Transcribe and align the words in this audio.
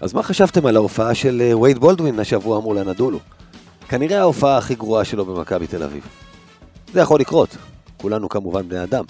אז 0.00 0.12
מה 0.12 0.22
חשבתם 0.22 0.66
על 0.66 0.76
ההופעה 0.76 1.14
של 1.14 1.42
אה, 1.44 1.58
וייד 1.58 1.78
בולדווין 1.78 2.18
השבוע 2.18 2.60
מול 2.60 2.78
הנדולו? 2.78 3.18
כנראה 3.88 4.20
ההופעה 4.20 4.58
הכי 4.58 4.74
גרועה 4.74 5.04
שלו 5.04 5.24
במכבי 5.24 5.66
תל 5.66 5.82
אביב. 5.82 6.06
זה 6.92 7.00
יכול 7.00 7.20
לקרות, 7.20 7.56
כולנו 7.96 8.28
כמובן 8.28 8.68
בני 8.68 8.82
אדם. 8.82 9.04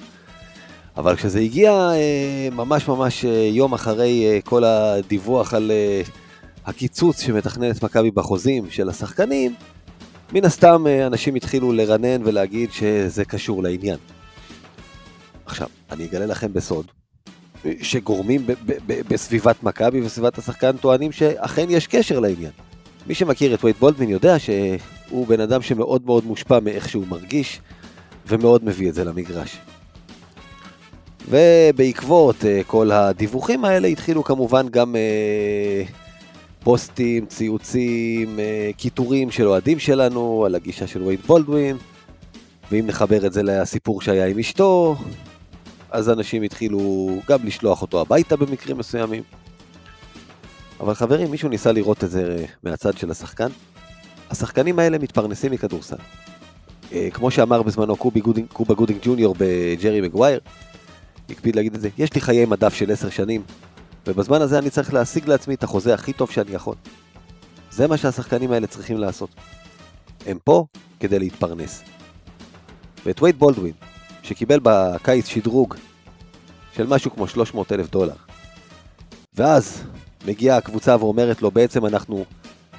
אבל 0.96 1.16
כשזה 1.16 1.40
הגיע 1.40 1.72
אה, 1.72 2.48
ממש 2.53 2.88
ממש 2.88 3.24
אה, 3.24 3.48
יום 3.53 3.72
אחרי 3.72 4.40
כל 4.45 4.64
הדיווח 4.64 5.54
על 5.54 5.72
הקיצוץ 6.66 7.20
שמתכננת 7.20 7.84
מכבי 7.84 8.10
בחוזים 8.10 8.70
של 8.70 8.88
השחקנים, 8.88 9.54
מן 10.32 10.44
הסתם 10.44 10.84
אנשים 11.06 11.34
התחילו 11.34 11.72
לרנן 11.72 12.22
ולהגיד 12.24 12.72
שזה 12.72 13.24
קשור 13.24 13.62
לעניין. 13.62 13.98
עכשיו, 15.46 15.68
אני 15.90 16.04
אגלה 16.04 16.27
לכם 16.27 16.52
בסוד, 16.52 16.86
שגורמים 17.83 18.47
בסביבת 18.87 19.62
מכבי 19.62 20.01
וסביבת 20.01 20.38
השחקן 20.38 20.77
טוענים 20.77 21.12
שאכן 21.12 21.66
יש 21.69 21.87
קשר 21.87 22.20
לעניין. 22.20 22.51
מי 23.06 23.14
שמכיר 23.14 23.55
את 23.55 23.64
וייט 23.64 23.78
בולדווין 23.78 24.09
יודע 24.09 24.38
שהוא 24.38 25.27
בן 25.27 25.41
אדם 25.41 25.62
שמאוד 25.62 26.06
מאוד 26.06 26.24
מושפע 26.24 26.60
מאיך 26.60 26.88
שהוא 26.88 27.06
מרגיש 27.09 27.60
ומאוד 28.27 28.65
מביא 28.65 28.88
את 28.88 28.95
זה 28.95 29.04
למגרש. 29.04 29.59
ובעקבות 31.28 32.37
uh, 32.41 32.45
כל 32.66 32.91
הדיווחים 32.91 33.65
האלה 33.65 33.88
התחילו 33.88 34.24
כמובן 34.24 34.68
גם 34.68 34.95
uh, 34.95 35.92
פוסטים, 36.65 37.27
ציוצים, 37.27 38.37
uh, 38.37 38.77
קיטורים 38.77 39.30
של 39.30 39.46
אוהדים 39.46 39.79
שלנו 39.79 40.45
על 40.46 40.54
הגישה 40.54 40.87
של 40.87 41.02
וייט 41.02 41.27
בולדווין, 41.27 41.77
ואם 42.70 42.87
נחבר 42.87 43.27
את 43.27 43.32
זה 43.32 43.42
לסיפור 43.42 44.01
שהיה 44.02 44.27
עם 44.27 44.38
אשתו, 44.38 44.96
אז 45.90 46.10
אנשים 46.10 46.42
התחילו 46.42 47.08
גם 47.28 47.38
לשלוח 47.44 47.82
אותו 47.82 48.00
הביתה 48.00 48.36
במקרים 48.36 48.78
מסוימים. 48.78 49.22
אבל 50.80 50.94
חברים, 50.94 51.30
מישהו 51.30 51.48
ניסה 51.48 51.72
לראות 51.72 52.04
את 52.04 52.10
זה 52.10 52.44
מהצד 52.62 52.98
של 52.98 53.10
השחקן? 53.10 53.48
השחקנים 54.30 54.78
האלה 54.78 54.98
מתפרנסים 54.98 55.52
מכדורסל. 55.52 55.96
אה, 56.92 57.09
כמו 57.12 57.30
שאמר 57.30 57.62
בזמנו 57.62 57.96
קובי 57.96 58.20
גודינג, 58.20 58.48
קובה 58.52 58.74
גודינג 58.74 59.00
ג'וניור 59.02 59.34
בג'רי 59.38 60.00
מגווייר, 60.00 60.40
הקפיד 61.30 61.56
להגיד 61.56 61.74
את 61.74 61.80
זה, 61.80 61.88
יש 61.98 62.15
לי 62.15 62.20
חיי 62.20 62.45
מדף 62.45 62.74
של 62.74 62.90
עשר 62.90 63.10
שנים, 63.10 63.43
ובזמן 64.06 64.43
הזה 64.43 64.59
אני 64.59 64.70
צריך 64.70 64.95
להשיג 64.95 65.28
לעצמי 65.28 65.55
את 65.55 65.62
החוזה 65.62 65.95
הכי 65.95 66.12
טוב 66.12 66.31
שאני 66.31 66.50
יכול. 66.50 66.75
זה 67.70 67.87
מה 67.87 67.97
שהשחקנים 67.97 68.53
האלה 68.53 68.67
צריכים 68.67 68.98
לעשות. 68.98 69.31
הם 70.27 70.39
פה 70.45 70.65
כדי 71.00 71.19
להתפרנס. 71.19 71.83
ואת 73.06 73.22
וייד 73.22 73.39
בולדווין, 73.39 73.72
שקיבל 74.23 74.61
בקיץ 74.63 75.27
שדרוג 75.27 75.75
של 76.73 76.87
משהו 76.87 77.11
כמו 77.11 77.29
300 77.29 77.73
אלף 77.73 77.91
דולר. 77.91 78.15
ואז 79.35 79.83
מגיעה 80.27 80.57
הקבוצה 80.57 80.97
ואומרת 81.01 81.43
לו, 81.43 81.51
בעצם 81.51 81.87
אנחנו 81.87 82.25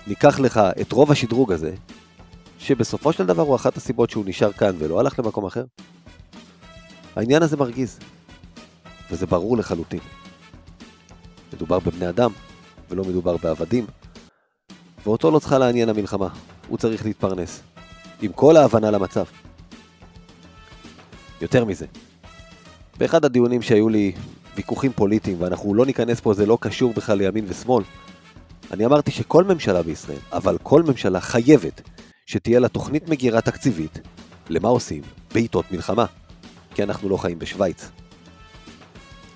ניקח 0.08 0.40
לך 0.40 0.62
את 0.82 0.92
רוב 0.92 1.12
השדרוג 1.12 1.52
הזה, 1.52 1.74
שבסופו 2.60 3.14
של 3.14 3.26
דבר 3.26 3.44
הוא 3.44 3.56
אחת 3.56 3.78
הסיבות 3.78 4.10
שהוא 4.10 4.24
נשאר 4.28 4.52
כאן 4.52 4.76
ולא 4.80 5.00
הלך 5.00 5.20
למקום 5.20 5.46
אחר. 5.46 5.64
העניין 7.16 7.44
הזה 7.44 7.58
מרגיז, 7.58 8.00
וזה 9.12 9.26
ברור 9.26 9.58
לחלוטין. 9.58 10.00
מדובר 11.54 11.80
בבני 11.80 12.10
אדם, 12.10 12.32
ולא 12.90 13.04
מדובר 13.04 13.38
בעבדים, 13.38 13.86
ואותו 15.06 15.32
לא 15.32 15.40
צריכה 15.40 15.58
לעניין 15.58 15.90
המלחמה, 15.90 16.28
הוא 16.68 16.78
צריך 16.78 17.06
להתפרנס, 17.06 17.62
עם 18.22 18.32
כל 18.32 18.58
ההבנה 18.58 18.92
למצב. 18.92 19.26
יותר 21.42 21.66
מזה, 21.66 21.86
באחד 22.98 23.26
הדיונים 23.26 23.62
שהיו 23.62 23.90
לי 23.90 24.12
ויכוחים 24.56 24.92
פוליטיים, 24.92 25.38
ואנחנו 25.42 25.74
לא 25.74 25.86
ניכנס 25.86 26.20
פה, 26.20 26.34
זה 26.34 26.46
לא 26.46 26.58
קשור 26.62 26.94
בכלל 26.94 27.18
לימין 27.18 27.46
ושמאל, 27.48 27.84
אני 28.72 28.86
אמרתי 28.86 29.12
שכל 29.12 29.44
ממשלה 29.44 29.84
בישראל, 29.84 30.18
אבל 30.34 30.58
כל 30.64 30.84
ממשלה 30.84 31.22
חייבת 31.22 31.82
שתהיה 32.26 32.60
לה 32.60 32.68
תוכנית 32.68 33.10
מגירה 33.10 33.42
תקציבית 33.42 34.00
למה 34.50 34.70
עושים 34.70 35.02
בעיתות 35.34 35.72
מלחמה, 35.72 36.06
כי 36.76 36.84
אנחנו 36.84 37.10
לא 37.10 37.18
חיים 37.18 37.40
בשוויץ. 37.40 37.90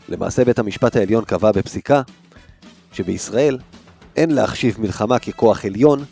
למעשה 0.10 0.46
בית 0.46 0.60
המשפט 0.60 0.96
העליון 0.96 1.26
קבע 1.26 1.52
בפסיקה 1.52 2.02
שבישראל 2.92 3.58
אין 4.16 4.32
להחשיב 4.32 4.82
מלחמה 4.82 5.20
ככוח 5.20 5.66
עליון, 5.66 6.06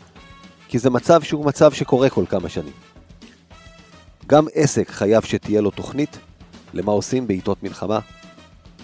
כי 0.68 0.78
זה 0.78 0.90
מצב 0.90 1.22
שהוא 1.22 1.44
מצב 1.44 1.72
שקורה 1.72 2.10
כל 2.10 2.24
כמה 2.28 2.48
שנים. 2.48 2.83
גם 4.26 4.46
עסק 4.54 4.90
חייב 4.90 5.22
שתהיה 5.22 5.60
לו 5.60 5.70
תוכנית 5.70 6.18
למה 6.74 6.92
עושים 6.92 7.26
בעיתות 7.26 7.62
מלחמה, 7.62 7.98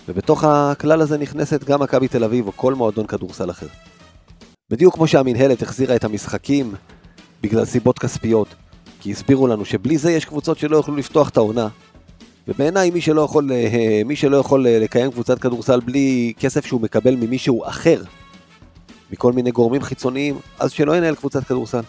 ובתוך 0.08 0.44
הכלל 0.44 1.00
הזה 1.00 1.18
נכנסת 1.18 1.64
גם 1.64 1.82
מכבי 1.82 2.08
תל 2.08 2.24
אביב 2.24 2.46
או 2.46 2.52
כל 2.56 2.74
מועדון 2.74 3.06
כדורסל 3.06 3.50
אחר. 3.50 3.66
בדיוק 4.70 4.94
כמו 4.94 5.06
שהמינהלת 5.06 5.62
החזירה 5.62 5.96
את 5.96 6.04
המשחקים 6.04 6.74
בגלל 7.42 7.64
סיבות 7.64 7.98
כספיות, 7.98 8.48
כי 9.00 9.10
הסבירו 9.12 9.46
לנו 9.46 9.64
שבלי 9.64 9.98
זה 9.98 10.12
יש 10.12 10.24
קבוצות 10.24 10.58
שלא 10.58 10.76
יוכלו 10.76 10.96
לפתוח 10.96 11.28
את 11.28 11.36
העונה, 11.36 11.68
ובעיניי 12.48 12.90
מי 12.90 13.00
שלא 13.00 13.22
יכול, 13.22 13.52
אה, 13.52 14.02
מי 14.04 14.16
שלא 14.16 14.36
יכול 14.36 14.66
אה, 14.66 14.78
לקיים 14.78 15.10
קבוצת 15.10 15.38
כדורסל 15.38 15.80
בלי 15.80 16.32
כסף 16.38 16.66
שהוא 16.66 16.80
מקבל 16.80 17.16
ממישהו 17.16 17.66
אחר, 17.66 18.02
מכל 19.12 19.32
מיני 19.32 19.50
גורמים 19.50 19.82
חיצוניים, 19.82 20.38
אז 20.58 20.70
שלא 20.70 20.96
ינהל 20.96 21.14
קבוצת 21.14 21.44
כדורסל. 21.44 21.82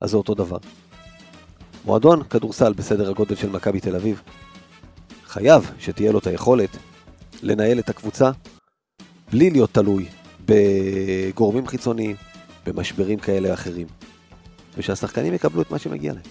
אז 0.00 0.10
זה 0.10 0.16
אותו 0.16 0.34
דבר. 0.34 0.58
מועדון 1.84 2.22
כדורסל 2.22 2.72
בסדר 2.72 3.10
הגודל 3.10 3.34
של 3.34 3.50
מכבי 3.50 3.80
תל 3.80 3.96
אביב, 3.96 4.22
חייב 5.24 5.70
שתהיה 5.78 6.12
לו 6.12 6.18
את 6.18 6.26
היכולת 6.26 6.70
לנהל 7.42 7.78
את 7.78 7.88
הקבוצה 7.88 8.30
בלי 9.30 9.50
להיות 9.50 9.70
תלוי 9.72 10.08
בגורמים 10.44 11.66
חיצוניים, 11.66 12.16
במשברים 12.66 13.18
כאלה 13.18 13.48
או 13.48 13.54
אחרים, 13.54 13.86
ושהשחקנים 14.76 15.34
יקבלו 15.34 15.62
את 15.62 15.70
מה 15.70 15.78
שמגיע 15.78 16.12
להם. 16.12 16.22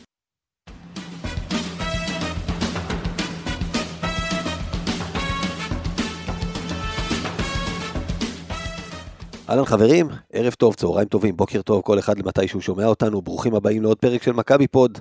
אהלן 9.50 9.66
חברים, 9.66 10.08
ערב 10.34 10.54
טוב, 10.54 10.74
צהריים 10.74 11.08
טובים, 11.08 11.38
בוקר 11.38 11.62
טוב, 11.62 11.82
כל 11.82 12.00
אחד 12.00 12.20
למתי 12.20 12.48
שהוא 12.48 12.62
שומע 12.62 12.86
אותנו, 12.86 13.22
ברוכים 13.22 13.56
הבאים 13.56 13.82
לעוד 13.82 13.98
פרק 13.98 14.24
של 14.24 14.32
מכבי 14.32 14.68
פוד. 14.68 15.00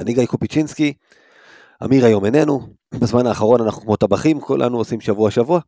אני 0.00 0.14
גיא 0.14 0.26
קופיצ'ינסקי, 0.26 0.92
אמיר 1.84 2.04
היום 2.04 2.24
איננו, 2.24 2.66
בזמן 2.94 3.26
האחרון 3.26 3.60
אנחנו 3.60 3.82
כמו 3.82 3.96
טבחים, 3.96 4.40
כולנו 4.40 4.78
עושים 4.78 5.00
שבוע 5.00 5.30
שבוע. 5.30 5.60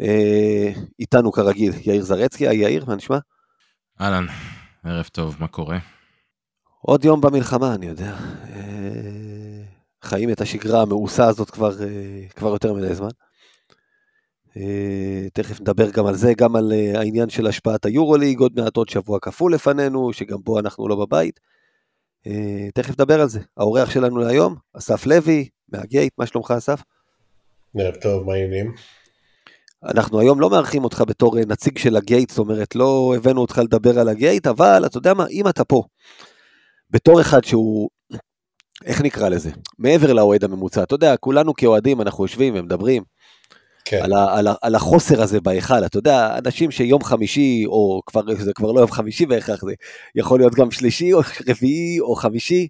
אה, 0.00 0.72
איתנו 0.98 1.32
כרגיל 1.32 1.72
יאיר 1.84 2.02
זרצקי, 2.02 2.48
היי 2.48 2.58
יאיר, 2.58 2.84
מה 2.86 2.94
נשמע? 2.94 3.18
אהלן, 4.00 4.26
ערב 4.84 5.08
טוב, 5.12 5.36
מה 5.40 5.48
קורה? 5.48 5.78
עוד 6.80 7.04
יום 7.04 7.20
במלחמה, 7.20 7.74
אני 7.74 7.86
יודע. 7.86 8.16
אה, 8.54 9.62
חיים 10.02 10.30
את 10.30 10.40
השגרה 10.40 10.82
המאוסה 10.82 11.26
הזאת 11.26 11.50
כבר, 11.50 11.82
אה, 11.82 12.28
כבר 12.36 12.48
יותר 12.48 12.72
מדי 12.72 12.94
זמן. 12.94 13.08
תכף 15.32 15.60
נדבר 15.60 15.90
גם 15.90 16.06
על 16.06 16.14
זה, 16.14 16.32
גם 16.36 16.56
על 16.56 16.72
העניין 16.94 17.28
של 17.28 17.46
השפעת 17.46 17.84
היורוליג, 17.84 18.38
עוד 18.38 18.52
מעט 18.60 18.76
עוד 18.76 18.88
שבוע 18.88 19.18
כפול 19.22 19.54
לפנינו, 19.54 20.12
שגם 20.12 20.42
פה 20.42 20.60
אנחנו 20.60 20.88
לא 20.88 20.96
בבית. 20.96 21.40
תכף 22.74 22.90
נדבר 22.90 23.20
על 23.20 23.28
זה. 23.28 23.40
האורח 23.56 23.90
שלנו 23.90 24.18
להיום, 24.18 24.56
אסף 24.72 25.06
לוי, 25.06 25.48
מהגייט, 25.68 26.12
מה 26.18 26.26
שלומך 26.26 26.50
אסף? 26.50 26.82
ערב 27.78 27.94
טוב, 27.94 28.26
מה 28.26 28.32
העניינים? 28.32 28.74
אנחנו 29.84 30.20
היום 30.20 30.40
לא 30.40 30.50
מארחים 30.50 30.84
אותך 30.84 31.04
בתור 31.06 31.38
אה, 31.38 31.42
נציג 31.48 31.78
של 31.78 31.96
הגייט, 31.96 32.30
זאת 32.30 32.38
אומרת, 32.38 32.74
לא 32.74 33.14
הבאנו 33.16 33.40
אותך 33.40 33.60
לדבר 33.64 33.98
על 33.98 34.08
הגייט, 34.08 34.46
אבל 34.46 34.86
אתה 34.86 34.98
יודע 34.98 35.14
מה, 35.14 35.26
אם 35.30 35.48
אתה 35.48 35.64
פה, 35.64 35.82
בתור 36.90 37.20
אחד 37.20 37.44
שהוא, 37.44 37.88
איך 38.84 39.00
נקרא 39.00 39.28
לזה, 39.28 39.50
מעבר 39.78 40.12
לאוהד 40.12 40.44
הממוצע, 40.44 40.82
אתה 40.82 40.94
יודע, 40.94 41.16
כולנו 41.16 41.54
כאוהדים, 41.54 42.00
אנחנו 42.00 42.24
יושבים 42.24 42.54
ומדברים, 42.56 43.02
כן. 43.84 44.00
על, 44.02 44.12
ה, 44.12 44.38
על, 44.38 44.46
ה, 44.46 44.54
על 44.62 44.74
החוסר 44.74 45.22
הזה 45.22 45.40
בהיכל, 45.40 45.86
אתה 45.86 45.98
יודע, 45.98 46.38
אנשים 46.38 46.70
שיום 46.70 47.04
חמישי, 47.04 47.64
או 47.66 48.00
כבר, 48.06 48.22
זה 48.38 48.52
כבר 48.52 48.72
לא 48.72 48.80
יום 48.80 48.90
חמישי 48.90 49.26
בהכרח, 49.26 49.64
זה 49.64 49.72
יכול 50.14 50.40
להיות 50.40 50.54
גם 50.54 50.70
שלישי, 50.70 51.12
או 51.12 51.20
רביעי, 51.48 52.00
או 52.00 52.14
חמישי, 52.14 52.68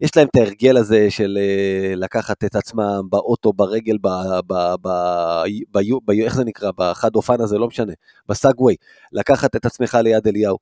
יש 0.00 0.16
להם 0.16 0.28
את 0.30 0.36
ההרגל 0.36 0.76
הזה 0.76 1.10
של 1.10 1.38
אה, 1.40 1.94
לקחת 1.96 2.44
את 2.44 2.56
עצמם 2.56 3.00
באוטו, 3.10 3.52
ברגל, 3.52 3.96
ב, 4.02 4.08
ב, 4.46 4.52
ב, 4.82 4.88
ב, 5.72 5.78
ב, 6.04 6.10
איך 6.10 6.34
זה 6.34 6.44
נקרא, 6.44 6.70
בחד 6.76 7.16
אופן 7.16 7.40
הזה, 7.40 7.58
לא 7.58 7.66
משנה, 7.66 7.92
בסאגווי, 8.28 8.76
לקחת 9.12 9.56
את 9.56 9.66
עצמך 9.66 9.98
ליד 10.02 10.26
אליהו. 10.26 10.58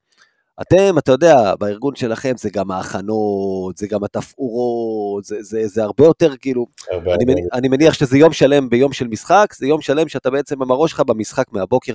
אתם, 0.62 0.98
אתה 0.98 1.12
יודע, 1.12 1.54
בארגון 1.54 1.96
שלכם 1.96 2.32
זה 2.36 2.50
גם 2.52 2.70
ההכנות, 2.70 3.76
זה 3.76 3.86
גם 3.86 4.04
התפאורות, 4.04 4.89
זה, 5.24 5.42
זה, 5.42 5.68
זה 5.68 5.82
הרבה 5.82 6.04
יותר 6.04 6.36
כאילו, 6.36 6.66
הרבה 6.90 7.14
אני, 7.14 7.24
מניח, 7.24 7.46
אני 7.52 7.68
מניח 7.68 7.94
שזה 7.94 8.18
יום 8.18 8.32
שלם 8.32 8.68
ביום 8.68 8.92
של 8.92 9.08
משחק, 9.08 9.54
זה 9.56 9.66
יום 9.66 9.80
שלם 9.80 10.08
שאתה 10.08 10.30
בעצם 10.30 10.62
עם 10.62 10.70
הראש 10.70 10.90
שלך 10.90 11.00
במשחק 11.00 11.44
מהבוקר. 11.52 11.94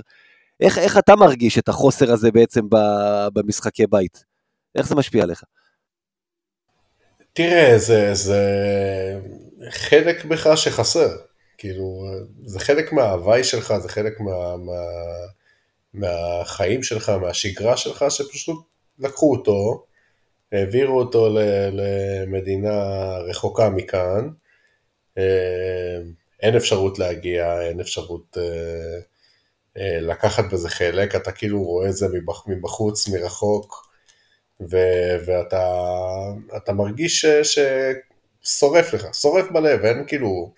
איך, 0.60 0.78
איך 0.78 0.98
אתה 0.98 1.16
מרגיש 1.16 1.58
את 1.58 1.68
החוסר 1.68 2.12
הזה 2.12 2.30
בעצם 2.30 2.62
במשחקי 3.32 3.86
בית? 3.86 4.24
איך 4.74 4.88
זה 4.88 4.94
משפיע 4.94 5.22
עליך? 5.22 5.42
תראה, 7.32 7.78
זה, 7.78 8.14
זה 8.14 8.42
חלק 9.70 10.24
בך 10.24 10.56
שחסר. 10.56 11.08
כאילו, 11.58 12.04
זה 12.44 12.60
חלק 12.60 12.92
מההוואי 12.92 13.44
שלך, 13.44 13.74
זה 13.82 13.88
חלק 13.88 14.20
מה, 14.20 14.56
מה, 14.56 14.82
מהחיים 15.94 16.82
שלך, 16.82 17.08
מהשגרה 17.08 17.76
שלך, 17.76 18.04
שפשוט 18.08 18.56
לקחו 18.98 19.36
אותו, 19.36 19.84
העבירו 20.52 20.98
אותו 20.98 21.28
למדינה 21.72 22.72
רחוקה 23.18 23.70
מכאן, 23.70 24.28
אה, 25.18 25.98
אין 26.42 26.56
אפשרות 26.56 26.98
להגיע, 26.98 27.62
אין 27.62 27.80
אפשרות 27.80 28.36
אה, 28.38 28.98
אה, 29.76 30.00
לקחת 30.00 30.44
בזה 30.52 30.68
חלק, 30.68 31.16
אתה 31.16 31.32
כאילו 31.32 31.62
רואה 31.62 31.88
את 31.88 31.96
זה 31.96 32.06
מבחוץ, 32.46 33.08
מרחוק, 33.08 33.86
ו- 34.70 35.16
ואתה 35.26 36.72
מרגיש 36.72 37.26
ששורף 38.42 38.94
לך, 38.94 39.14
שורף 39.14 39.50
בלב, 39.50 39.84
אין 39.84 40.04
כאילו, 40.06 40.52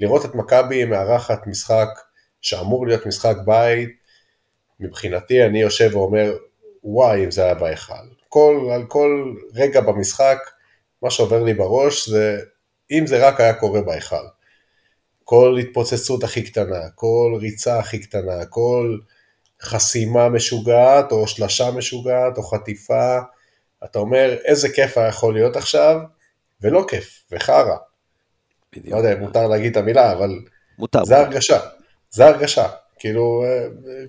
לראות 0.00 0.24
את 0.24 0.34
מכבי 0.34 0.84
מארחת 0.84 1.46
משחק 1.46 1.88
שאמור 2.40 2.86
להיות 2.86 3.06
משחק 3.06 3.36
בית, 3.44 3.90
מבחינתי 4.80 5.44
אני 5.44 5.60
יושב 5.60 5.90
ואומר, 5.92 6.36
וואי 6.84 7.24
אם 7.24 7.30
זה 7.30 7.44
היה 7.44 7.54
בהיכל. 7.54 8.13
כל, 8.34 8.68
על 8.72 8.84
כל 8.88 9.34
רגע 9.54 9.80
במשחק, 9.80 10.38
מה 11.02 11.10
שעובר 11.10 11.42
לי 11.42 11.54
בראש 11.54 12.08
זה, 12.08 12.38
אם 12.90 13.06
זה 13.06 13.28
רק 13.28 13.40
היה 13.40 13.54
קורה 13.54 13.82
בהיכל. 13.82 14.26
כל 15.24 15.56
התפוצצות 15.60 16.24
הכי 16.24 16.42
קטנה, 16.42 16.80
כל 16.94 17.38
ריצה 17.40 17.78
הכי 17.78 17.98
קטנה, 17.98 18.46
כל 18.46 18.98
חסימה 19.62 20.28
משוגעת, 20.28 21.12
או 21.12 21.26
שלשה 21.26 21.70
משוגעת, 21.70 22.38
או 22.38 22.42
חטיפה, 22.42 23.18
אתה 23.84 23.98
אומר, 23.98 24.36
איזה 24.44 24.68
כיף 24.68 24.98
היה 24.98 25.08
יכול 25.08 25.34
להיות 25.34 25.56
עכשיו, 25.56 26.00
ולא 26.60 26.84
כיף, 26.88 27.24
וחרא. 27.32 27.76
לא 28.84 28.96
יודע 28.96 29.12
אם 29.12 29.18
מותר 29.18 29.46
להגיד 29.46 29.70
את 29.70 29.76
המילה, 29.76 30.12
אבל 30.12 30.38
מותר, 30.78 31.04
זה 31.04 31.18
הרגשה, 31.18 31.60
זה 32.10 32.26
הרגשה, 32.26 32.68
כאילו, 32.98 33.44
אה, 33.46 33.66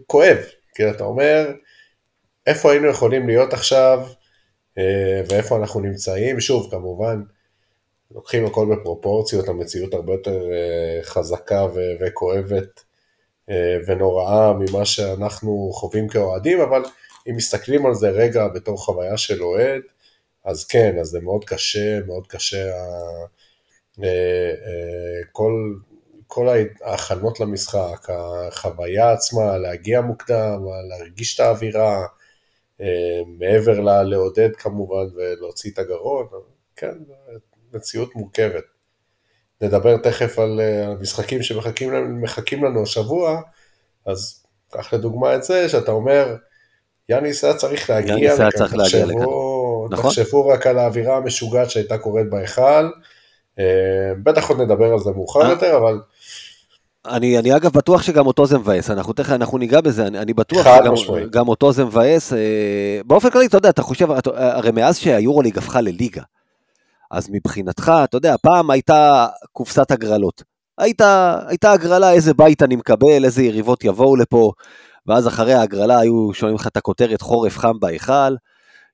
כואב, 0.07 0.37
כאילו, 0.75 0.91
אתה 0.91 1.03
אומר, 1.03 1.51
איפה 2.47 2.71
היינו 2.71 2.87
יכולים 2.87 3.27
להיות 3.27 3.53
עכשיו, 3.53 4.07
אה, 4.77 5.21
ואיפה 5.27 5.57
אנחנו 5.57 5.79
נמצאים, 5.79 6.39
שוב, 6.39 6.71
כמובן, 6.71 7.21
לוקחים 8.11 8.45
הכל 8.45 8.75
בפרופורציות, 8.75 9.47
המציאות 9.47 9.93
הרבה 9.93 10.13
יותר 10.13 10.51
אה, 10.51 11.03
חזקה 11.03 11.65
וכואבת 11.99 12.83
ונוראה 13.87 14.53
ממה 14.53 14.85
שאנחנו 14.85 15.69
חווים 15.73 16.07
כאוהדים, 16.07 16.61
אבל 16.61 16.83
אם 17.29 17.35
מסתכלים 17.35 17.85
על 17.85 17.93
זה 17.93 18.09
רגע 18.09 18.47
בתור 18.47 18.77
חוויה 18.77 19.17
של 19.17 19.43
אוהד, 19.43 19.81
אז 20.45 20.65
כן, 20.65 20.97
אז 20.99 21.07
זה 21.07 21.19
מאוד 21.19 21.45
קשה, 21.45 21.99
מאוד 22.07 22.27
קשה 22.27 22.71
אה, 24.03 24.07
אה, 24.67 25.23
כל, 25.31 25.75
כל 26.27 26.47
ההכנות 26.81 27.39
למשחק, 27.39 28.07
החוויה 28.09 29.11
עצמה, 29.11 29.57
להגיע 29.57 30.01
מוקדם, 30.01 30.59
להרגיש 30.89 31.35
את 31.35 31.39
האווירה, 31.39 32.01
אה, 32.01 32.05
מעבר 33.27 33.79
ל- 33.79 34.03
לעודד 34.03 34.55
כמובן 34.55 35.05
ולהוציא 35.15 35.71
את 35.71 35.79
הגרון, 35.79 36.27
כן, 36.75 36.95
מציאות 37.73 38.15
מורכבת. 38.15 38.63
נדבר 39.61 39.97
תכף 39.97 40.39
על 40.39 40.59
המשחקים 40.83 41.43
שמחכים 41.43 42.63
לנו 42.63 42.83
השבוע, 42.83 43.41
אז 44.05 44.45
קח 44.71 44.93
לדוגמה 44.93 45.35
את 45.35 45.43
זה, 45.43 45.69
שאתה 45.69 45.91
אומר, 45.91 46.35
יאניס 47.09 47.43
היה 47.43 47.53
צריך 47.53 47.89
להגיע 47.89 48.33
לכאן, 48.33 48.67
תחשבו, 48.67 49.87
נכון? 49.91 50.11
תחשבו 50.11 50.47
רק 50.47 50.67
על 50.67 50.77
האווירה 50.77 51.17
המשוגעת 51.17 51.69
שהייתה 51.69 51.97
קורית 51.97 52.29
בהיכל, 52.29 52.89
אה, 53.59 54.13
בטח 54.23 54.49
עוד 54.49 54.61
נדבר 54.61 54.93
על 54.93 54.99
זה 54.99 55.11
מאוחר 55.11 55.41
אה? 55.41 55.49
יותר, 55.49 55.77
אבל... 55.77 55.99
אני, 57.07 57.39
אני 57.39 57.55
אגב 57.55 57.71
בטוח 57.71 58.01
שגם 58.01 58.27
אותו 58.27 58.45
זה 58.45 58.57
מבאס, 58.57 58.89
אנחנו 58.89 59.13
תכף, 59.13 59.31
אנחנו 59.33 59.57
ניגע 59.57 59.81
בזה, 59.81 60.07
אני, 60.07 60.19
אני 60.19 60.33
בטוח 60.33 60.67
שגם 60.95 61.47
אותו 61.47 61.71
זה 61.71 61.85
מבאס. 61.85 62.33
אה, 62.33 62.99
באופן 63.05 63.29
כללי, 63.29 63.45
אתה 63.45 63.57
יודע, 63.57 63.69
אתה 63.69 63.81
חושב, 63.81 64.07
הרי 64.33 64.71
מאז 64.71 64.97
שהיורוליג 64.97 65.57
הפכה 65.57 65.81
לליגה, 65.81 66.21
אז 67.11 67.29
מבחינתך, 67.31 67.91
אתה 68.03 68.17
יודע, 68.17 68.35
פעם 68.41 68.71
הייתה 68.71 69.27
קופסת 69.51 69.91
הגרלות. 69.91 70.43
הייתה, 70.77 71.39
הייתה 71.47 71.71
הגרלה 71.71 72.11
איזה 72.11 72.33
בית 72.33 72.63
אני 72.63 72.75
מקבל, 72.75 73.25
איזה 73.25 73.43
יריבות 73.43 73.83
יבואו 73.83 74.15
לפה, 74.15 74.51
ואז 75.07 75.27
אחרי 75.27 75.53
ההגרלה 75.53 75.99
היו 75.99 76.33
שומעים 76.33 76.55
לך 76.55 76.67
את 76.67 76.77
הכותרת 76.77 77.21
חורף 77.21 77.57
חם 77.57 77.79
בהיכל, 77.79 78.35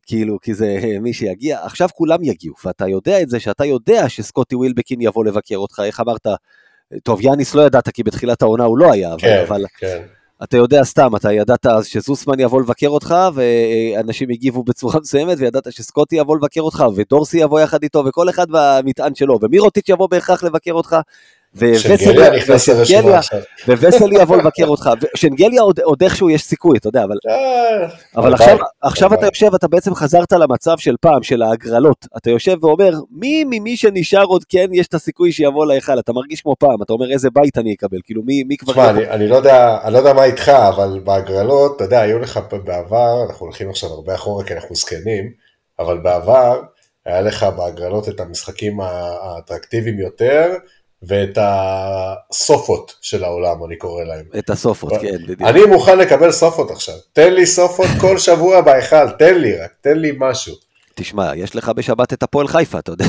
כאילו, 0.06 0.38
כי 0.42 0.54
זה 0.54 0.78
מי 1.02 1.14
שיגיע. 1.14 1.60
עכשיו 1.64 1.90
כולם 1.94 2.24
יגיעו, 2.24 2.56
ואתה 2.66 2.88
יודע 2.88 3.22
את 3.22 3.30
זה, 3.30 3.40
שאתה 3.40 3.66
יודע 3.66 4.10
שסקוטי 4.10 4.56
ווילבקין 4.56 5.02
יבוא 5.02 5.25
לבקר 5.25 5.57
אותך, 5.57 5.81
איך 5.86 6.00
אמרת, 6.00 6.28
טוב, 7.04 7.22
יאניס 7.22 7.56
לא 7.56 7.62
ידעת, 7.62 7.90
כי 7.90 8.04
בתחילת 8.04 8.42
העונה 8.42 8.64
הוא 8.64 8.78
לא 8.78 8.92
היה, 8.92 9.16
כן, 9.18 9.44
אבל... 9.48 9.66
כן. 9.78 10.02
אתה 10.44 10.58
יודע 10.58 10.84
סתם, 10.84 11.16
אתה 11.16 11.32
ידעת 11.32 11.66
אז 11.66 11.86
שזוסמן 11.86 12.40
יבוא 12.40 12.62
לבקר 12.62 12.88
אותך, 12.88 13.16
ואנשים 13.34 14.30
הגיבו 14.30 14.64
בצורה 14.64 15.00
מסוימת, 15.00 15.38
וידעת 15.40 15.74
שסקוטי 15.74 16.16
יבוא 16.16 16.38
לבקר 16.38 16.62
אותך, 16.62 16.84
ודורסי 16.96 17.38
יבוא 17.38 17.60
יחד 17.60 17.84
איתו, 17.84 18.06
וכל 18.06 18.30
אחד 18.30 18.46
במטען 18.50 19.16
שלו, 19.16 19.40
ומירוטיץ' 19.42 19.90
יבוא 19.90 20.08
בהכרח 20.10 20.44
לבקר 20.44 20.74
אותך, 20.74 20.96
וווסלי 23.68 24.21
יבוא 24.21 24.38
לבקר 24.38 24.68
אותך, 24.68 24.89
שנגליה 25.15 25.62
עוד 25.62 26.03
איכשהו 26.03 26.30
יש 26.30 26.44
סיכוי, 26.44 26.77
אתה 26.77 26.88
יודע, 26.88 27.03
אבל, 27.03 27.15
אה, 27.30 27.88
אבל 28.15 28.33
עכשיו, 28.81 29.13
אתה 29.13 29.25
יושב, 29.25 29.56
אתה 29.56 29.68
בעצם 29.68 29.95
חזרת 29.95 30.33
למצב 30.33 30.77
של 30.77 30.95
פעם, 31.01 31.24
של 31.24 31.42
ההגרלות, 31.42 32.06
אתה 32.18 32.30
יושב 32.30 32.63
ואומר, 32.63 32.92
מי 33.12 33.44
ממי 33.44 33.77
שנשאר 33.77 34.24
עוד 34.24 34.44
כן 34.50 34.68
יש 34.74 34.88
את 34.88 34.94
הסיכוי 34.94 35.31
שיבוא 35.31 35.65
להיכל, 35.65 36.00
אתה 36.00 36.13
מרגיש 36.13 36.42
כמו 36.42 36.56
פעם, 36.59 36.81
אתה 36.83 36.94
אומר 36.94 37.12
איזה 37.12 37.30
בית 37.33 37.57
אני 37.57 37.74
אקבל, 37.74 37.97
כאילו 38.04 38.21
מי, 38.25 38.44
כבר... 38.57 38.74
תשמע, 38.74 38.92
לא 39.27 39.36
יודע, 39.36 39.77
אני 39.83 39.94
לא 39.94 39.97
יודע 39.97 40.13
מה 40.13 40.24
איתך, 40.24 40.50
אבל 40.50 41.00
בהגרלות, 41.04 41.75
אתה 41.75 41.83
יודע, 41.83 42.01
היו 42.01 42.19
לך 42.19 42.39
בעבר, 42.65 43.24
אנחנו 43.30 43.45
הולכים 43.45 43.69
עכשיו 43.69 43.89
הרבה 43.89 44.15
אחורה 44.15 44.44
כי 44.44 44.54
אנחנו 44.54 44.75
זקנים, 44.75 45.31
אבל 45.80 45.97
בעבר, 45.97 46.62
היה 47.06 47.21
לך 47.21 47.44
בהגרלות 47.44 48.09
את 48.09 48.19
המשחקים 48.19 48.80
האטרקטיביים 48.81 50.00
יותר, 50.00 50.54
ואת 51.03 51.38
הסופות 51.42 52.95
של 53.01 53.24
העולם, 53.24 53.65
אני 53.65 53.75
קורא 53.75 54.03
להם. 54.03 54.25
את 54.38 54.50
הסופות, 54.50 54.94
כן, 55.01 55.18
בדיוק. 55.24 55.42
אני 55.42 55.65
מוכן 55.65 55.98
לקבל 55.98 56.31
סופות 56.31 56.71
עכשיו. 56.71 56.95
תן 57.13 57.33
לי 57.33 57.45
סופות 57.45 57.88
כל 58.01 58.18
שבוע 58.18 58.62
בהיכל, 58.62 59.09
תן 59.09 59.38
לי 59.38 59.57
רק, 59.57 59.71
תן 59.81 59.98
לי 59.98 60.12
משהו. 60.18 60.56
תשמע, 60.95 61.31
יש 61.36 61.56
לך 61.56 61.69
בשבת 61.69 62.13
את 62.13 62.24
הפועל 62.24 62.48
חיפה, 62.48 62.80
אתה 62.80 62.92
יודע. 62.92 63.06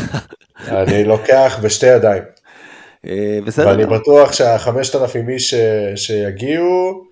אני 0.68 1.04
לוקח 1.04 1.58
בשתי 1.62 1.86
ידיים. 1.86 2.22
אה, 3.06 3.38
בסדר. 3.46 3.66
ואני 3.66 3.86
בטוח 3.86 4.32
שהחמשת 4.32 4.96
אלפים 4.96 5.28
איש 5.28 5.54
שיגיעו, 5.96 7.04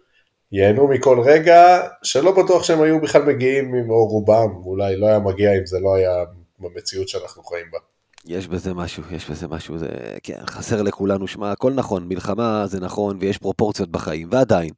ייהנו 0.53 0.88
מכל 0.88 1.21
רגע, 1.25 1.81
שלא 2.03 2.33
בטוח 2.33 2.65
שהם 2.65 2.83
היו 2.83 3.00
בכלל 3.00 3.23
מגיעים, 3.23 3.91
או 3.91 4.06
רובם, 4.06 4.50
אולי 4.64 4.97
לא 4.97 5.07
היה 5.07 5.19
מגיע 5.19 5.52
אם 5.52 5.66
זה 5.66 5.78
לא 5.81 5.95
היה 5.95 6.25
במציאות 6.59 7.09
שאנחנו 7.09 7.43
חיים 7.43 7.66
בה. 7.73 7.78
יש 8.27 8.49
בזה 8.49 8.75
משהו, 8.75 9.03
יש 9.11 9.31
בזה 9.31 9.49
משהו, 9.49 9.79
זה 9.79 9.89
כן, 10.23 10.47
חסר 10.47 10.83
לכולנו, 10.83 11.27
שמע, 11.27 11.50
הכל 11.50 11.73
נכון, 11.73 12.09
מלחמה 12.09 12.67
זה 12.67 12.81
נכון 12.81 13.17
ויש 13.21 13.39
פרופורציות 13.39 13.91
בחיים, 13.91 14.29
ועדיין, 14.31 14.71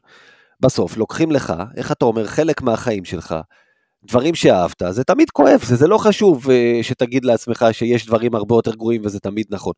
בסוף 0.61 0.97
לוקחים 0.97 1.33
לך, 1.33 1.53
איך 1.77 1.93
אתה 1.93 2.05
אומר, 2.05 2.27
חלק 2.27 2.63
מהחיים 2.63 3.05
שלך, 3.05 3.35
דברים 4.05 4.35
שאהבת, 4.35 4.83
זה 4.91 5.05
תמיד 5.05 5.31
כואב, 5.31 5.61
זה, 5.65 5.77
זה 5.77 5.87
לא 5.87 5.99
חשוב 5.99 6.51
אה, 6.51 6.79
שתגיד 6.83 7.25
לעצמך 7.25 7.67
שיש 7.73 8.07
דברים 8.07 8.35
הרבה 8.35 8.55
יותר 8.55 8.75
גרועים 8.75 9.03
וזה 9.05 9.21
תמיד 9.21 9.47
נכון. 9.51 9.73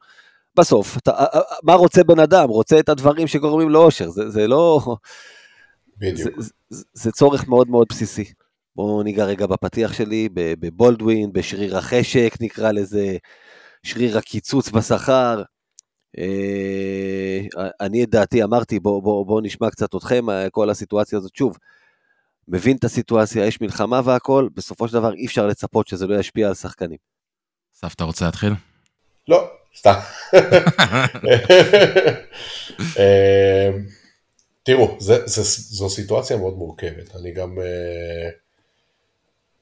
בסוף, 0.56 0.97
אתה, 0.97 1.11
אה, 1.11 1.25
אה, 1.35 1.40
מה 1.62 1.75
רוצה 1.75 2.04
בן 2.04 2.18
אדם? 2.18 2.49
רוצה 2.49 2.78
את 2.78 2.88
הדברים 2.88 3.26
שגורמים 3.26 3.71
לאושר, 3.71 4.11
זה, 4.11 4.30
זה 4.30 4.47
לא... 4.47 4.80
בדיוק. 5.99 6.40
זה, 6.40 6.50
זה, 6.68 6.85
זה 6.92 7.12
צורך 7.12 7.49
מאוד 7.49 7.68
מאוד 7.68 7.87
בסיסי. 7.90 8.25
בואו 8.76 9.02
ניגע 9.02 9.25
רגע 9.25 9.47
בפתיח 9.47 9.92
שלי, 9.92 10.28
בבולדווין, 10.35 11.33
בשריר 11.33 11.76
החשק 11.78 12.35
נקרא 12.40 12.73
לזה, 12.73 13.16
שריר 13.84 14.18
הקיצוץ 14.18 14.70
בשכר. 14.70 15.42
אה, 16.18 17.40
אני 17.80 18.04
את 18.04 18.10
דעתי 18.10 18.42
אמרתי, 18.42 18.80
בואו 18.80 19.02
בוא, 19.02 19.26
בוא 19.26 19.40
נשמע 19.42 19.70
קצת 19.70 19.94
אתכם, 19.94 20.30
אה, 20.30 20.50
כל 20.50 20.70
הסיטואציה 20.70 21.18
הזאת. 21.18 21.34
שוב, 21.34 21.58
מבין 22.48 22.76
את 22.76 22.84
הסיטואציה, 22.84 23.46
יש 23.46 23.60
מלחמה 23.60 24.00
והכל, 24.04 24.48
בסופו 24.54 24.88
של 24.88 24.94
דבר 24.94 25.14
אי 25.14 25.26
אפשר 25.26 25.46
לצפות 25.46 25.88
שזה 25.88 26.06
לא 26.06 26.20
ישפיע 26.20 26.48
על 26.48 26.54
שחקנים. 26.54 26.98
אסף, 27.76 27.94
אתה 27.94 28.04
רוצה 28.04 28.24
להתחיל? 28.24 28.52
לא, 29.28 29.48
סתם. 29.76 29.98
אה, 32.98 33.70
תראו, 34.62 34.96
זה, 35.00 35.26
זה, 35.26 35.42
זו 35.76 35.90
סיטואציה 35.90 36.36
מאוד 36.36 36.54
מורכבת. 36.54 37.16
אני 37.16 37.32
גם, 37.32 37.58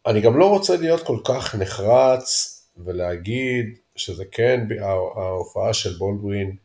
אני 0.06 0.20
גם 0.20 0.38
לא 0.38 0.50
רוצה 0.50 0.76
להיות 0.76 1.02
כל 1.06 1.18
כך 1.24 1.54
נחרץ 1.54 2.58
ולהגיד 2.76 3.81
שזה 3.96 4.24
כן, 4.30 4.66
ההופעה 5.16 5.74
של 5.74 5.92
בולדווין 5.98 6.56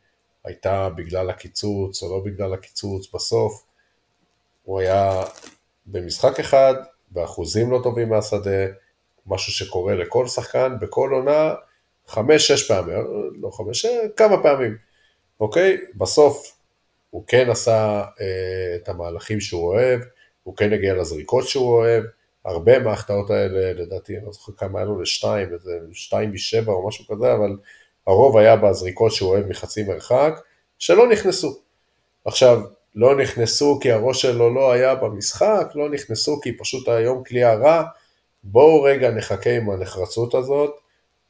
הייתה 0.44 0.90
בגלל 0.90 1.30
הקיצוץ 1.30 2.04
או 2.04 2.10
לא 2.10 2.24
בגלל 2.26 2.54
הקיצוץ, 2.54 3.14
בסוף 3.14 3.64
הוא 4.64 4.80
היה 4.80 5.22
במשחק 5.86 6.40
אחד, 6.40 6.74
באחוזים 7.12 7.72
לא 7.72 7.80
טובים 7.84 8.10
מהשדה, 8.10 8.66
משהו 9.26 9.52
שקורה 9.54 9.96
לכל 9.96 10.28
שחקן 10.28 10.76
בכל 10.82 11.10
עונה, 11.14 11.54
חמש-שש 12.08 12.68
פעמים, 12.68 12.96
לא 13.42 13.50
חמש, 13.50 13.86
כמה 14.16 14.44
פעמים, 14.44 14.78
אוקיי? 15.40 15.78
בסוף 15.96 16.58
הוא 17.10 17.24
כן 17.28 17.50
עשה 17.50 18.04
אה, 18.22 18.76
את 18.76 18.90
המהלכים 18.90 19.40
שהוא 19.42 19.74
אוהב, 19.74 20.00
הוא 20.44 20.56
כן 20.56 20.74
הגיע 20.74 20.94
לזריקות 20.94 21.48
שהוא 21.48 21.74
אוהב, 21.74 22.04
הרבה 22.48 22.80
מההחטאות 22.80 23.30
האלה, 23.30 23.74
לדעתי, 23.74 24.18
אני 24.18 24.26
לא 24.26 24.32
זוכר 24.32 24.52
כמה 24.52 24.80
היה 24.80 24.86
לו 24.86 25.02
לשתיים, 25.02 25.54
איזה 25.54 25.80
שתיים 25.94 26.34
משבע 26.34 26.74
או 26.74 26.88
משהו 26.88 27.06
כזה, 27.08 27.34
אבל 27.34 27.58
הרוב 28.08 28.38
היה 28.38 28.56
בזריקות 28.56 29.12
שהוא 29.12 29.30
אוהב 29.30 29.48
מחצי 29.48 29.84
מרחק, 29.84 30.34
שלא 30.80 31.10
נכנסו. 31.10 31.60
עכשיו, 32.26 32.62
לא 32.96 33.16
נכנסו 33.16 33.80
כי 33.82 33.92
הראש 33.92 34.22
שלו 34.22 34.54
לא 34.54 34.72
היה 34.72 34.96
במשחק, 34.96 35.68
לא 35.76 35.90
נכנסו 35.90 36.42
כי 36.42 36.58
פשוט 36.58 36.88
היום 36.88 37.24
כליאה 37.24 37.56
רע, 37.56 37.84
בואו 38.44 38.82
רגע 38.82 39.12
נחכה 39.12 39.50
עם 39.50 39.70
הנחרצות 39.70 40.36
הזאת, 40.36 40.72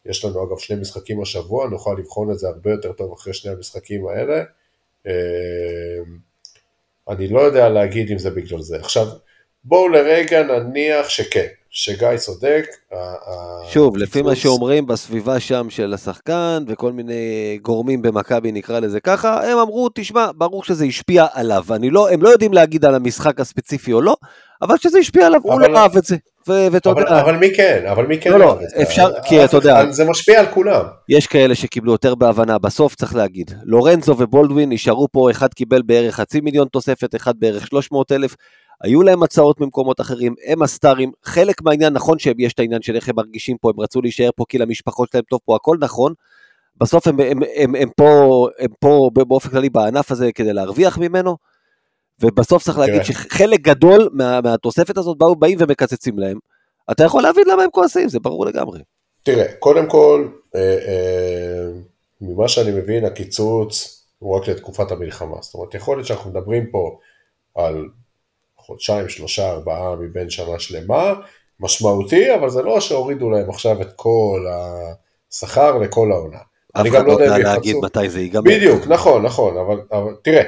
יש 0.06 0.26
לנו 0.26 0.44
אגב 0.44 0.58
שני 0.58 0.82
משחקים 0.82 1.22
השבוע, 1.22 1.68
נוכל 1.68 1.96
לבחון 1.98 2.32
את 2.32 2.40
זה 2.40 2.48
הרבה 2.48 2.72
יותר 2.72 2.94
טוב 2.94 3.14
אחרי 3.14 3.34
שני 3.34 3.52
המשחקים 3.52 4.08
האלה. 4.08 4.44
אה, 5.08 5.14
אני 7.10 7.28
לא 7.28 7.42
יודע 7.42 7.70
להגיד 7.70 8.12
אם 8.12 8.18
זה 8.18 8.30
בגלל 8.30 8.62
זה. 8.62 8.78
עכשיו, 8.78 9.08
בואו 9.70 9.90
לרגע 9.90 10.44
נניח 10.44 11.10
שכן, 11.10 11.46
שגיא 11.70 12.18
צודק. 12.18 12.66
שוב, 13.70 13.98
לפי 13.98 14.22
מה 14.22 14.36
שאומרים 14.36 14.88
בסביבה 14.88 15.40
שם 15.40 15.70
של 15.70 15.94
השחקן 15.94 16.64
וכל 16.68 16.92
מיני 16.92 17.60
גורמים 17.62 18.02
במכבי 18.02 18.52
נקרא 18.52 18.80
לזה 18.80 19.00
ככה, 19.00 19.52
הם 19.52 19.58
אמרו, 19.58 19.90
תשמע, 19.96 20.30
ברור 20.36 20.64
שזה 20.64 20.86
השפיע 20.86 21.26
עליו. 21.34 21.64
לא, 21.92 22.10
הם 22.10 22.24
לא 22.24 22.30
יודעים 22.30 22.54
להגיד 22.54 22.86
על 22.86 22.96
המשחק 22.96 23.40
הספציפי 23.40 23.94
או 23.94 24.02
לא, 24.02 24.16
אבל 24.62 24.78
שזה 24.78 25.00
השפיע 25.00 25.26
עליו, 25.26 25.40
הוא 25.44 25.62
לא 25.62 25.78
אהב 25.78 25.98
את 25.98 26.04
זה. 26.04 26.16
ואתה 26.48 26.90
יודע... 26.90 27.22
אבל 27.22 27.36
מי 27.36 27.56
כן? 27.56 27.86
אבל 27.92 28.06
מי 28.06 28.22
כן? 28.22 28.32
לא, 28.32 28.40
לא, 28.40 28.60
אפשר, 28.82 29.10
כי 29.24 29.46
אתה 29.46 29.58
יודע... 29.58 29.92
זה 29.92 30.06
משפיע 30.06 30.40
על 30.40 30.46
כולם. 30.46 30.84
יש 31.10 31.28
כאלה 31.28 31.56
שקיבלו 31.56 31.92
יותר 31.92 32.16
בהבנה, 32.16 32.58
בסוף 32.58 32.96
צריך 32.96 33.16
להגיד. 33.16 33.52
לורנזו 33.64 34.16
ובולדווין 34.18 34.72
נשארו 34.72 35.08
פה, 35.12 35.32
אחד 35.32 35.54
קיבל 35.54 35.82
בערך 35.82 36.16
חצי 36.16 36.42
מיליון 36.42 36.68
תוספת, 36.68 37.16
אחד 37.16 37.34
בערך 37.40 37.68
300 37.68 38.12
אלף. 38.12 38.36
היו 38.81 39.03
להם 39.03 39.24
הצעות 39.24 39.62
ממקומות 39.62 40.01
אחרים, 40.01 40.36
הם 40.46 40.62
הסטארים, 40.62 41.12
חלק 41.24 41.62
מהעניין, 41.62 41.93
נכון 41.93 42.19
שיש 42.19 42.53
את 42.53 42.60
העניין 42.60 42.81
של 42.81 42.96
איך 42.96 43.10
הם 43.10 43.15
מרגישים 43.15 43.57
פה, 43.57 43.69
הם 43.69 43.79
רצו 43.79 44.01
להישאר 44.01 44.29
פה 44.36 44.46
כי 44.50 44.57
למשפחות 44.57 45.10
שלהם 45.12 45.24
טוב 45.29 45.39
פה, 45.46 45.55
הכל 45.55 45.77
נכון, 45.79 46.13
בסוף 46.77 47.07
הם, 47.07 47.19
הם, 47.19 47.39
הם, 47.55 47.75
הם, 47.75 47.89
פה, 47.96 48.48
הם 48.60 48.69
פה 48.79 49.10
באופן 49.13 49.50
כללי 49.50 49.69
בענף 49.69 50.12
הזה 50.12 50.31
כדי 50.31 50.53
להרוויח 50.53 50.98
ממנו, 50.98 51.38
ובסוף 52.19 52.63
צריך 52.63 52.77
להגיד 52.77 53.03
שחלק 53.03 53.62
גדול 53.62 54.10
מה, 54.13 54.41
מהתוספת 54.41 54.98
הזאת 54.98 55.17
באו 55.17 55.36
באים 55.36 55.57
ומקצצים 55.62 56.19
להם. 56.19 56.38
אתה 56.91 57.03
יכול 57.03 57.24
להבין 57.24 57.43
למה 57.48 57.63
הם 57.63 57.69
כועסים, 57.72 58.10
זה 58.10 58.19
ברור 58.19 58.46
לגמרי. 58.46 58.79
תראה, 59.24 59.46
קודם 59.60 59.89
כל, 59.89 60.27
אה, 60.55 60.62
אה, 60.62 61.67
ממה 62.22 62.48
שאני 62.48 62.72
מבין, 62.72 63.05
הקיצוץ 63.05 64.03
הוא 64.19 64.38
רק 64.38 64.48
לתקופת 64.48 64.91
המלחמה. 64.91 65.38
זאת 65.41 65.53
אומרת, 65.53 65.74
יכול 65.74 65.98
להיות 65.98 66.07
שאנחנו 66.07 66.31
מדברים 66.31 66.72
פה 66.72 66.98
על 67.55 67.86
חודשיים, 68.68 69.10
שלושה, 69.10 69.50
ארבעה 69.50 69.96
מבין 69.96 70.30
שנה 70.30 70.60
שלמה, 70.60 71.14
משמעותי, 71.60 72.36
אבל 72.36 72.50
זה 72.50 72.62
לא 72.62 72.80
שהורידו 72.80 73.30
להם 73.30 73.50
עכשיו 73.50 73.82
את 73.82 73.94
כל 73.96 74.46
השכר 75.32 75.78
לכל 75.78 76.12
העונה. 76.12 76.40
אני 76.76 76.90
גם 76.90 77.06
לא 77.06 77.12
יודע 77.12 77.38
להגיד 77.38 77.76
מתי 77.84 78.10
זה 78.10 78.22
ייגמר. 78.22 78.42
בדיוק, 78.42 78.88
נכון, 78.88 79.26
נכון, 79.26 79.58
אבל, 79.58 79.82
אבל 79.92 80.16
תראה, 80.24 80.44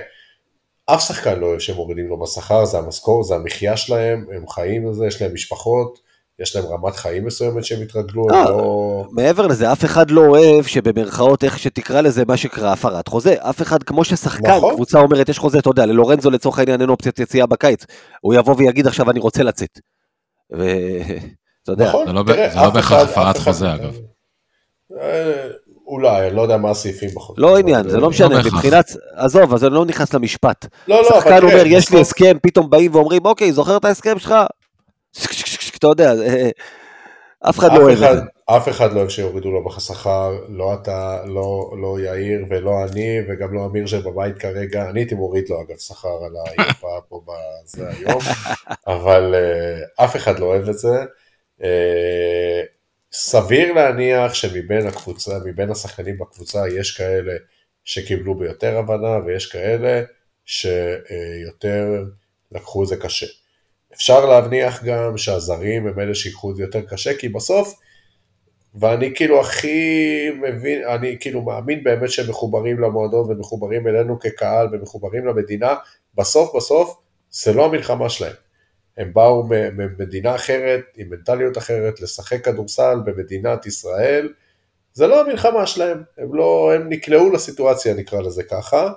אף 0.86 1.08
שחקן 1.08 1.40
לא 1.40 1.46
אוהב 1.46 1.60
שמורידים 1.60 2.08
לו 2.08 2.20
בשכר, 2.20 2.66
זה 2.66 2.78
המשכורת, 2.78 3.26
זה 3.26 3.36
המחיה 3.36 3.78
שלהם, 3.78 4.26
הם 4.36 4.48
חיים 4.48 4.90
לזה, 4.90 5.06
יש 5.08 5.22
להם 5.22 5.34
משפחות, 5.34 6.00
יש 6.40 6.56
להם 6.56 6.66
רמת 6.66 6.96
חיים 6.96 7.26
מסוימת 7.26 7.66
שהם 7.66 7.82
התרגלו, 7.82 8.28
לא, 8.30 8.44
לא... 8.44 9.06
מעבר 9.12 9.48
לזה, 9.48 9.72
אף 9.72 9.86
אחד 9.86 10.12
לא 10.12 10.22
אוהב 10.22 10.66
שבמרכאות, 10.66 11.44
איך 11.44 11.60
שתקרא 11.60 12.02
לזה, 12.02 12.24
מה 12.28 12.38
שקרה 12.38 12.72
הפרת 12.74 13.08
חוזה. 13.08 13.36
אף 13.40 13.62
אחד, 13.62 13.84
כמו 13.84 14.04
ששחקן, 14.04 14.58
נכון. 14.58 14.74
קבוצה 14.76 15.00
אומרת, 15.00 15.30
יש 15.30 15.40
חוזה, 15.40 15.60
אתה 15.60 15.70
יודע, 15.70 15.86
ללורנזו 15.86 16.30
לצורך 16.30 16.60
העניין 16.60 16.82
אין 16.82 16.90
אופציית 16.90 17.20
יציאה 17.20 17.46
בקיץ. 17.46 17.86
הוא 18.22 18.34
יבוא 18.34 18.56
ויגיד 18.58 18.88
עכשיו, 18.88 19.12
אני 19.12 19.20
רוצה 19.20 19.44
לצאת. 19.44 19.80
ואתה 20.52 20.64
יודע. 21.72 21.88
נכון, 21.88 22.08
זה 22.08 22.14
לא, 22.14 22.24
תראה, 22.28 22.50
זה 22.50 22.60
לא 22.60 22.70
בהכרח 22.70 23.10
הפרת 23.10 23.38
חוזה, 23.38 23.74
אגב. 23.74 23.96
אה, 25.02 25.48
אולי, 25.88 26.28
אני 26.28 26.36
לא 26.36 26.42
יודע 26.42 26.58
מה 26.58 26.70
הסעיפים 26.70 27.10
בחוק. 27.16 27.36
לא 27.40 27.58
עניין, 27.58 27.90
זה 27.90 27.98
לא 27.98 28.10
משנה, 28.10 28.30
לא 28.30 28.40
מבחינת, 28.40 28.92
עזוב, 29.16 29.54
אז 29.54 29.60
זה 29.60 29.70
לא 29.70 29.86
נכנס 29.86 30.14
למשפט. 30.14 30.66
לא, 30.88 31.02
לא, 31.02 31.10
שחקן 31.10 31.44
אומר, 31.44 31.64
יש 31.66 31.92
לי 31.92 32.02
הסכם, 32.02 32.38
פתאום 32.44 32.70
באים 32.70 32.96
ואומרים, 32.96 33.26
אוקיי, 33.26 33.54
זוכר 33.54 33.78
את 33.78 33.86
ההסכם 33.86 34.20
שלך? 34.20 34.36
אתה 35.80 35.88
יודע, 35.88 36.14
אף 37.50 37.60
אחד 37.60 37.70
לא 37.74 37.78
אוהב 37.78 37.92
את 37.92 37.98
זה. 37.98 38.22
אף 38.46 38.70
אחד 38.70 38.94
לא 38.94 39.00
אוהב 39.00 39.10
שיורידו 39.10 39.52
לו 39.52 39.64
בשכר, 39.66 40.38
לא 40.50 40.74
אתה, 40.74 41.22
לא, 41.26 41.72
לא 41.82 42.00
יאיר 42.00 42.46
ולא 42.50 42.84
אני, 42.84 43.20
וגם 43.30 43.54
לא 43.54 43.66
אמיר 43.66 43.86
שבבית 43.86 44.38
כרגע, 44.38 44.90
אני 44.90 45.00
הייתי 45.00 45.16
מוריד 45.16 45.50
לו 45.50 45.62
אגב 45.62 45.78
שכר 45.78 46.24
על 46.26 46.32
היפה 46.48 46.88
פה 47.10 47.22
בזה 47.26 47.90
היום, 47.90 48.20
אבל 48.88 49.36
uh, 49.36 50.04
אף 50.04 50.16
אחד 50.16 50.40
לא 50.40 50.46
אוהב 50.46 50.70
את 50.70 50.78
זה. 50.78 51.04
Uh, 51.62 51.66
סביר 53.12 53.74
להניח 53.74 54.34
שמבין 54.34 54.88
הקבוצה, 54.88 55.40
מבין 55.46 55.72
השחקנים 55.72 56.18
בקבוצה 56.18 56.68
יש 56.68 56.98
כאלה 56.98 57.34
שקיבלו 57.84 58.38
ביותר 58.38 58.78
הבנה 58.78 59.26
ויש 59.26 59.52
כאלה 59.52 60.02
שיותר 60.46 62.04
לקחו 62.52 62.84
את 62.84 62.88
זה 62.88 62.98
קשה. 62.98 63.26
אפשר 64.00 64.26
להניח 64.26 64.84
גם 64.84 65.18
שהזרים 65.18 65.88
הם 65.88 66.00
אלה 66.00 66.16
שיקחו 66.16 66.52
את 66.52 66.56
זה 66.56 66.64
יותר 66.64 66.82
קשה, 66.82 67.18
כי 67.18 67.30
בסוף, 67.30 67.80
ואני 68.76 69.16
כאילו 69.16 69.42
הכי 69.42 70.30
מבין, 70.42 70.88
אני 70.88 71.18
כאילו 71.20 71.42
מאמין 71.42 71.84
באמת 71.84 72.10
שהם 72.12 72.30
מחוברים 72.30 72.80
למועדון 72.80 73.32
ומחוברים 73.32 73.88
אלינו 73.88 74.20
כקהל 74.20 74.68
ומחוברים 74.72 75.26
למדינה, 75.26 75.76
בסוף 76.16 76.56
בסוף 76.56 76.98
זה 77.32 77.54
לא 77.54 77.66
המלחמה 77.66 78.10
שלהם. 78.10 78.36
הם 78.98 79.14
באו 79.14 79.48
ממדינה 79.74 80.36
אחרת, 80.36 80.82
עם 80.96 81.10
מנטליות 81.10 81.58
אחרת, 81.58 82.02
לשחק 82.02 82.46
כדורסל 82.46 83.00
במדינת 83.06 83.66
ישראל, 83.66 84.34
זה 84.94 85.08
לא 85.08 85.22
המלחמה 85.22 85.68
שלהם, 85.68 86.04
הם 86.18 86.36
לא, 86.36 86.72
הם 86.76 86.90
נקלעו 86.90 87.32
לסיטואציה 87.32 87.94
נקרא 87.94 88.22
לזה 88.22 88.44
ככה, 88.44 88.92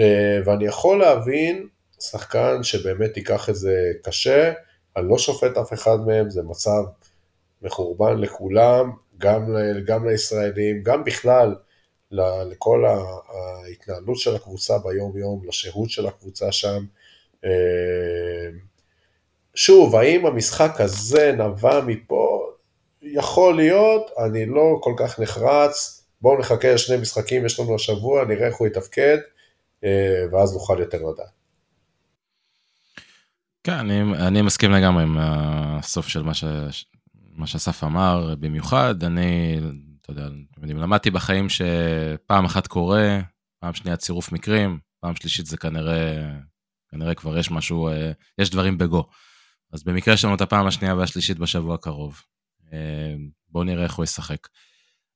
אה, 0.00 0.38
ואני 0.44 0.64
יכול 0.64 0.98
להבין 0.98 1.66
שחקן 2.10 2.62
שבאמת 2.62 3.16
ייקח 3.16 3.48
את 3.48 3.54
זה 3.54 3.92
קשה, 4.02 4.52
אני 4.96 5.08
לא 5.08 5.18
שופט 5.18 5.56
אף 5.56 5.72
אחד 5.72 5.96
מהם, 6.06 6.30
זה 6.30 6.42
מצב 6.42 6.82
מחורבן 7.62 8.18
לכולם, 8.18 8.92
גם, 9.18 9.56
גם 9.86 10.08
לישראלים, 10.08 10.82
גם 10.82 11.04
בכלל 11.04 11.54
לכל 12.50 12.84
ההתנהלות 12.86 14.16
של 14.16 14.36
הקבוצה 14.36 14.78
ביום 14.78 15.16
יום, 15.16 15.42
לשהות 15.48 15.90
של 15.90 16.06
הקבוצה 16.06 16.52
שם. 16.52 16.84
אה, 17.44 18.50
שוב, 19.54 19.96
האם 19.96 20.26
המשחק 20.26 20.80
הזה 20.80 21.32
נבע 21.32 21.80
מפה? 21.80 22.50
יכול 23.02 23.56
להיות, 23.56 24.10
אני 24.24 24.46
לא 24.46 24.78
כל 24.82 24.94
כך 24.98 25.20
נחרץ, 25.20 26.04
בואו 26.20 26.38
נחכה 26.38 26.74
לשני 26.74 26.96
משחקים, 26.96 27.46
יש 27.46 27.60
לנו 27.60 27.74
השבוע, 27.74 28.24
נראה 28.24 28.46
איך 28.46 28.56
הוא 28.56 28.66
יתפקד, 28.66 29.18
אה, 29.84 30.24
ואז 30.32 30.52
נוכל 30.54 30.80
יותר 30.80 30.98
לדעת. 30.98 31.41
כן, 33.64 33.78
אני, 33.78 34.02
אני 34.26 34.42
מסכים 34.42 34.70
לגמרי 34.72 35.02
עם 35.02 35.16
הסוף 35.20 36.08
של 36.08 36.22
מה, 36.22 36.34
ש, 36.34 36.44
מה 37.14 37.46
שאסף 37.46 37.84
אמר, 37.84 38.34
במיוחד, 38.40 39.04
אני, 39.04 39.58
אתה 40.00 40.10
יודע, 40.10 40.26
אני 40.62 40.74
למדתי 40.74 41.10
בחיים 41.10 41.46
שפעם 41.48 42.44
אחת 42.44 42.66
קורה, 42.66 43.20
פעם 43.60 43.74
שנייה 43.74 43.96
צירוף 43.96 44.32
מקרים, 44.32 44.78
פעם 45.00 45.16
שלישית 45.16 45.46
זה 45.46 45.56
כנראה, 45.56 46.32
כנראה 46.90 47.14
כבר 47.14 47.38
יש 47.38 47.50
משהו, 47.50 47.88
אה, 47.88 48.12
יש 48.38 48.50
דברים 48.50 48.78
בגו. 48.78 49.06
אז 49.72 49.84
במקרה 49.84 50.14
יש 50.14 50.24
לנו 50.24 50.34
את 50.34 50.40
הפעם 50.40 50.66
השנייה 50.66 50.94
והשלישית 50.94 51.38
בשבוע 51.38 51.74
הקרוב. 51.74 52.22
אה, 52.72 53.14
בואו 53.48 53.64
נראה 53.64 53.84
איך 53.84 53.94
הוא 53.94 54.04
ישחק. 54.04 54.48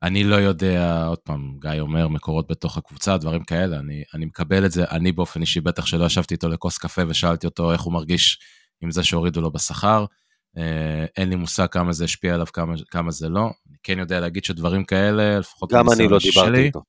אני 0.02 0.24
לא 0.24 0.36
יודע, 0.36 1.04
עוד 1.06 1.18
פעם, 1.18 1.58
גיא 1.60 1.80
אומר 1.80 2.08
מקורות 2.08 2.50
בתוך 2.50 2.76
הקבוצה, 2.76 3.16
דברים 3.16 3.44
כאלה, 3.44 3.78
אני, 3.78 4.02
אני 4.14 4.24
מקבל 4.24 4.66
את 4.66 4.72
זה, 4.72 4.84
אני 4.90 5.12
באופן 5.12 5.40
אישי 5.40 5.60
בטח 5.60 5.86
שלא 5.86 6.04
ישבתי 6.04 6.34
איתו 6.34 6.48
לכוס 6.48 6.78
קפה 6.78 7.02
ושאלתי 7.08 7.46
אותו 7.46 7.72
איך 7.72 7.80
הוא 7.80 7.92
מרגיש 7.92 8.38
עם 8.82 8.90
זה 8.90 9.04
שהורידו 9.04 9.40
לו 9.40 9.52
בשכר. 9.52 10.04
אה, 10.58 11.04
אין 11.16 11.28
לי 11.28 11.36
מושג 11.36 11.66
כמה 11.66 11.92
זה 11.92 12.04
השפיע 12.04 12.34
עליו, 12.34 12.46
כמה, 12.52 12.74
כמה 12.90 13.10
זה 13.10 13.28
לא. 13.28 13.42
אני 13.42 13.76
כן 13.82 13.98
יודע 13.98 14.20
להגיד 14.20 14.44
שדברים 14.44 14.84
כאלה, 14.84 15.38
לפחות 15.38 15.72
גם 15.72 15.90
אני 15.92 16.08
לא 16.08 16.18
דיברתי 16.18 16.32
שלי, 16.32 16.64
איתו. 16.64 16.82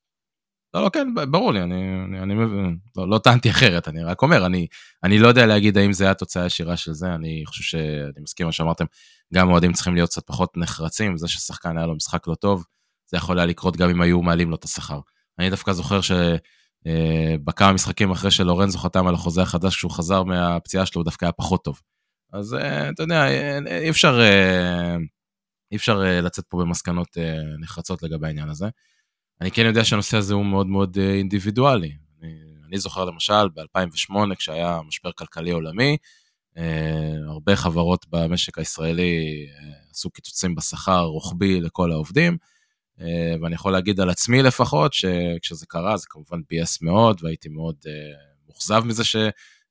לא, 0.74 0.84
לא, 0.84 0.90
כן, 0.90 1.08
ברור 1.32 1.54
לי, 1.54 1.64
אני, 1.64 1.76
אני, 2.06 2.20
אני 2.20 2.34
מבין, 2.34 2.78
לא, 2.98 3.10
לא 3.10 3.18
טענתי 3.18 3.50
אחרת, 3.50 3.88
אני 3.88 4.04
רק 4.04 4.22
אומר, 4.22 4.46
אני, 4.46 4.68
אני 5.04 5.20
לא 5.20 5.28
יודע 5.28 5.46
להגיד 5.46 5.78
האם 5.78 5.94
זה 5.94 6.04
היה 6.04 6.14
תוצאה 6.14 6.46
ישירה 6.46 6.78
של 6.78 6.94
זה, 6.94 7.16
אני 7.16 7.44
חושב 7.46 7.64
שאני 7.64 8.22
מסכים 8.22 8.46
מה 8.46 8.52
שאמרתם, 8.52 8.86
גם 9.34 9.52
אוהדים 9.52 9.74
צריכים 9.74 9.96
להיות 9.96 10.10
קצת 10.10 10.28
פחות 10.28 10.58
נחרצים, 10.58 11.18
זה 11.18 11.28
ששחקן 11.28 11.78
היה 11.78 11.88
לו 11.88 11.96
משחק 11.96 12.28
לא 12.28 12.36
טוב, 12.36 12.64
זה 13.08 13.18
יכול 13.18 13.40
היה 13.40 13.46
לקרות 13.46 13.78
גם 13.78 13.90
אם 13.90 14.02
היו 14.02 14.22
מעלים 14.22 14.50
לו 14.50 14.56
את 14.56 14.64
השכר. 14.64 15.00
אני 15.40 15.50
דווקא 15.50 15.74
זוכר 15.74 16.00
שבכמה 16.02 17.68
אה, 17.68 17.74
משחקים 17.74 18.12
אחרי 18.12 18.32
שלורנזו 18.32 18.78
חתם 18.78 19.08
על 19.08 19.14
החוזה 19.14 19.42
החדש, 19.42 19.76
כשהוא 19.76 19.92
חזר 19.92 20.24
מהפציעה 20.24 20.86
שלו, 20.86 21.00
הוא 21.00 21.06
דווקא 21.06 21.26
היה 21.26 21.32
פחות 21.32 21.64
טוב. 21.64 21.82
אז 22.34 22.54
אה, 22.54 22.90
אתה 22.90 23.04
יודע, 23.04 23.28
אה, 23.28 23.80
אי 23.80 23.90
אפשר, 23.90 24.20
אי 25.72 25.78
אפשר 25.78 26.00
לצאת 26.22 26.46
פה 26.50 26.58
במסקנות 26.58 27.18
נחרצות 27.60 28.04
לגבי 28.04 28.28
העניין 28.28 28.50
הזה. 28.50 28.68
אני 29.42 29.52
כן 29.52 29.66
יודע 29.66 29.86
שהנושא 29.86 30.18
הזה 30.18 30.34
הוא 30.34 30.46
מאוד 30.46 30.68
מאוד 30.68 30.98
אינדיבידואלי. 30.98 31.92
אני, 32.22 32.34
אני 32.68 32.80
זוכר 32.80 33.06
למשל 33.06 33.50
ב-2008, 33.50 34.36
כשהיה 34.36 34.80
משבר 34.88 35.12
כלכלי 35.12 35.52
עולמי, 35.52 35.98
הרבה 37.28 37.56
חברות 37.56 38.06
במשק 38.10 38.58
הישראלי 38.58 39.48
עשו 39.92 40.10
קיצוצים 40.10 40.56
בשכר 40.56 41.04
רוחבי 41.04 41.62
לכל 41.62 41.92
העובדים. 41.92 42.38
ואני 43.42 43.56
יכול 43.56 43.72
להגיד 43.72 44.00
על 44.00 44.10
עצמי 44.10 44.42
לפחות, 44.42 44.94
שכשזה 44.94 45.66
קרה 45.66 45.98
זה 45.98 46.06
כמובן 46.10 46.42
ביאס 46.50 46.82
מאוד, 46.82 47.24
והייתי 47.24 47.50
מאוד 47.50 47.76
מאוכזב 48.48 48.84
מזה 48.86 49.04
ש, 49.04 49.16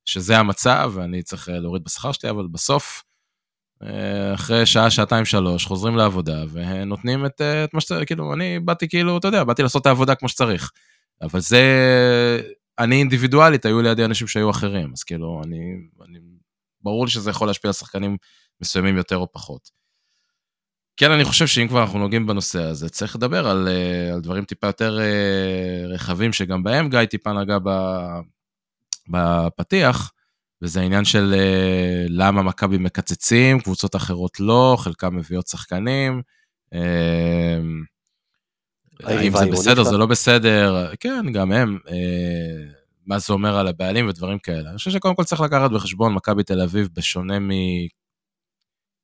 שזה 0.05 0.39
המצב, 0.39 0.93
ואני 0.95 1.23
צריך 1.23 1.49
להוריד 1.49 1.85
בשכר 1.85 2.13
שלי, 2.13 2.31
אבל 2.31 2.47
בסוף, 2.47 3.03
אחרי 4.35 4.67
שעה, 4.67 4.91
שעתיים, 4.91 5.25
שלוש, 5.25 5.67
חוזרים 5.67 5.97
לעבודה, 5.97 6.45
ונותנים 6.53 7.27
את, 7.27 7.41
את 7.41 7.75
מה 7.75 7.81
שצריך, 7.81 8.07
כאילו, 8.07 8.35
אני 8.35 8.61
באתי 8.61 8.89
כאילו, 8.89 9.19
אתה 9.19 9.29
יודע, 9.29 9.45
באתי 9.45 9.63
לעשות 9.63 9.83
את 9.83 9.87
העבודה 9.87 10.15
כמו 10.15 10.29
שצריך. 10.29 10.73
אבל 11.23 11.41
זה, 11.41 11.63
אני 12.79 12.97
אינדיבידואלית, 12.97 13.65
היו 13.65 13.83
לידי 13.83 14.05
אנשים 14.05 14.29
שהיו 14.29 14.51
אחרים, 14.51 14.93
אז 14.93 15.03
כאילו, 15.03 15.43
אני, 15.45 15.59
אני, 16.09 16.19
ברור 16.81 17.05
לי 17.05 17.11
שזה 17.11 17.31
יכול 17.31 17.49
להשפיע 17.49 17.69
על 17.69 17.73
שחקנים 17.73 18.17
מסוימים 18.61 18.97
יותר 18.97 19.17
או 19.17 19.33
פחות. 19.33 19.71
כן, 20.97 21.11
אני 21.11 21.25
חושב 21.25 21.47
שאם 21.47 21.69
כבר 21.69 21.83
אנחנו 21.83 21.99
נוגעים 21.99 22.27
בנושא 22.27 22.63
הזה, 22.63 22.89
צריך 22.89 23.17
לדבר 23.17 23.49
על, 23.49 23.69
אה, 23.69 24.15
על 24.15 24.21
דברים 24.21 24.45
טיפה 24.45 24.67
יותר 24.67 24.99
אה, 25.01 25.87
רחבים, 25.89 26.33
שגם 26.33 26.63
בהם 26.63 26.89
גיא 26.89 27.05
טיפה 27.05 27.33
נגע 27.33 27.59
בפתיח, 29.09 30.13
וזה 30.63 30.81
העניין 30.81 31.05
של 31.05 31.35
אה, 31.39 32.07
למה 32.09 32.43
מכבי 32.43 32.79
מקצצים, 32.79 33.61
קבוצות 33.61 33.97
אחרות 33.97 34.41
לא, 34.41 34.77
חלקם 34.79 35.17
מביאות 35.17 35.47
שחקנים. 35.47 36.23
האם 39.03 39.33
זה 39.39 39.47
בסדר, 39.53 39.83
זה 39.83 39.97
לא 39.97 40.07
בסדר, 40.07 40.95
כן, 41.01 41.33
גם 41.33 41.53
הם, 41.53 41.79
מה 43.07 43.19
זה 43.19 43.33
אומר 43.33 43.57
על 43.57 43.69
הבעלים 43.69 44.09
ודברים 44.09 44.39
כאלה. 44.39 44.71
אני 44.71 44.79
חושב 44.79 44.91
שקודם 44.91 45.15
כל 45.15 45.25
צריך 45.25 45.41
לקחת 45.41 45.71
בחשבון, 45.71 46.15
מכבי 46.15 46.43
תל 46.43 46.61
אביב, 46.61 46.89
בשונה 46.95 47.39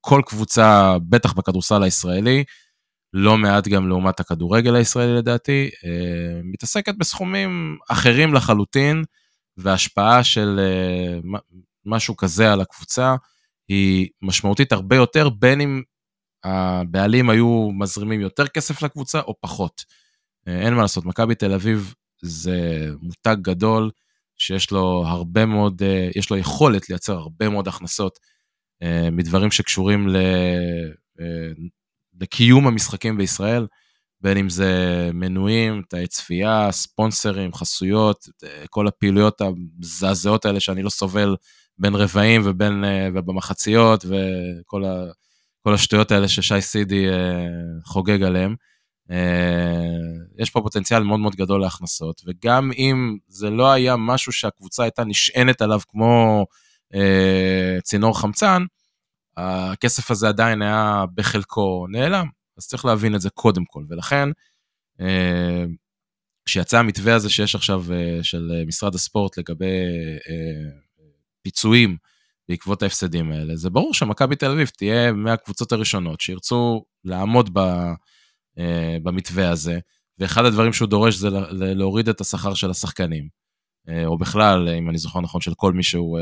כל 0.04 0.22
קבוצה, 0.26 0.96
בטח 1.08 1.32
בכדורסל 1.32 1.82
הישראלי, 1.82 2.44
לא 3.12 3.38
מעט 3.38 3.68
גם 3.68 3.88
לעומת 3.88 4.20
הכדורגל 4.20 4.74
הישראלי 4.74 5.14
לדעתי, 5.14 5.70
אה, 5.84 6.40
מתעסקת 6.44 6.94
בסכומים 6.98 7.78
אחרים 7.90 8.34
לחלוטין, 8.34 9.04
והשפעה 9.56 10.24
של 10.24 10.60
אה, 10.60 11.38
משהו 11.86 12.16
כזה 12.16 12.52
על 12.52 12.60
הקבוצה 12.60 13.14
היא 13.68 14.08
משמעותית 14.22 14.72
הרבה 14.72 14.96
יותר, 14.96 15.28
בין 15.28 15.60
אם 15.60 15.82
הבעלים 16.44 17.30
היו 17.30 17.70
מזרימים 17.78 18.20
יותר 18.20 18.46
כסף 18.46 18.82
לקבוצה 18.82 19.20
או 19.20 19.34
פחות. 19.40 19.84
אה, 20.48 20.60
אין 20.60 20.74
מה 20.74 20.82
לעשות, 20.82 21.04
מכבי 21.04 21.34
תל 21.34 21.52
אביב 21.52 21.94
זה 22.22 22.88
מותג 23.02 23.36
גדול, 23.42 23.90
שיש 24.38 24.70
לו 24.70 25.04
הרבה 25.06 25.46
מאוד, 25.46 25.82
יש 26.16 26.30
לו 26.30 26.36
יכולת 26.36 26.88
לייצר 26.88 27.12
הרבה 27.12 27.48
מאוד 27.48 27.68
הכנסות 27.68 28.18
מדברים 29.12 29.50
שקשורים 29.50 30.08
ל, 30.08 30.16
אה, 31.20 31.52
לקיום 32.20 32.66
המשחקים 32.66 33.16
בישראל, 33.16 33.66
בין 34.20 34.36
אם 34.36 34.48
זה 34.48 35.10
מנויים, 35.14 35.82
תאי 35.88 36.06
צפייה, 36.06 36.72
ספונסרים, 36.72 37.54
חסויות, 37.54 38.28
אה, 38.44 38.64
כל 38.70 38.88
הפעילויות 38.88 39.40
המזעזעות 39.40 40.44
האלה 40.44 40.60
שאני 40.60 40.82
לא 40.82 40.90
סובל 40.90 41.36
בין 41.78 41.94
רבעים 41.94 42.42
ובין, 42.44 42.84
ובמחציות 43.14 44.04
וכל 44.04 44.84
ה, 44.84 45.04
כל 45.62 45.74
השטויות 45.74 46.10
האלה 46.12 46.28
ששי 46.28 46.60
סידי 46.60 47.06
חוגג 47.84 48.22
עליהם. 48.22 48.54
יש 50.38 50.50
פה 50.50 50.60
פוטנציאל 50.60 51.02
מאוד 51.02 51.20
מאוד 51.20 51.36
גדול 51.36 51.60
להכנסות, 51.60 52.22
וגם 52.26 52.70
אם 52.72 53.18
זה 53.28 53.50
לא 53.50 53.72
היה 53.72 53.96
משהו 53.96 54.32
שהקבוצה 54.32 54.82
הייתה 54.82 55.04
נשענת 55.04 55.62
עליו 55.62 55.80
כמו 55.88 56.46
אה, 56.48 56.61
צינור 57.82 58.20
חמצן, 58.20 58.62
הכסף 59.36 60.10
הזה 60.10 60.28
עדיין 60.28 60.62
היה 60.62 61.04
בחלקו 61.14 61.86
נעלם, 61.90 62.26
אז 62.58 62.66
צריך 62.66 62.84
להבין 62.84 63.14
את 63.14 63.20
זה 63.20 63.30
קודם 63.30 63.64
כל, 63.64 63.84
ולכן 63.88 64.28
אה, 65.00 65.64
כשיצא 66.44 66.78
המתווה 66.78 67.14
הזה 67.14 67.30
שיש 67.30 67.54
עכשיו 67.54 67.84
אה, 67.92 68.18
של 68.22 68.62
משרד 68.66 68.94
הספורט 68.94 69.38
לגבי 69.38 69.86
פיצויים 71.42 71.96
בעקבות 72.48 72.82
ההפסדים 72.82 73.32
האלה, 73.32 73.56
זה 73.56 73.70
ברור 73.70 73.94
שמכבי 73.94 74.36
תל 74.36 74.50
אביב 74.50 74.68
תהיה 74.68 75.12
מהקבוצות 75.12 75.72
הראשונות 75.72 76.20
שירצו 76.20 76.84
לעמוד 77.04 77.58
ב, 77.58 77.60
במתווה 79.02 79.50
הזה, 79.50 79.78
ואחד 80.18 80.44
הדברים 80.44 80.72
שהוא 80.72 80.88
דורש 80.88 81.14
זה 81.14 81.28
להוריד 81.50 82.08
את 82.08 82.20
השכר 82.20 82.54
של 82.54 82.70
השחקנים, 82.70 83.28
או 84.06 84.18
בכלל, 84.18 84.68
אם 84.68 84.90
אני 84.90 84.98
זוכר 84.98 85.20
נכון, 85.20 85.40
של 85.40 85.54
כל 85.56 85.72
מי 85.72 85.82
שהוא 85.82 86.18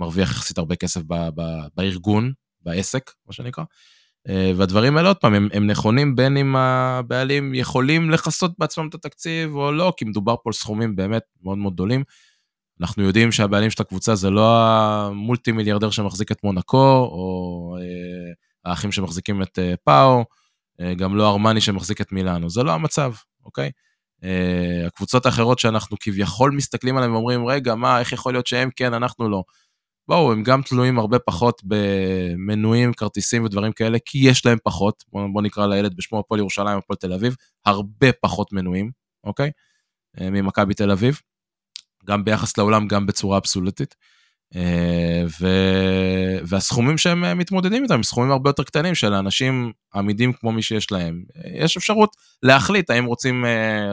מרוויח 0.00 0.30
יחסית 0.30 0.58
הרבה 0.58 0.76
כסף 0.76 1.00
ב, 1.06 1.14
ב, 1.34 1.42
בארגון, 1.76 2.32
בעסק, 2.62 3.10
מה 3.26 3.32
שנקרא. 3.32 3.64
אה, 4.28 4.52
והדברים 4.56 4.96
האלה, 4.96 5.08
עוד 5.08 5.16
פעם, 5.16 5.34
הם, 5.34 5.48
הם 5.52 5.66
נכונים 5.66 6.16
בין 6.16 6.36
אם 6.36 6.56
הבעלים 6.56 7.54
יכולים 7.54 8.10
לכסות 8.10 8.52
בעצמם 8.58 8.88
את 8.88 8.94
התקציב 8.94 9.54
או 9.54 9.72
לא, 9.72 9.92
כי 9.96 10.04
מדובר 10.04 10.34
פה 10.42 10.50
על 10.50 10.52
סכומים 10.52 10.96
באמת 10.96 11.22
מאוד 11.42 11.58
מאוד 11.58 11.74
גדולים. 11.74 12.04
אנחנו 12.80 13.02
יודעים 13.02 13.32
שהבעלים 13.32 13.70
של 13.70 13.82
הקבוצה 13.82 14.14
זה 14.14 14.30
לא 14.30 14.56
המולטי 14.58 15.52
מיליארדר 15.52 15.90
שמחזיק 15.90 16.32
את 16.32 16.44
מונקו, 16.44 17.08
או 17.12 17.76
אה, 17.80 18.70
האחים 18.70 18.92
שמחזיקים 18.92 19.42
את 19.42 19.58
אה, 19.58 19.74
פאו, 19.84 20.24
אה, 20.80 20.94
גם 20.94 21.16
לא 21.16 21.30
ארמני 21.30 21.60
שמחזיק 21.60 22.00
את 22.00 22.12
מילאנו, 22.12 22.50
זה 22.50 22.62
לא 22.62 22.72
המצב, 22.72 23.12
אוקיי? 23.44 23.70
אה, 24.24 24.86
הקבוצות 24.86 25.26
האחרות 25.26 25.58
שאנחנו 25.58 25.96
כביכול 26.00 26.50
מסתכלים 26.50 26.96
עליהן 26.96 27.12
ואומרים, 27.12 27.46
רגע, 27.46 27.74
מה, 27.74 28.00
איך 28.00 28.12
יכול 28.12 28.32
להיות 28.34 28.46
שהם 28.46 28.70
כן, 28.76 28.94
אנחנו 28.94 29.28
לא. 29.28 29.42
בואו, 30.08 30.32
הם 30.32 30.42
גם 30.42 30.62
תלויים 30.62 30.98
הרבה 30.98 31.18
פחות 31.18 31.62
במנויים, 31.64 32.92
כרטיסים 32.92 33.44
ודברים 33.44 33.72
כאלה, 33.72 33.98
כי 34.04 34.18
יש 34.18 34.46
להם 34.46 34.58
פחות, 34.64 35.04
בואו 35.12 35.32
בוא 35.32 35.42
נקרא 35.42 35.66
לילד 35.66 35.94
בשמו 35.96 36.18
הפועל 36.18 36.40
ירושלים, 36.40 36.78
הפועל 36.78 36.96
תל 36.96 37.12
אביב, 37.12 37.36
הרבה 37.66 38.12
פחות 38.22 38.52
מנויים, 38.52 38.90
אוקיי? 39.24 39.50
אה, 40.20 40.30
ממכבי 40.30 40.74
תל 40.74 40.90
אביב, 40.90 41.20
גם 42.04 42.24
ביחס 42.24 42.58
לעולם, 42.58 42.88
גם 42.88 43.06
בצורה 43.06 43.38
אבסולוטית. 43.38 43.94
אה, 44.56 45.24
ו... 45.40 45.46
והסכומים 46.44 46.98
שהם 46.98 47.24
אה, 47.24 47.34
מתמודדים 47.34 47.82
איתם 47.82 47.94
הם 47.94 48.02
סכומים 48.02 48.30
הרבה 48.30 48.50
יותר 48.50 48.62
קטנים 48.62 48.94
של 48.94 49.14
אנשים 49.14 49.72
עמידים 49.94 50.32
כמו 50.32 50.52
מי 50.52 50.62
שיש 50.62 50.92
להם. 50.92 51.24
יש 51.54 51.76
אפשרות 51.76 52.16
להחליט 52.42 52.90
האם 52.90 53.04
רוצים 53.04 53.44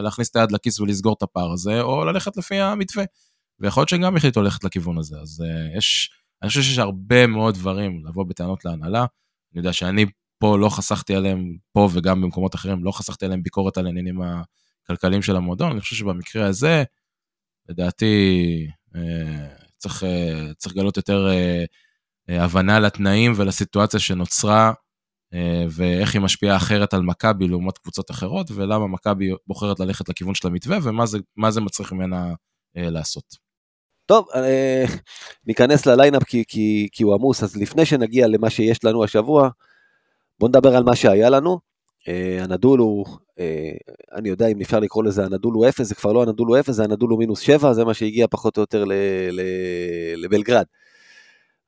להכניס 0.01 0.29
את 0.29 0.35
היד 0.35 0.51
לכיס 0.51 0.79
ולסגור 0.79 1.15
את 1.17 1.23
הפער 1.23 1.51
הזה, 1.51 1.81
או 1.81 2.05
ללכת 2.05 2.37
לפי 2.37 2.55
המתווה. 2.55 3.03
ויכול 3.59 3.81
להיות 3.81 3.89
שגם 3.89 4.17
החליטו 4.17 4.41
ללכת 4.41 4.63
לכיוון 4.63 4.97
הזה. 4.97 5.15
אז 5.21 5.43
uh, 5.43 5.77
יש, 5.77 6.11
אני 6.41 6.49
חושב 6.49 6.61
שיש 6.61 6.77
הרבה 6.77 7.27
מאוד 7.27 7.55
דברים 7.55 8.05
לבוא 8.05 8.25
בטענות 8.25 8.65
להנהלה. 8.65 8.99
אני 8.99 9.59
יודע 9.59 9.73
שאני 9.73 10.05
פה 10.39 10.57
לא 10.57 10.69
חסכתי 10.69 11.15
עליהם, 11.15 11.57
פה 11.71 11.89
וגם 11.93 12.21
במקומות 12.21 12.55
אחרים, 12.55 12.83
לא 12.83 12.91
חסכתי 12.91 13.25
עליהם 13.25 13.43
ביקורת 13.43 13.77
על 13.77 13.85
העניינים 13.85 14.19
הכלכליים 14.83 15.21
של 15.21 15.35
המועדון. 15.35 15.71
אני 15.71 15.81
חושב 15.81 15.95
שבמקרה 15.95 16.47
הזה, 16.47 16.83
לדעתי, 17.69 18.67
uh, 18.95 18.97
צריך, 19.77 20.03
uh, 20.03 20.53
צריך 20.57 20.75
לגלות 20.75 20.97
יותר 20.97 21.27
uh, 22.29 22.31
הבנה 22.31 22.79
לתנאים 22.79 23.33
ולסיטואציה 23.35 23.99
שנוצרה, 23.99 24.73
ואיך 25.69 26.13
היא 26.13 26.21
משפיעה 26.21 26.57
אחרת 26.57 26.93
על 26.93 27.01
מכבי 27.01 27.47
לעומת 27.47 27.77
קבוצות 27.77 28.11
אחרות, 28.11 28.51
ולמה 28.51 28.87
מכבי 28.87 29.31
בוחרת 29.47 29.79
ללכת 29.79 30.09
לכיוון 30.09 30.35
של 30.35 30.47
המתווה, 30.47 30.77
ומה 30.83 31.05
זה, 31.05 31.17
זה 31.49 31.61
מצריך 31.61 31.91
ממנה 31.91 32.33
לעשות. 32.75 33.43
טוב, 34.05 34.27
אה, 34.35 34.85
ניכנס 35.47 35.85
ל 35.85 35.91
lineup 35.91 36.23
כי, 36.23 36.43
כי, 36.47 36.87
כי 36.91 37.03
הוא 37.03 37.13
עמוס, 37.13 37.43
אז 37.43 37.57
לפני 37.57 37.85
שנגיע 37.85 38.27
למה 38.27 38.49
שיש 38.49 38.83
לנו 38.83 39.03
השבוע, 39.03 39.49
בואו 40.39 40.49
נדבר 40.49 40.75
על 40.75 40.83
מה 40.83 40.95
שהיה 40.95 41.29
לנו. 41.29 41.59
אה, 42.07 42.43
אנדולו, 42.43 43.05
אה, 43.39 43.71
אני 44.15 44.29
יודע 44.29 44.47
אם 44.47 44.61
אפשר 44.61 44.79
לקרוא 44.79 45.03
לזה 45.03 45.25
אנדולו 45.25 45.67
אפס, 45.69 45.87
זה 45.87 45.95
כבר 45.95 46.13
לא 46.13 46.23
אנדולו 46.23 46.59
אפס, 46.59 46.73
זה 46.73 46.83
אנדולו 46.83 47.19
מינוס 47.19 47.39
שבע, 47.39 47.73
זה 47.73 47.85
מה 47.85 47.93
שהגיע 47.93 48.27
פחות 48.27 48.57
או 48.57 48.61
יותר 48.61 48.83
לבלגרד. 50.17 50.65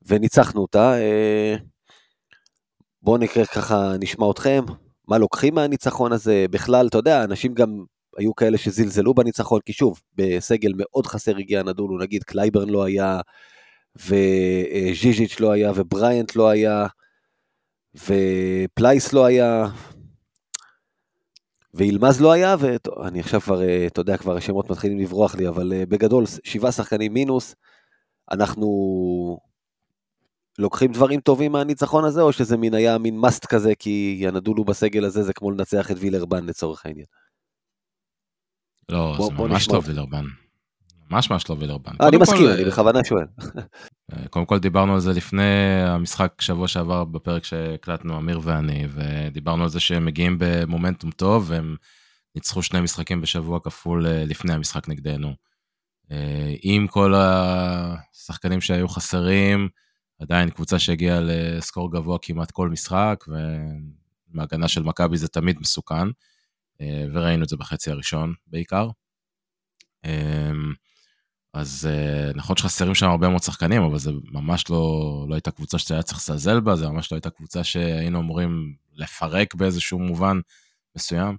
וניצחנו 0.08 0.62
אותה. 0.62 0.96
בואו 3.02 3.18
נקרא 3.18 3.46
ככה, 3.46 3.94
נשמע 4.00 4.32
אתכם, 4.32 4.63
מה 5.08 5.18
לוקחים 5.18 5.56
מהניצחון 5.56 6.12
הזה, 6.12 6.46
בכלל, 6.52 6.88
אתה 6.88 6.98
יודע, 6.98 7.24
אנשים 7.24 7.54
גם 7.54 7.84
היו 8.17 8.36
כאלה 8.36 8.58
שזלזלו 8.58 9.13
בניצחון, 9.13 9.60
כי 9.65 9.73
שוב, 9.73 10.01
בסגל 10.15 10.71
מאוד 10.78 11.08
חסר 11.08 11.38
האנדולו, 11.38 11.98
נגיד 11.97 12.23
קלייברן 12.23 12.69
לא 12.69 12.84
היה, 12.84 13.21
וז'יז'יץ' 13.95 15.39
לא 15.39 15.51
היה, 15.51 15.71
ובריאנט 15.75 16.36
לא 16.36 16.49
היה, 16.49 16.88
ופלייס 17.95 19.13
לא 19.13 19.25
היה, 19.25 19.67
ואילמז 21.73 22.21
לא 22.21 22.32
היה, 22.32 22.56
ואני 22.60 23.19
עכשיו 23.19 23.41
כבר, 23.41 23.62
אה, 23.62 23.88
אתה 23.88 24.01
יודע, 24.01 24.17
כבר 24.17 24.38
השמות 24.38 24.69
מתחילים 24.69 24.99
לברוח 24.99 25.36
לי, 25.36 25.47
אבל 25.47 25.73
אה, 25.73 25.86
בגדול, 25.86 26.23
שבעה 26.43 26.71
שחקנים 26.71 27.13
מינוס, 27.13 27.56
אנחנו 28.32 28.67
לוקחים 30.60 30.91
דברים 30.91 31.19
טובים 31.19 31.51
מהניצחון 31.51 32.06
הזה, 32.06 32.21
או 32.21 32.32
שזה 32.32 32.58
מין 32.58 32.73
היה 32.73 32.97
מין 32.97 33.17
must 33.17 33.45
כזה, 33.45 33.75
כי 33.80 34.23
האנדולו 34.28 34.65
בסגל 34.65 35.06
הזה 35.06 35.23
זה 35.23 35.34
כמו 35.34 35.51
לנצח 35.51 35.91
את 35.91 35.95
וילרבן 35.99 36.45
לצורך 36.45 36.86
העניין. 36.86 37.06
לא, 38.89 39.13
בוא, 39.17 39.30
זה 39.30 39.36
בוא 39.36 39.48
ממש 39.48 39.67
טוב 39.67 39.84
וילרבן. 39.88 40.26
ממש 41.12 41.30
ממש 41.30 41.50
לא 41.50 41.56
וילרבן. 41.60 41.91
אני 42.02 42.17
מסכים, 42.17 42.50
אני 42.50 42.65
בכוונה 42.65 43.00
שואל. 43.04 43.26
קודם 44.30 44.45
כל 44.45 44.60
דיברנו 44.60 44.93
על 44.93 45.00
זה 45.00 45.13
לפני 45.13 45.82
המשחק 45.88 46.41
שבוע 46.41 46.67
שעבר 46.67 47.04
בפרק 47.04 47.43
שהקלטנו 47.43 48.17
אמיר 48.17 48.39
ואני, 48.43 48.88
ודיברנו 48.89 49.63
על 49.63 49.69
זה 49.69 49.80
שהם 49.80 50.06
מגיעים 50.06 50.36
במומנטום 50.39 51.12
טוב, 51.12 51.45
והם 51.48 51.76
ניצחו 52.36 52.63
שני 52.63 52.82
משחקים 52.82 53.21
בשבוע 53.21 53.60
כפול 53.60 54.08
לפני 54.08 54.54
המשחק 54.54 54.88
נגדנו. 54.88 55.34
עם 56.62 56.88
כל 56.88 57.13
השחקנים 57.15 58.62
שהיו 58.62 58.88
חסרים, 58.88 59.69
עדיין 60.19 60.50
קבוצה 60.50 60.80
שהגיעה 60.80 61.19
לסקור 61.21 61.91
גבוה 61.91 62.17
כמעט 62.21 62.52
כל 62.52 62.69
משחק, 62.69 63.26
ומהגנה 64.34 64.67
של 64.67 64.84
מכבי 64.84 65.17
זה 65.17 65.28
תמיד 65.28 65.60
מסוכן, 65.60 66.08
וראינו 66.82 67.44
את 67.44 67.50
זה 67.50 67.58
בחצי 67.58 67.92
הראשון 67.92 68.34
בעיקר. 68.48 68.90
אז 71.54 71.90
נכון 72.36 72.58
שחסרים 72.58 72.96
שם 72.96 73.10
הרבה 73.10 73.30
מאוד 73.30 73.44
שחקנים, 73.44 73.84
אבל 73.84 73.98
זה 73.98 74.12
ממש 74.32 74.70
לא, 74.70 75.26
לא 75.30 75.36
הייתה 75.36 75.52
קבוצה 75.52 75.78
שהיה 75.78 76.02
צריך 76.02 76.18
לזלזל 76.20 76.60
בה, 76.60 76.76
זה 76.76 76.90
ממש 76.90 77.12
לא 77.12 77.16
הייתה 77.16 77.30
קבוצה 77.30 77.64
שהיינו 77.64 78.20
אמורים 78.20 78.76
לפרק 78.94 79.56
באיזשהו 79.56 80.00
מובן 80.00 80.40
מסוים. 80.96 81.38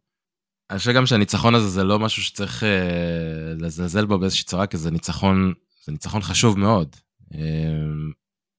אני 0.70 0.78
חושב 0.78 0.92
גם 0.92 1.06
שהניצחון 1.06 1.54
הזה 1.54 1.68
זה 1.68 1.84
לא 1.84 1.98
משהו 1.98 2.22
שצריך 2.22 2.64
אה, 2.64 3.54
לזלזל 3.58 4.06
בו 4.06 4.18
באיזושהי 4.18 4.44
צורה, 4.44 4.66
כי 4.66 4.76
זה 4.76 4.90
ניצחון, 4.90 5.52
זה 5.84 5.92
ניצחון 5.92 6.22
חשוב 6.22 6.58
מאוד. 6.58 6.96
אה, 7.34 7.38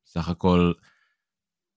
סך 0.06 0.30
הכל, 0.30 0.72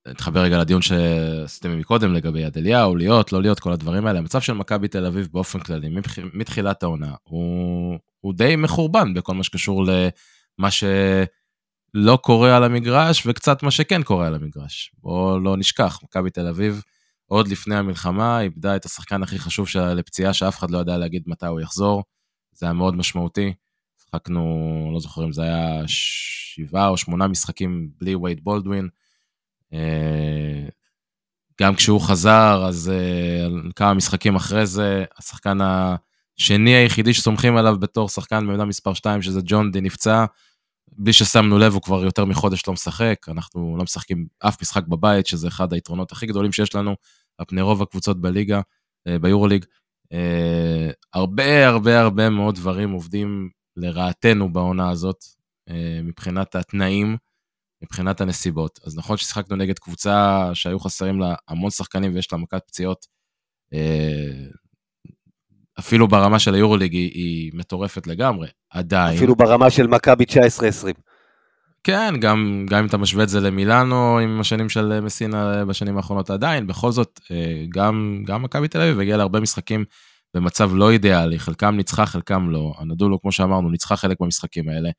נתחבר 0.08 0.40
רגע 0.40 0.58
לדיון 0.58 0.82
שעשיתם 0.82 1.78
מקודם 1.78 2.14
לגבי 2.14 2.40
יד 2.40 2.58
אליהו, 2.58 2.96
להיות, 2.96 3.32
לא 3.32 3.42
להיות, 3.42 3.60
כל 3.60 3.72
הדברים 3.72 4.06
האלה. 4.06 4.18
המצב 4.18 4.40
של 4.40 4.52
מכבי 4.52 4.88
תל 4.88 5.06
אביב 5.06 5.28
באופן 5.32 5.60
כללי, 5.60 5.88
מתחילת 6.34 6.82
העונה, 6.82 7.14
הוא, 7.22 7.98
הוא 8.20 8.34
די 8.34 8.56
מחורבן 8.56 9.14
בכל 9.14 9.34
מה 9.34 9.44
שקשור 9.44 9.84
למה 9.84 10.70
שלא 10.70 12.18
קורה 12.22 12.56
על 12.56 12.64
המגרש, 12.64 13.26
וקצת 13.26 13.62
מה 13.62 13.70
שכן 13.70 14.02
קורה 14.02 14.26
על 14.26 14.34
המגרש. 14.34 14.92
בואו 14.98 15.40
לא 15.40 15.56
נשכח, 15.56 15.98
מכבי 16.02 16.30
תל 16.30 16.46
אביב, 16.46 16.82
עוד 17.26 17.48
לפני 17.48 17.74
המלחמה, 17.76 18.40
איבדה 18.40 18.76
את 18.76 18.84
השחקן 18.84 19.22
הכי 19.22 19.38
חשוב 19.38 19.68
שלה 19.68 19.94
לפציעה, 19.94 20.32
שאף 20.32 20.58
אחד 20.58 20.70
לא 20.70 20.78
יודע 20.78 20.98
להגיד 20.98 21.22
מתי 21.26 21.46
הוא 21.46 21.60
יחזור. 21.60 22.04
זה 22.52 22.66
היה 22.66 22.72
מאוד 22.72 22.96
משמעותי. 22.96 23.52
שחקנו, 24.02 24.90
לא 24.94 25.00
זוכר 25.00 25.24
אם 25.24 25.32
זה 25.32 25.42
היה 25.42 25.82
שבעה 25.86 26.88
או 26.88 26.96
שמונה 26.96 27.28
משחקים 27.28 27.90
בלי 28.00 28.14
וייד 28.14 28.44
בולדווין. 28.44 28.88
אה, 29.72 30.68
גם 31.60 31.74
כשהוא 31.74 32.00
חזר, 32.00 32.64
אז 32.68 32.92
אה, 32.94 33.46
כמה 33.76 33.94
משחקים 33.94 34.36
אחרי 34.36 34.66
זה, 34.66 35.04
השחקן 35.18 35.58
השני 35.60 36.70
היחידי 36.74 37.14
שסומכים 37.14 37.56
עליו 37.56 37.76
בתור 37.80 38.08
שחקן 38.08 38.46
בעמדה 38.46 38.64
מספר 38.64 38.94
2, 38.94 39.22
שזה 39.22 39.40
ג'ון 39.44 39.70
די, 39.70 39.80
נפצע. 39.80 40.24
בלי 40.92 41.12
ששמנו 41.12 41.58
לב, 41.58 41.74
הוא 41.74 41.82
כבר 41.82 42.04
יותר 42.04 42.24
מחודש 42.24 42.62
לא 42.66 42.72
משחק, 42.72 43.16
אנחנו 43.28 43.76
לא 43.78 43.84
משחקים 43.84 44.26
אף 44.38 44.62
משחק 44.62 44.86
בבית, 44.86 45.26
שזה 45.26 45.48
אחד 45.48 45.72
היתרונות 45.72 46.12
הכי 46.12 46.26
גדולים 46.26 46.52
שיש 46.52 46.74
לנו, 46.74 46.96
על 47.38 47.46
פני 47.48 47.60
רוב 47.60 47.82
הקבוצות 47.82 48.20
בליגה, 48.20 48.60
אה, 49.06 49.18
ביורוליג. 49.18 49.64
הרבה 51.14 51.68
הרבה 51.68 52.00
הרבה 52.00 52.30
מאוד 52.30 52.54
דברים 52.54 52.90
עובדים 52.90 53.50
לרעתנו 53.76 54.52
בעונה 54.52 54.90
הזאת, 54.90 55.24
מבחינת 56.02 56.54
התנאים. 56.54 57.16
מבחינת 57.82 58.20
הנסיבות. 58.20 58.80
אז 58.86 58.98
נכון 58.98 59.16
ששיחקנו 59.16 59.56
נגד 59.56 59.78
קבוצה 59.78 60.50
שהיו 60.54 60.80
חסרים 60.80 61.20
לה 61.20 61.34
המון 61.48 61.70
שחקנים 61.70 62.14
ויש 62.14 62.32
לה 62.32 62.38
מכת 62.38 62.62
פציעות, 62.66 63.06
אה, 63.74 64.46
אפילו 65.78 66.08
ברמה 66.08 66.38
של 66.38 66.54
היורוליג 66.54 66.92
היא, 66.92 67.10
היא 67.14 67.50
מטורפת 67.54 68.06
לגמרי, 68.06 68.48
עדיין. 68.70 69.16
אפילו 69.16 69.36
ברמה 69.36 69.70
של 69.70 69.86
מכבי 69.86 70.24
19-20. 70.24 71.00
כן, 71.84 72.14
גם, 72.20 72.66
גם 72.70 72.78
אם 72.78 72.86
אתה 72.86 72.96
משווה 72.96 73.24
את 73.24 73.28
זה 73.28 73.40
למילאנו 73.40 74.18
עם 74.18 74.40
השנים 74.40 74.68
של 74.68 75.00
מסינה 75.00 75.64
בשנים 75.64 75.96
האחרונות 75.96 76.30
עדיין, 76.30 76.66
בכל 76.66 76.92
זאת, 76.92 77.20
אה, 77.30 77.64
גם, 77.68 78.22
גם 78.26 78.42
מכבי 78.42 78.68
תל 78.68 78.80
אביב 78.80 79.00
הגיעה 79.00 79.18
להרבה 79.18 79.40
משחקים 79.40 79.84
במצב 80.34 80.74
לא 80.74 80.90
אידיאלי, 80.90 81.38
חלקם 81.38 81.76
ניצחה, 81.76 82.06
חלקם 82.06 82.50
לא. 82.50 82.72
הנדולו, 82.78 83.20
כמו 83.20 83.32
שאמרנו, 83.32 83.70
ניצחה 83.70 83.96
חלק 83.96 84.20
מהמשחקים 84.20 84.68
האלה. 84.68 84.90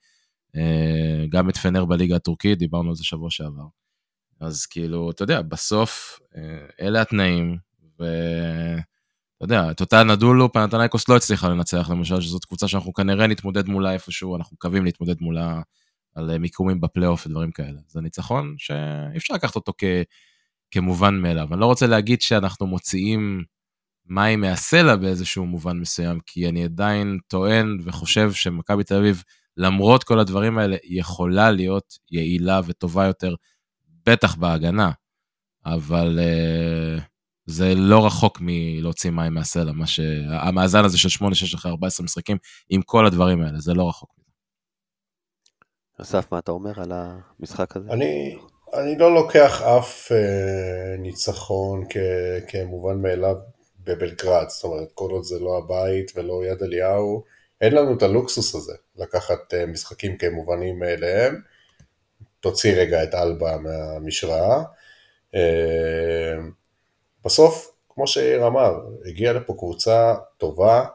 אה, 0.55 1.25
גם 1.29 1.49
את 1.49 1.57
פנר 1.57 1.85
בליגה 1.85 2.15
הטורקית, 2.15 2.59
דיברנו 2.59 2.89
על 2.89 2.95
זה 2.95 3.03
שבוע 3.03 3.29
שעבר. 3.29 3.65
אז 4.39 4.65
כאילו, 4.65 5.11
אתה 5.11 5.23
יודע, 5.23 5.41
בסוף 5.41 6.19
אה, 6.35 6.41
אלה 6.81 7.01
התנאים, 7.01 7.57
ואתה 7.99 8.81
יודע, 9.41 9.71
את 9.71 9.81
אותה 9.81 10.03
נדולו, 10.03 10.51
פנתנייקוס 10.51 11.09
לא 11.09 11.15
הצליחה 11.15 11.49
לנצח 11.49 11.89
למשל, 11.89 12.21
שזאת 12.21 12.45
קבוצה 12.45 12.67
שאנחנו 12.67 12.93
כנראה 12.93 13.27
נתמודד 13.27 13.67
מולה 13.67 13.93
איפשהו, 13.93 14.35
אנחנו 14.35 14.53
מקווים 14.53 14.85
להתמודד 14.85 15.21
מולה 15.21 15.61
על 16.15 16.37
מיקומים 16.37 16.81
בפלייאוף 16.81 17.27
ודברים 17.27 17.51
כאלה. 17.51 17.79
זה 17.87 18.01
ניצחון 18.01 18.55
שאי 18.57 19.17
אפשר 19.17 19.33
לקחת 19.33 19.55
אותו 19.55 19.73
כ... 19.77 19.83
כמובן 20.71 21.15
מאליו. 21.15 21.47
אני 21.51 21.59
לא 21.59 21.65
רוצה 21.65 21.87
להגיד 21.87 22.21
שאנחנו 22.21 22.67
מוציאים 22.67 23.43
מים 24.05 24.41
מהסלע 24.41 24.95
באיזשהו 24.95 25.45
מובן 25.45 25.79
מסוים, 25.79 26.19
כי 26.25 26.49
אני 26.49 26.63
עדיין 26.63 27.17
טוען 27.27 27.77
וחושב 27.83 28.31
שמכבי 28.31 28.83
תל 28.83 28.95
אביב 28.95 29.23
למרות 29.57 30.03
כל 30.03 30.19
הדברים 30.19 30.57
האלה, 30.57 30.77
יכולה 30.83 31.51
להיות 31.51 31.97
יעילה 32.11 32.61
וטובה 32.65 33.05
יותר, 33.05 33.35
בטח 34.05 34.35
בהגנה, 34.35 34.91
אבל 35.65 36.19
uh, 36.19 37.01
זה 37.45 37.73
לא 37.75 38.05
רחוק 38.05 38.37
מלהוציא 38.41 39.11
מים 39.11 39.33
מהסלע, 39.33 39.71
מה 39.71 39.87
שהמאזן 39.87 40.85
הזה 40.85 40.97
של 40.97 41.25
8-6 41.25 41.55
אחרי 41.55 41.71
14 41.71 42.03
משחקים, 42.03 42.37
עם 42.69 42.81
כל 42.81 43.05
הדברים 43.05 43.41
האלה, 43.41 43.59
זה 43.59 43.73
לא 43.73 43.89
רחוק 43.89 44.09
מזה. 44.17 44.31
אסף, 46.01 46.31
מה 46.31 46.39
אתה 46.39 46.51
אומר 46.51 46.81
על 46.81 46.91
המשחק 46.95 47.77
הזה? 47.77 47.89
אני, 47.91 48.37
אני 48.73 48.97
לא 48.97 49.15
לוקח 49.15 49.61
אף 49.61 50.11
אה, 50.11 50.97
ניצחון 50.97 51.85
כ, 51.89 51.97
כמובן 52.47 53.01
מאליו 53.01 53.35
בבלגרד, 53.79 54.49
זאת 54.49 54.63
אומרת, 54.63 54.87
כל 54.93 55.11
עוד 55.11 55.23
זה 55.23 55.39
לא 55.39 55.57
הבית 55.57 56.11
ולא 56.15 56.41
יד 56.45 56.63
אליהו, 56.63 57.23
אין 57.61 57.75
לנו 57.75 57.97
את 57.97 58.03
הלוקסוס 58.03 58.55
הזה, 58.55 58.73
לקחת 58.95 59.53
אה, 59.53 59.65
משחקים 59.65 60.17
כמובנים 60.17 60.79
מאליהם. 60.79 61.41
תוציא 62.39 62.73
רגע 62.73 63.03
את 63.03 63.15
אלבה 63.15 63.57
מהמשוואה. 63.57 64.63
אה, 65.35 66.37
בסוף, 67.25 67.71
כמו 67.89 68.07
שיאיר 68.07 68.47
אמר, 68.47 68.73
הגיעה 69.05 69.33
לפה 69.33 69.53
קבוצה 69.53 70.15
טובה, 70.37 70.85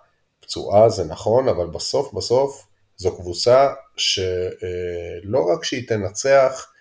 פצועה 0.41 0.89
זה 0.89 1.05
נכון, 1.05 1.49
אבל 1.49 1.67
בסוף 1.67 2.13
בסוף 2.15 2.67
זו 2.97 3.17
קבוצה 3.17 3.73
שלא 3.97 5.45
רק 5.53 5.65
שהיא 5.65 5.89
תנצח 5.89 6.73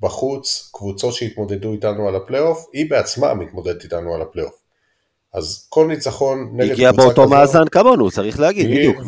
בחוץ 0.00 0.70
קבוצות 0.72 1.14
שהתמודדו 1.14 1.72
איתנו 1.72 2.08
על 2.08 2.16
הפלייאוף, 2.16 2.66
היא 2.72 2.90
בעצמה 2.90 3.34
מתמודדת 3.34 3.84
איתנו 3.84 4.14
על 4.14 4.22
הפלייאוף. 4.22 4.61
אז 5.34 5.66
כל 5.68 5.86
ניצחון 5.86 6.38
נגד 6.38 6.52
קבוצה 6.52 6.64
כזאת... 6.64 6.72
הגיע 6.72 6.92
באותו 6.92 7.28
מאזן 7.28 7.64
כמונו, 7.64 8.10
צריך 8.10 8.40
להגיד, 8.40 8.66
בדיוק. 8.66 9.00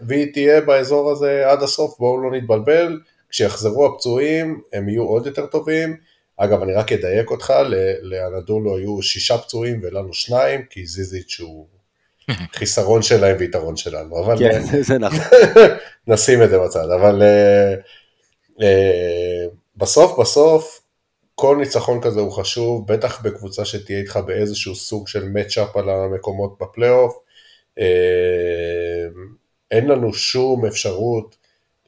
והיא 0.00 0.32
תהיה 0.32 0.60
באזור 0.60 1.10
הזה 1.10 1.50
עד 1.50 1.62
הסוף, 1.62 1.98
בואו 1.98 2.22
לא 2.22 2.30
נתבלבל, 2.30 3.00
כשיחזרו 3.30 3.86
הפצועים 3.86 4.60
הם 4.72 4.88
יהיו 4.88 5.02
עוד 5.02 5.26
יותר 5.26 5.46
טובים. 5.46 5.96
אגב, 6.36 6.62
אני 6.62 6.72
רק 6.72 6.92
אדייק 6.92 7.30
אותך, 7.30 7.52
לאנדולו 8.02 8.76
היו 8.76 9.02
שישה 9.02 9.38
פצועים 9.38 9.80
ולנו 9.82 10.12
שניים, 10.12 10.60
כי 10.70 10.86
זיזיץ' 10.86 11.40
הוא 11.40 11.66
חיסרון 12.58 13.02
שלהם 13.02 13.36
ויתרון 13.38 13.76
שלנו, 13.76 14.24
אבל... 14.24 14.38
כן, 14.38 14.62
זה 14.88 14.98
נכון. 14.98 15.20
נשים 16.08 16.42
את 16.42 16.50
זה 16.50 16.58
בצד, 16.58 16.90
אבל 17.00 17.22
אה, 17.22 17.74
אה, 18.62 19.46
בסוף 19.76 20.18
בסוף 20.18 20.80
כל 21.38 21.56
ניצחון 21.56 22.00
כזה 22.02 22.20
הוא 22.20 22.32
חשוב, 22.32 22.92
בטח 22.92 23.22
בקבוצה 23.22 23.64
שתהיה 23.64 23.98
איתך 23.98 24.16
באיזשהו 24.26 24.74
סוג 24.74 25.08
של 25.08 25.28
מצ'אפ 25.28 25.76
על 25.76 25.90
המקומות 25.90 26.58
בפלייאוף. 26.60 27.18
אה, 27.78 29.06
אין 29.70 29.86
לנו 29.86 30.14
שום 30.14 30.66
אפשרות 30.66 31.36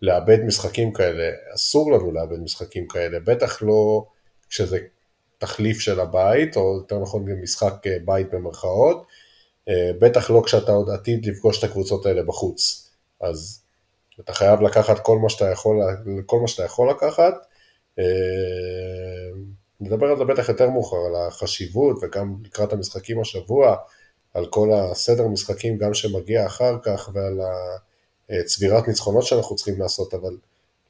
לאבד 0.03 0.45
משחקים 0.45 0.93
כאלה, 0.93 1.31
אסור 1.55 1.93
לנו 1.93 2.13
לאבד 2.13 2.39
משחקים 2.39 2.89
כאלה, 2.89 3.19
בטח 3.21 3.63
לא 3.63 4.05
כשזה 4.49 4.79
תחליף 5.39 5.81
של 5.81 6.01
הבית, 6.01 6.57
או 6.57 6.77
יותר 6.77 6.99
נכון 6.99 7.25
גם 7.25 7.43
משחק 7.43 7.87
אה, 7.87 7.97
בית 8.05 8.31
במרכאות, 8.31 9.07
אה, 9.69 9.91
בטח 9.99 10.31
לא 10.31 10.43
כשאתה 10.45 10.73
עוד 10.73 10.91
עתיד 10.91 11.27
לפגוש 11.27 11.59
את 11.59 11.65
הקבוצות 11.65 12.07
האלה 12.07 12.23
בחוץ. 12.23 12.91
אז 13.21 13.63
אתה 14.21 14.33
חייב 14.33 14.61
לקחת 14.61 14.99
כל 14.99 15.19
מה 15.19 15.29
שאתה 15.29 15.51
יכול, 15.51 15.77
כל 16.27 16.41
מה 16.41 16.49
שאתה 16.49 16.65
יכול 16.65 16.91
לקחת, 16.91 17.48
נדבר 19.81 20.07
על 20.07 20.19
זה 20.19 20.25
בטח 20.25 20.49
יותר 20.49 20.71
מאוחר, 20.71 20.97
על 20.97 21.27
החשיבות 21.27 21.97
וגם 22.03 22.37
לקראת 22.45 22.73
המשחקים 22.73 23.21
השבוע, 23.21 23.77
על 24.35 24.47
כל 24.47 24.69
הסדר 24.73 25.29
משחקים 25.29 25.79
גם 25.79 25.95
שמגיע 25.95 26.47
אחר 26.47 26.79
כך 26.83 27.11
ועל 27.13 27.41
הצבירת 28.31 28.89
ניצחונות 28.89 29.23
שאנחנו 29.23 29.57
צריכים 29.57 29.81
לעשות, 29.81 30.15
אבל 30.15 30.37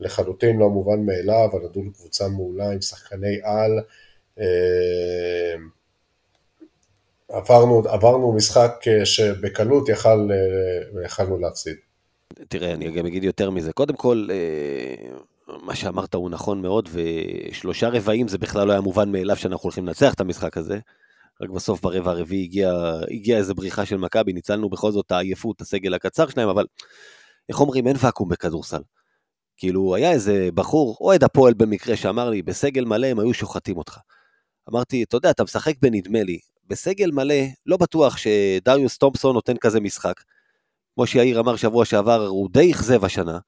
לחלוטין 0.01 0.57
לא 0.57 0.68
מובן 0.68 1.07
מאליו, 1.07 1.49
הנדון 1.53 1.90
קבוצה 1.90 2.29
מעולה 2.29 2.71
עם 2.71 2.81
שחקני 2.81 3.40
על. 3.42 3.81
אה, 4.38 5.55
עברנו, 7.29 7.83
עברנו 7.88 8.33
משחק 8.33 8.73
שבקלות 9.05 9.88
יכל, 9.88 10.29
יכלנו 11.05 11.38
להפסיד. 11.38 11.77
תראה, 12.49 12.73
אני 12.73 12.90
גם 12.90 13.07
אגיד 13.07 13.25
יותר 13.25 13.51
מזה. 13.51 13.73
קודם 13.73 13.97
כל, 13.97 14.29
מה 15.63 15.75
שאמרת 15.75 16.15
הוא 16.15 16.31
נכון 16.31 16.63
מאוד, 16.63 16.89
ושלושה 16.93 17.89
רבעים 17.89 18.29
זה 18.29 18.39
בכלל 18.39 18.67
לא 18.67 18.73
היה 18.73 18.81
מובן 18.81 19.13
מאליו 19.13 19.37
שאנחנו 19.37 19.63
הולכים 19.63 19.87
לנצח 19.87 20.15
את 20.15 20.21
המשחק 20.21 20.57
הזה. 20.57 20.79
רק 21.43 21.51
בסוף 21.51 21.81
ברבע 21.81 22.11
הרביעי 22.11 22.45
הגיעה 22.45 23.01
הגיע 23.11 23.37
איזה 23.37 23.55
בריחה 23.55 23.87
של 23.87 23.97
מכבי, 23.97 24.33
ניצלנו 24.33 24.71
בכל 24.71 24.93
זאת 24.93 25.13
העייפות, 25.13 25.61
הסגל 25.61 25.95
הקצר 25.95 26.29
שלהם, 26.29 26.49
אבל 26.49 26.67
איך 27.49 27.61
אומרים, 27.61 27.87
אין 27.87 27.97
ואקום 27.99 28.29
בכדורסל. 28.29 28.83
כאילו, 29.57 29.95
היה 29.95 30.13
איזה 30.13 30.49
בחור, 30.55 30.97
אוהד 31.01 31.25
הפועל 31.25 31.55
במקרה, 31.55 31.97
שאמר 31.97 32.31
לי, 32.31 32.43
בסגל 32.43 32.85
מלא 32.85 33.07
הם 33.07 33.19
היו 33.19 33.35
שוחטים 33.35 33.77
אותך. 33.77 33.99
אמרתי, 34.71 35.03
אתה 35.03 35.17
יודע, 35.17 35.31
אתה 35.31 35.45
משחק 35.45 35.75
באנדולו, 35.83 36.38
בסגל 36.67 37.11
מלא, 37.11 37.35
לא 37.67 37.77
בטוח 37.77 38.17
שדריוס 38.17 38.99
תומפסון 38.99 39.35
נותן 39.35 39.57
כזה 39.57 39.81
משחק. 39.81 40.15
כמו 40.95 41.07
שיאיר 41.07 41.41
אמר 41.41 41.57
שבוע 41.57 41.85
שעבר, 41.85 42.27
הוא 42.27 42.49
די 42.53 42.73
אכזב 42.73 43.05
השנה, 43.05 43.39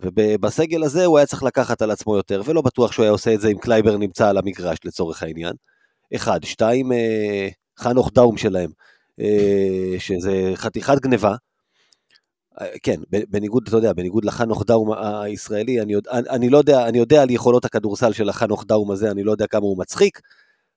ובסגל 0.00 0.82
הזה 0.82 1.04
הוא 1.04 1.18
היה 1.18 1.26
צריך 1.26 1.42
לקחת 1.42 1.82
על 1.82 1.90
עצמו 1.90 2.16
יותר, 2.16 2.42
ולא 2.44 2.62
בטוח 2.62 2.92
שהוא 2.92 3.02
היה 3.02 3.12
עושה 3.12 3.34
את 3.34 3.40
זה 3.40 3.48
אם 3.48 3.58
קלייברן 3.58 3.96
נמצא 3.96 4.28
על 4.28 4.38
המגרש 4.38 4.78
לצורך 4.84 5.22
העניין. 5.22 5.52
אחד, 6.14 6.44
שתיים, 6.44 6.92
אה, 6.92 7.48
חנוך 7.78 8.10
דאום 8.14 8.36
שלהם, 8.36 8.70
אה, 9.20 9.94
שזה 9.98 10.52
חתיכת 10.54 11.00
גניבה. 11.00 11.34
אה, 12.60 12.66
כן, 12.82 13.00
בניגוד, 13.10 13.64
אתה 13.68 13.76
יודע, 13.76 13.92
בניגוד 13.92 14.24
לחנוך 14.24 14.64
דאום 14.66 14.92
הישראלי, 14.92 15.80
אני, 15.80 15.92
יודע, 15.92 16.10
אני, 16.12 16.48
לא 16.48 16.58
יודע, 16.58 16.88
אני 16.88 16.98
יודע 16.98 17.22
על 17.22 17.30
יכולות 17.30 17.64
הכדורסל 17.64 18.12
של 18.12 18.28
החנוך 18.28 18.64
דאום 18.66 18.90
הזה, 18.90 19.10
אני 19.10 19.22
לא 19.22 19.32
יודע 19.32 19.46
כמה 19.46 19.62
הוא 19.62 19.78
מצחיק. 19.78 20.20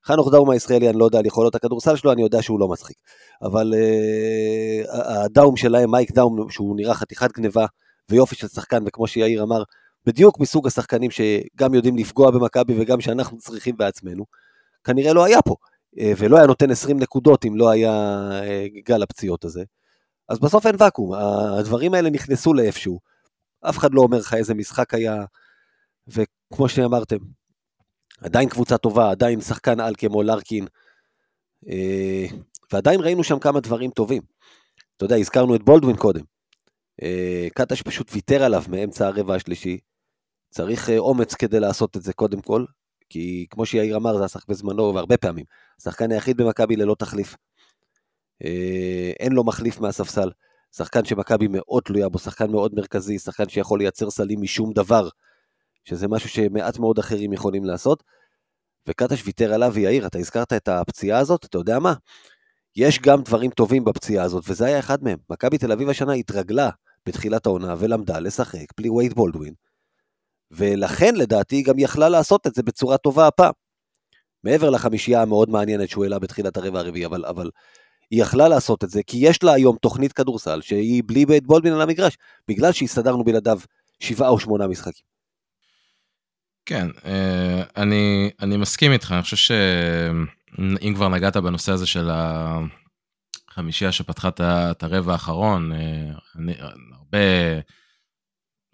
חנוך 0.06 0.32
דאום 0.32 0.50
הישראלי, 0.50 0.90
אני 0.90 0.98
לא 0.98 1.06
יודע 1.06 1.20
על 1.20 1.26
יכולות 1.26 1.56
הכדורסל 1.56 1.96
שלו, 1.96 2.12
אני 2.12 2.22
יודע 2.22 2.42
שהוא 2.42 2.60
לא 2.60 2.68
מצחיק. 2.68 2.98
אבל 3.42 3.74
uh, 3.74 4.88
הדאום 4.94 5.58
שלהם, 5.58 5.92
מייק 5.92 6.12
דאום, 6.12 6.50
שהוא 6.50 6.76
נראה 6.78 6.94
חתיכת 6.94 7.32
גניבה 7.32 7.66
ויופי 8.12 8.36
של 8.36 8.48
שחקן, 8.48 8.84
וכמו 8.88 9.08
שיאיר 9.08 9.44
אמר, 9.44 9.64
בדיוק 10.06 10.40
מסוג 10.40 10.68
השחקנים 10.68 11.12
שגם 11.12 11.74
יודעים 11.74 11.98
לפגוע 11.98 12.32
במכבי 12.32 12.82
וגם 12.82 13.02
שאנחנו 13.02 13.38
צריכים 13.38 13.78
בעצמנו. 13.78 14.26
כנראה 14.84 15.14
לא 15.14 15.26
היה 15.26 15.42
פה, 15.42 15.56
אה, 16.00 16.12
ולא 16.18 16.38
היה 16.38 16.48
נותן 16.48 16.72
20 16.72 17.00
נקודות 17.00 17.46
אם 17.46 17.56
לא 17.56 17.70
היה 17.70 17.92
אה, 18.44 18.66
גל 18.86 19.04
הפציעות 19.04 19.46
הזה. 19.46 19.64
אז 20.30 20.40
בסוף 20.40 20.66
אין 20.66 20.76
ואקום, 20.80 21.14
הדברים 21.60 21.94
האלה 21.94 22.10
נכנסו 22.10 22.54
לאיפשהו. 22.54 23.00
אף 23.62 23.78
אחד 23.78 23.94
לא 23.94 24.02
אומר 24.02 24.18
לך 24.18 24.34
איזה 24.34 24.54
משחק 24.54 24.94
היה, 24.94 25.26
וכמו 26.08 26.70
שאמרתם, 26.70 27.18
עדיין 28.22 28.50
קבוצה 28.50 28.78
טובה, 28.78 29.12
עדיין 29.12 29.42
שחקן 29.42 29.80
על 29.80 29.94
כמו 29.98 30.24
לארקין, 30.24 30.68
אה, 31.70 32.26
ועדיין 32.72 33.00
ראינו 33.00 33.24
שם 33.24 33.40
כמה 33.40 33.60
דברים 33.60 33.92
טובים. 33.92 34.22
אתה 34.98 35.06
יודע, 35.06 35.16
הזכרנו 35.16 35.56
את 35.56 35.64
בולדווין 35.64 35.96
קודם. 35.96 36.37
קטש 37.54 37.82
פשוט 37.82 38.12
ויתר 38.14 38.44
עליו 38.44 38.64
מאמצע 38.70 39.08
הרבע 39.08 39.36
השלישי. 39.36 39.80
צריך 40.50 40.90
אומץ 40.98 41.36
כדי 41.36 41.60
לעשות 41.60 41.98
את 41.98 42.02
זה 42.02 42.14
קודם 42.14 42.42
כל, 42.42 42.66
כי 43.10 43.46
כמו 43.50 43.66
שיאיר 43.66 43.98
אמר, 43.98 44.18
זה 44.18 44.26
השחק 44.26 44.48
בזמנו, 44.48 44.96
והרבה 44.96 45.18
פעמים, 45.18 45.46
השחקן 45.82 46.12
היחיד 46.12 46.38
במכבי 46.38 46.76
ללא 46.76 46.96
תחליף. 47.00 47.36
אה, 48.44 49.12
אין 49.20 49.32
לו 49.32 49.44
מחליף 49.44 49.80
מהספסל. 49.80 50.32
שחקן 50.76 51.06
שמכבי 51.06 51.48
מאוד 51.50 51.84
תלויה 51.84 52.10
בו, 52.10 52.20
שחקן 52.20 52.52
מאוד 52.52 52.76
מרכזי, 52.76 53.20
שחקן 53.20 53.50
שיכול 53.50 53.80
לייצר 53.80 54.10
סלים 54.10 54.42
משום 54.42 54.74
דבר, 54.74 55.10
שזה 55.84 56.08
משהו 56.08 56.30
שמעט 56.30 56.80
מאוד 56.80 57.00
אחרים 57.00 57.34
יכולים 57.34 57.66
לעשות. 57.66 58.04
וקטש 58.88 59.24
ויתר 59.26 59.54
עליו, 59.54 59.72
ויאיר, 59.74 60.08
אתה 60.08 60.18
הזכרת 60.18 60.54
את 60.54 60.68
הפציעה 60.68 61.20
הזאת, 61.20 61.46
אתה 61.46 61.58
יודע 61.58 61.80
מה? 61.80 61.94
יש 62.76 63.00
גם 63.00 63.22
דברים 63.22 63.52
טובים 63.52 63.84
בפציעה 63.84 64.26
הזאת, 64.26 64.44
וזה 64.48 64.66
היה 64.66 64.80
אחד 64.80 65.04
מהם. 65.04 65.18
מכבי 65.30 65.58
תל 65.58 65.72
אביב 65.72 65.90
השנה 65.90 66.14
התרגלה 66.14 66.70
בתחילת 67.08 67.46
העונה 67.46 67.76
ולמדה 67.80 68.20
לשחק 68.20 68.66
בלי 68.78 68.90
וייד 68.90 69.14
בולדווין, 69.14 69.54
ולכן 70.52 71.16
לדעתי 71.16 71.56
היא 71.56 71.66
גם 71.66 71.80
יכלה 71.80 72.10
לעשות 72.10 72.48
את 72.48 72.56
זה 72.56 72.64
בצורה 72.64 72.98
טובה 72.98 73.28
הפעם. 73.28 73.54
מעבר 74.44 74.70
לחמישייה 74.70 75.22
המאוד 75.22 75.50
מעניינת 75.50 75.90
שהוא 75.90 76.04
העלה 76.04 76.20
בתחילת 76.20 76.58
הרבע 76.58 76.80
הרביעי, 76.80 77.06
אבל, 77.06 77.26
אבל 77.26 77.50
היא 78.12 78.22
יכלה 78.22 78.48
לעשות 78.48 78.84
את 78.84 78.90
זה, 78.90 79.04
כי 79.04 79.18
יש 79.22 79.44
לה 79.44 79.54
היום 79.54 79.78
תוכנית 79.82 80.14
כדורסל 80.14 80.62
שהיא 80.62 81.04
בלי 81.06 81.26
בית 81.26 81.48
בולדווין 81.48 81.74
על 81.74 81.82
המגרש, 81.82 82.18
בגלל 82.48 82.72
שהסתדרנו 82.72 83.24
בלעדיו 83.24 83.60
שבעה 84.00 84.30
או 84.30 84.40
שמונה 84.40 84.68
משחקים. 84.68 85.06
כן, 86.66 86.88
אה, 87.06 87.64
אני, 87.78 88.30
אני 88.42 88.58
מסכים 88.58 88.92
איתך, 88.92 89.12
אני 89.12 89.22
חושב 89.22 89.36
שאם 89.38 90.94
כבר 90.96 91.08
נגעת 91.08 91.38
בנושא 91.38 91.72
הזה 91.72 91.86
של 91.86 92.10
החמישייה 93.58 93.92
שפתחה 93.92 94.30
את 94.72 94.84
הרבע 94.84 95.14
האחרון, 95.14 95.72
אה, 95.72 96.12
אני, 96.36 96.54
הרבה... 96.92 97.18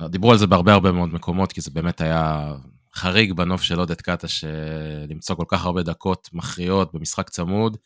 דיברו 0.09 0.31
על 0.31 0.37
זה 0.37 0.47
בהרבה 0.47 0.73
הרבה 0.73 0.91
מאוד 0.91 1.13
מקומות, 1.13 1.51
כי 1.51 1.61
זה 1.61 1.71
באמת 1.71 2.01
היה 2.01 2.53
חריג 2.95 3.33
בנוף 3.33 3.61
של 3.61 3.79
עודד 3.79 4.01
קטש 4.01 4.43
למצוא 5.09 5.35
כל 5.35 5.45
כך 5.47 5.65
הרבה 5.65 5.83
דקות 5.83 6.29
מכריעות 6.33 6.93
במשחק 6.93 7.29
צמוד, 7.29 7.77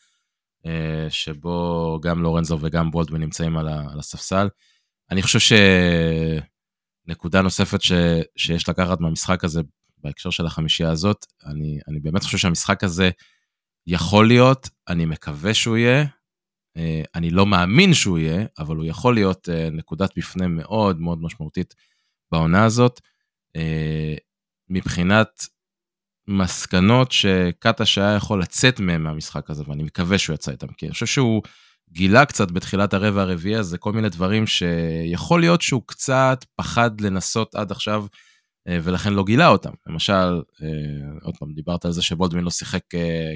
אה, 0.66 1.08
שבו 1.10 2.00
גם 2.04 2.22
לורנזו 2.22 2.58
וגם 2.62 2.92
בולדווין 2.92 3.22
נמצאים 3.22 3.58
על, 3.58 4.00
הספסל. 4.00 4.50
אני 5.12 5.22
חושב 5.22 5.56
שנקודה 7.08 7.42
נוספת 7.42 7.82
ש, 7.82 7.92
שיש 8.38 8.70
לקחת 8.70 9.00
מהמשחק 9.00 9.44
הזה 9.44 9.62
בהקשר 9.98 10.30
של 10.30 10.46
החמישייה 10.46 10.92
הזאת, 10.92 11.26
אני, 11.46 11.80
אני 11.88 12.00
באמת 12.00 12.24
חושב 12.24 12.38
שהמשחק 12.38 12.84
הזה 12.84 13.10
יכול 13.88 14.28
להיות, 14.28 14.70
אני 14.88 15.06
מקווה 15.06 15.54
שהוא 15.54 15.78
יהיה, 15.78 16.06
אני 17.16 17.30
לא 17.30 17.46
מאמין 17.46 17.94
שהוא 17.94 18.18
יהיה, 18.18 18.46
אבל 18.60 18.76
הוא 18.76 18.86
יכול 18.86 19.14
להיות 19.14 19.50
אה, 19.50 19.70
נקודת 19.72 20.18
מפנה 20.18 20.48
מאוד 20.48 21.00
מאוד 21.00 21.22
משמעותית 21.22 21.74
בעונה 22.32 22.66
הזאת, 22.66 23.02
אה, 23.56 24.16
מבחינת 24.70 25.48
מסקנות 26.28 27.12
שקטש 27.12 27.98
היה 27.98 28.16
יכול 28.16 28.42
לצאת 28.42 28.80
מהם 28.80 29.04
מהמשחק 29.04 29.50
הזה, 29.50 29.64
ואני 29.68 29.84
מקווה 29.84 30.18
שהוא 30.18 30.34
יצא 30.34 30.52
איתם, 30.52 30.68
כי 30.68 30.86
אני 30.86 30.94
חושב 30.94 31.06
שהוא 31.06 31.42
גילה 31.90 32.26
קצת 32.26 32.52
בתחילת 32.52 32.94
הרבע 32.94 33.22
הרביעי 33.22 33.56
הזה 33.56 33.78
כל 33.78 33.94
מיני 33.94 34.10
דברים 34.10 34.48
שיכול 34.48 35.40
להיות 35.40 35.62
שהוא 35.62 35.82
קצת 35.86 36.46
פחד 36.56 37.02
לנסות 37.02 37.56
עד 37.56 37.72
עכשיו, 37.72 38.06
אה, 38.68 38.78
ולכן 38.84 39.14
לא 39.14 39.24
גילה 39.24 39.48
אותם. 39.48 39.72
למשל, 39.88 40.42
אה, 40.62 41.20
עוד 41.24 41.38
פעם, 41.38 41.54
דיברת 41.54 41.86
על 41.86 41.92
זה 41.92 42.02
שבולדווין 42.02 42.44
לא 42.44 42.50
שיחק 42.50 42.84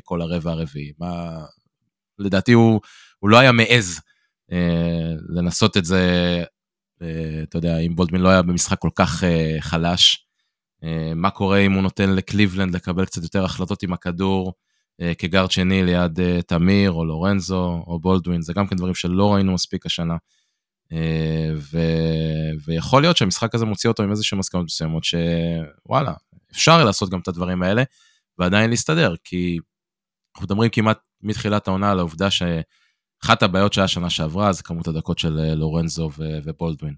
כל 0.03 0.21
הרבע 0.21 0.51
הרביעי. 0.51 0.91
מה... 0.99 1.45
לדעתי 2.19 2.51
הוא, 2.51 2.81
הוא 3.21 3.29
לא 3.29 3.37
היה 3.37 3.51
מעז 3.51 3.99
לנסות 5.29 5.77
את 5.77 5.85
זה 5.85 6.43
אה, 7.01 7.43
אתה 7.43 7.57
יודע, 7.57 7.77
אם 7.77 7.95
בולדמין 7.95 8.21
לא 8.21 8.29
היה 8.29 8.41
במשחק 8.41 8.79
כל 8.79 8.89
כך 8.95 9.23
אה, 9.23 9.57
חלש, 9.59 10.27
אה, 10.83 11.13
מה 11.15 11.29
קורה 11.29 11.57
אם 11.57 11.71
הוא 11.71 11.81
נותן 11.81 12.09
לקליבלנד 12.09 12.75
לקבל 12.75 13.05
קצת 13.05 13.23
יותר 13.23 13.45
החלטות 13.45 13.83
עם 13.83 13.93
הכדור 13.93 14.53
כגארד 15.17 15.51
שני 15.51 15.83
ליד 15.83 16.19
תמיר 16.47 16.91
או 16.91 17.05
לורנזו 17.05 17.83
או 17.87 17.99
בולדווין, 17.99 18.41
זה 18.41 18.53
גם 18.53 18.67
כן 18.67 18.75
דברים 18.75 18.95
שלא 18.95 19.33
ראינו 19.33 19.53
מספיק 19.53 19.85
השנה. 19.85 20.15
ו... 21.55 21.77
ויכול 22.65 23.01
להיות 23.01 23.17
שהמשחק 23.17 23.55
הזה 23.55 23.65
מוציא 23.65 23.89
אותו 23.89 24.03
עם 24.03 24.11
איזשהם 24.11 24.39
מסקנות 24.39 24.65
מסוימות 24.65 25.03
שוואלה, 25.03 26.13
אפשר 26.51 26.85
לעשות 26.85 27.09
גם 27.09 27.19
את 27.19 27.27
הדברים 27.27 27.63
האלה 27.63 27.83
ועדיין 28.37 28.69
להסתדר, 28.69 29.15
כי 29.23 29.59
אנחנו 30.35 30.45
מדברים 30.45 30.69
כמעט 30.69 30.99
מתחילת 31.21 31.67
העונה 31.67 31.91
על 31.91 31.99
העובדה 31.99 32.31
ש... 32.31 32.43
אחת 33.23 33.43
הבעיות 33.43 33.73
שהיה 33.73 33.87
שנה 33.87 34.09
שעברה 34.09 34.53
זה 34.53 34.63
כמות 34.63 34.87
הדקות 34.87 35.19
של 35.19 35.39
אה, 35.39 35.55
לורנזו 35.55 36.09
ובולדווין. 36.17 36.95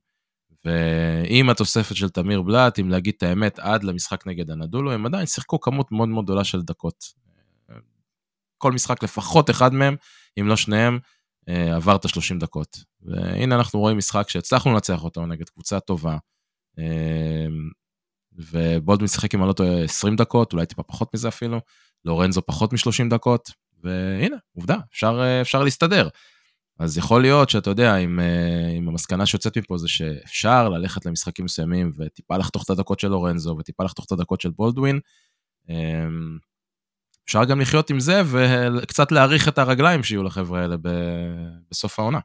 ועם 0.66 1.50
התוספת 1.50 1.96
של 1.96 2.10
תמיר 2.10 2.42
בלאט, 2.42 2.80
אם 2.80 2.90
להגיד 2.90 3.14
את 3.18 3.24
האמת, 3.24 3.60
עד 3.60 3.84
למשחק 3.84 4.28
נגד 4.28 4.52
הנדולו, 4.52 4.92
הם 4.92 5.06
עדיין 5.06 5.26
שיחקו 5.26 5.60
כמות 5.60 5.92
מאוד 5.92 6.10
מאוד 6.10 6.26
גדולה 6.26 6.44
של 6.44 6.62
דקות. 6.62 7.04
כל 8.58 8.72
משחק 8.72 9.04
לפחות 9.04 9.50
אחד 9.50 9.74
מהם, 9.74 9.96
אם 10.40 10.48
לא 10.48 10.56
שניהם, 10.56 11.00
אה, 11.50 11.76
עבר 11.76 11.96
את 11.96 12.06
ה-30 12.06 12.40
דקות. 12.40 12.78
והנה 13.02 13.56
אנחנו 13.56 13.80
רואים 13.80 13.98
משחק 13.98 14.30
שהצלחנו 14.30 14.74
לנצח 14.74 15.04
אותו 15.04 15.26
נגד 15.26 15.50
קבוצה 15.50 15.80
טובה. 15.80 16.18
אה, 16.80 17.46
ובולדווין 18.36 19.08
שיחק, 19.08 19.36
לא 19.36 19.54
טועה, 19.54 19.84
20 19.84 20.16
דקות, 20.16 20.54
אולי 20.54 20.66
טיפה 20.66 20.84
פחות 20.84 21.14
מזה 21.14 21.28
אפילו, 21.28 21.60
לורנזו 22.06 22.42
פחות 22.46 22.74
מ-30 22.74 23.10
דקות, 23.10 23.50
והנה, 23.84 24.38
עובדה, 24.56 24.78
אפשר, 24.92 25.20
אה, 25.22 25.42
אפשר 25.42 25.64
להסתדר. 25.64 26.08
אז 26.80 26.98
יכול 26.98 27.22
להיות 27.22 27.50
שאתה 27.50 27.70
יודע, 27.70 27.98
אם, 27.98 28.20
אה, 28.20 28.70
אם 28.78 28.90
המסקנה 28.90 29.26
שיוצאת 29.26 29.58
מפה 29.58 29.78
זה 29.78 29.88
שאפשר 29.88 30.70
ללכת 30.70 31.06
למשחקים 31.06 31.46
מסוימים 31.46 31.92
וטיפה 31.98 32.38
לחתוך 32.38 32.64
את 32.64 32.70
הדקות 32.70 33.00
של 33.00 33.08
לורנזו 33.08 33.56
וטיפה 33.60 33.84
לחתוך 33.84 34.06
את 34.06 34.12
הדקות 34.12 34.42
של 34.42 34.50
בולדווין, 34.50 35.00
אמ, 35.70 36.38
אפשר 37.26 37.44
גם 37.44 37.62
לחיות 37.62 37.90
עם 37.90 38.00
זה 38.00 38.22
וקצת 38.32 39.12
להעריך 39.12 39.48
את 39.48 39.58
הרגליים 39.58 40.04
שיהיו 40.04 40.24
לחבר'ה 40.24 40.62
האלה 40.62 40.76
בסוף 41.72 42.00
העונה. 42.00 42.20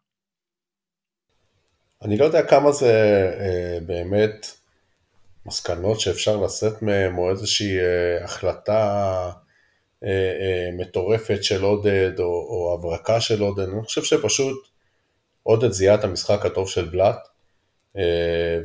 אני 2.02 2.16
לא 2.16 2.24
יודע 2.24 2.46
כמה 2.46 2.72
זה 2.72 2.92
אה, 3.40 3.78
באמת 3.86 4.46
מסקנות 5.46 6.00
שאפשר 6.00 6.36
לשאת 6.36 6.82
מהם, 6.82 7.18
או 7.18 7.30
איזושהי 7.30 7.78
אה, 7.78 8.24
החלטה 8.24 8.72
אה, 8.72 9.26
אה, 9.26 9.32
מטורפת 10.78 11.44
של 11.44 11.62
עודד 11.62 12.12
או, 12.18 12.24
או 12.24 12.74
הברקה 12.78 13.20
של 13.20 13.40
עודד, 13.40 13.68
אני 13.68 13.82
חושב 13.82 14.02
שפשוט 14.02 14.68
עודד 15.42 15.70
זיהה 15.70 15.94
את 15.94 16.04
המשחק 16.04 16.46
הטוב 16.46 16.68
של 16.68 16.84
בלאט, 16.84 17.28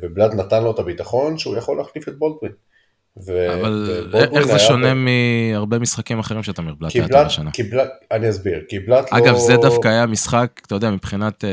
ובלאט 0.01 0.33
נתן 0.33 0.63
לו 0.63 0.71
את 0.71 0.79
הביטחון 0.79 1.37
שהוא 1.37 1.57
יכול 1.57 1.77
להחליף 1.77 2.07
את 2.07 2.17
בולדווין. 2.17 2.51
ו- 3.25 3.53
אבל 3.53 3.89
איך 4.33 4.47
זה 4.47 4.59
שונה 4.59 4.93
ב... 4.93 4.97
מהרבה 4.97 5.79
משחקים 5.79 6.19
אחרים 6.19 6.43
שאתה 6.43 6.61
אומר 6.61 6.73
בלאט 6.73 6.95
היה 6.95 7.21
השנה? 7.21 7.51
כי 7.51 7.63
בלאט, 7.63 7.89
אני 8.11 8.29
אסביר, 8.29 8.63
כי 8.69 8.79
בלאט 8.79 9.11
לא... 9.11 9.17
אגב, 9.17 9.35
זה 9.37 9.55
דווקא 9.57 9.87
היה 9.87 10.05
משחק, 10.05 10.61
אתה 10.65 10.75
יודע, 10.75 10.91
מבחינת... 10.91 11.43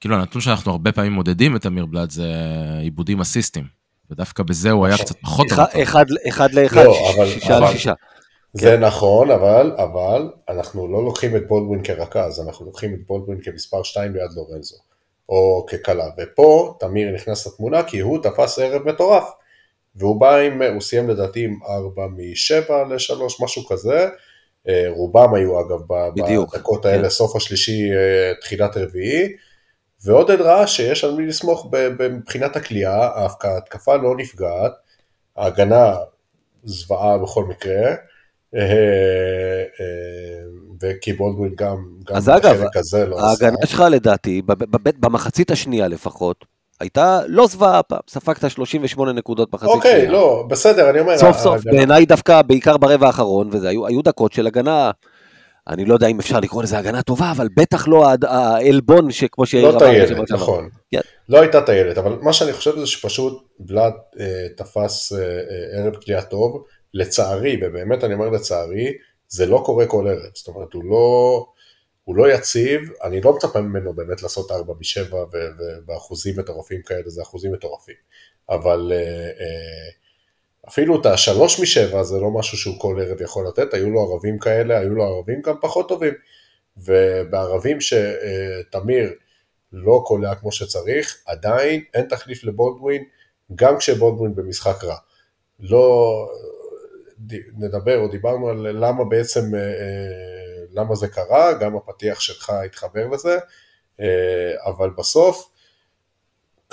כאילו 0.00 0.16
הנתון 0.16 0.40
שאנחנו 0.40 0.72
הרבה 0.72 0.92
פעמים 0.92 1.12
מודדים 1.12 1.56
את 1.56 1.66
אמיר 1.66 1.86
בלאט 1.86 2.10
זה 2.10 2.32
עיבודים 2.80 3.20
אסיסטים, 3.20 3.64
ודווקא 4.10 4.42
בזה 4.42 4.70
הוא 4.70 4.86
היה 4.86 4.98
קצת 4.98 5.16
פחות... 5.20 5.46
אחד 5.88 6.06
לאחד, 6.52 6.84
לא, 6.84 7.26
שישה 7.26 7.56
על 7.56 7.72
שישה. 7.72 7.92
זה 8.54 8.70
כן. 8.70 8.84
נכון, 8.84 9.30
אבל, 9.30 9.72
אבל 9.76 10.30
אנחנו 10.48 10.88
לא 10.88 11.04
לוקחים 11.04 11.36
את 11.36 11.48
בולדווין 11.48 11.84
כרכז, 11.84 12.40
אנחנו 12.46 12.66
לוקחים 12.66 12.94
את 12.94 13.06
בולדווין 13.06 13.40
כמספר 13.42 13.82
2 13.82 14.14
ליד 14.14 14.30
לורנזו, 14.36 14.76
או 15.28 15.66
כקלה, 15.68 16.06
ופה 16.18 16.76
תמיר 16.80 17.14
נכנס 17.14 17.46
לתמונה 17.46 17.82
כי 17.82 18.00
הוא 18.00 18.18
תפס 18.22 18.58
ערב 18.58 18.88
מטורף, 18.88 19.24
והוא 19.96 20.20
בא 20.20 20.36
עם, 20.36 20.62
הוא 20.62 20.80
סיים 20.80 21.08
לדעתי 21.08 21.44
עם 21.44 21.58
4 21.68 22.06
מ-7 22.06 22.72
ל-3, 22.72 23.44
משהו 23.44 23.66
כזה, 23.66 24.08
אה, 24.68 24.84
רובם 24.88 25.34
היו 25.34 25.60
אגב 25.60 25.80
בדיוק, 26.16 26.54
בדקות 26.54 26.82
כן. 26.82 26.88
האלה, 26.88 27.10
סוף 27.10 27.36
השלישי, 27.36 27.90
אה, 27.92 28.32
תחילת 28.40 28.76
רביעי, 28.76 29.28
ועודד 30.04 30.40
ראה 30.40 30.66
שיש 30.66 31.04
על 31.04 31.14
מי 31.14 31.26
לסמוך 31.26 31.70
מבחינת 31.98 32.56
הכלייה, 32.56 33.08
ההתקפה 33.44 33.96
לא 33.96 34.16
נפגעת, 34.16 34.72
ההגנה 35.36 35.94
זוועה 36.64 37.18
בכל 37.18 37.44
מקרה, 37.44 37.94
אה, 38.54 38.62
אה, 39.80 40.44
וכי 40.82 41.12
בולדווין 41.12 41.54
גם, 41.54 41.76
גם 42.04 42.16
אז 42.16 42.28
אגב, 42.28 42.62
לא 43.08 43.20
ההגנה 43.20 43.56
עשה. 43.62 43.66
שלך 43.66 43.84
לדעתי, 43.90 44.42
במחצית 45.00 45.50
השנייה 45.50 45.88
לפחות, 45.88 46.44
הייתה 46.80 47.20
לא 47.26 47.46
זוועה 47.46 47.78
הפעם, 47.78 48.00
ספגת 48.08 48.50
38 48.50 49.12
נקודות 49.12 49.50
בחצי 49.50 49.66
אוקיי, 49.66 49.90
שנייה. 49.90 50.04
אוקיי, 50.04 50.12
לא, 50.12 50.44
בסדר, 50.48 50.90
אני 50.90 51.00
אומר... 51.00 51.18
סוף 51.18 51.38
סוף, 51.38 51.64
בעיניי 51.64 52.06
דווקא, 52.06 52.42
בעיקר 52.42 52.76
ברבע 52.76 53.06
האחרון, 53.06 53.48
וזה 53.52 53.68
היו 53.68 54.02
דקות 54.02 54.32
של 54.32 54.46
הגנה, 54.46 54.90
אני 55.68 55.84
לא 55.84 55.94
יודע 55.94 56.06
אם 56.06 56.20
אפשר 56.20 56.40
לקרוא 56.40 56.62
לזה 56.62 56.78
הגנה 56.78 57.02
טובה, 57.02 57.30
אבל 57.30 57.48
בטח 57.56 57.88
לא 57.88 58.04
העלבון 58.22 59.10
שכמו 59.10 59.46
שיאיר 59.46 59.70
לא 59.70 59.78
טיילת, 59.78 60.30
נכון. 60.30 60.68
כן. 60.90 61.00
לא 61.28 61.40
הייתה 61.40 61.60
טיילת, 61.60 61.98
אבל 61.98 62.18
מה 62.22 62.32
שאני 62.32 62.52
חושב 62.52 62.78
זה 62.78 62.86
שפשוט 62.86 63.42
בלאד 63.60 63.92
אה, 64.20 64.46
תפס 64.56 65.12
אה, 65.12 65.18
אה, 65.18 65.82
ערב 65.82 65.96
קליעה 65.96 66.22
טוב, 66.22 66.64
לצערי, 66.94 67.60
ובאמת 67.62 68.04
אני 68.04 68.14
אומר 68.14 68.28
לצערי, 68.28 68.92
זה 69.28 69.46
לא 69.46 69.62
קורה 69.64 69.86
כל 69.86 70.08
ערב, 70.08 70.30
זאת 70.34 70.48
אומרת, 70.48 70.72
הוא 70.72 70.84
לא, 70.84 71.46
הוא 72.04 72.16
לא 72.16 72.32
יציב, 72.32 72.80
אני 73.04 73.20
לא 73.20 73.34
מצפה 73.36 73.60
ממנו 73.60 73.94
באמת 73.94 74.22
לעשות 74.22 74.50
4 74.50 74.72
ב-7 74.74 75.14
ובאחוזים 75.32 76.38
מטורפים 76.38 76.82
כאלה, 76.82 77.10
זה 77.10 77.22
אחוזים 77.22 77.52
מטורפים, 77.52 77.94
אבל 78.50 78.92
uh, 78.92 79.38
uh, 79.40 80.03
אפילו 80.68 81.00
את 81.00 81.06
השלוש 81.06 81.60
משבע 81.60 82.02
זה 82.02 82.20
לא 82.20 82.30
משהו 82.30 82.58
שהוא 82.58 82.80
כל 82.80 83.00
ערב 83.00 83.20
יכול 83.20 83.46
לתת, 83.48 83.74
היו 83.74 83.90
לו 83.90 84.00
ערבים 84.00 84.38
כאלה, 84.38 84.78
היו 84.78 84.94
לו 84.94 85.04
ערבים 85.04 85.42
גם 85.42 85.54
פחות 85.60 85.88
טובים, 85.88 86.14
ובערבים 86.76 87.78
שתמיר 87.80 89.12
לא 89.72 90.02
קולע 90.06 90.34
כמו 90.34 90.52
שצריך, 90.52 91.16
עדיין 91.26 91.84
אין 91.94 92.08
תחליף 92.08 92.44
לבולדווין, 92.44 93.04
גם 93.54 93.78
כשבולדווין 93.78 94.34
במשחק 94.34 94.84
רע. 94.84 94.96
לא, 95.60 96.28
נדבר 97.58 97.98
או 97.98 98.08
דיברנו 98.08 98.48
על 98.48 98.56
למה 98.56 99.04
בעצם, 99.04 99.54
אה, 99.54 99.60
אה, 99.60 100.64
למה 100.72 100.94
זה 100.94 101.08
קרה, 101.08 101.52
גם 101.52 101.76
הפתיח 101.76 102.20
שלך 102.20 102.50
התחבר 102.50 103.08
לזה, 103.08 103.38
אה, 104.00 104.52
אבל 104.66 104.90
בסוף 104.90 105.50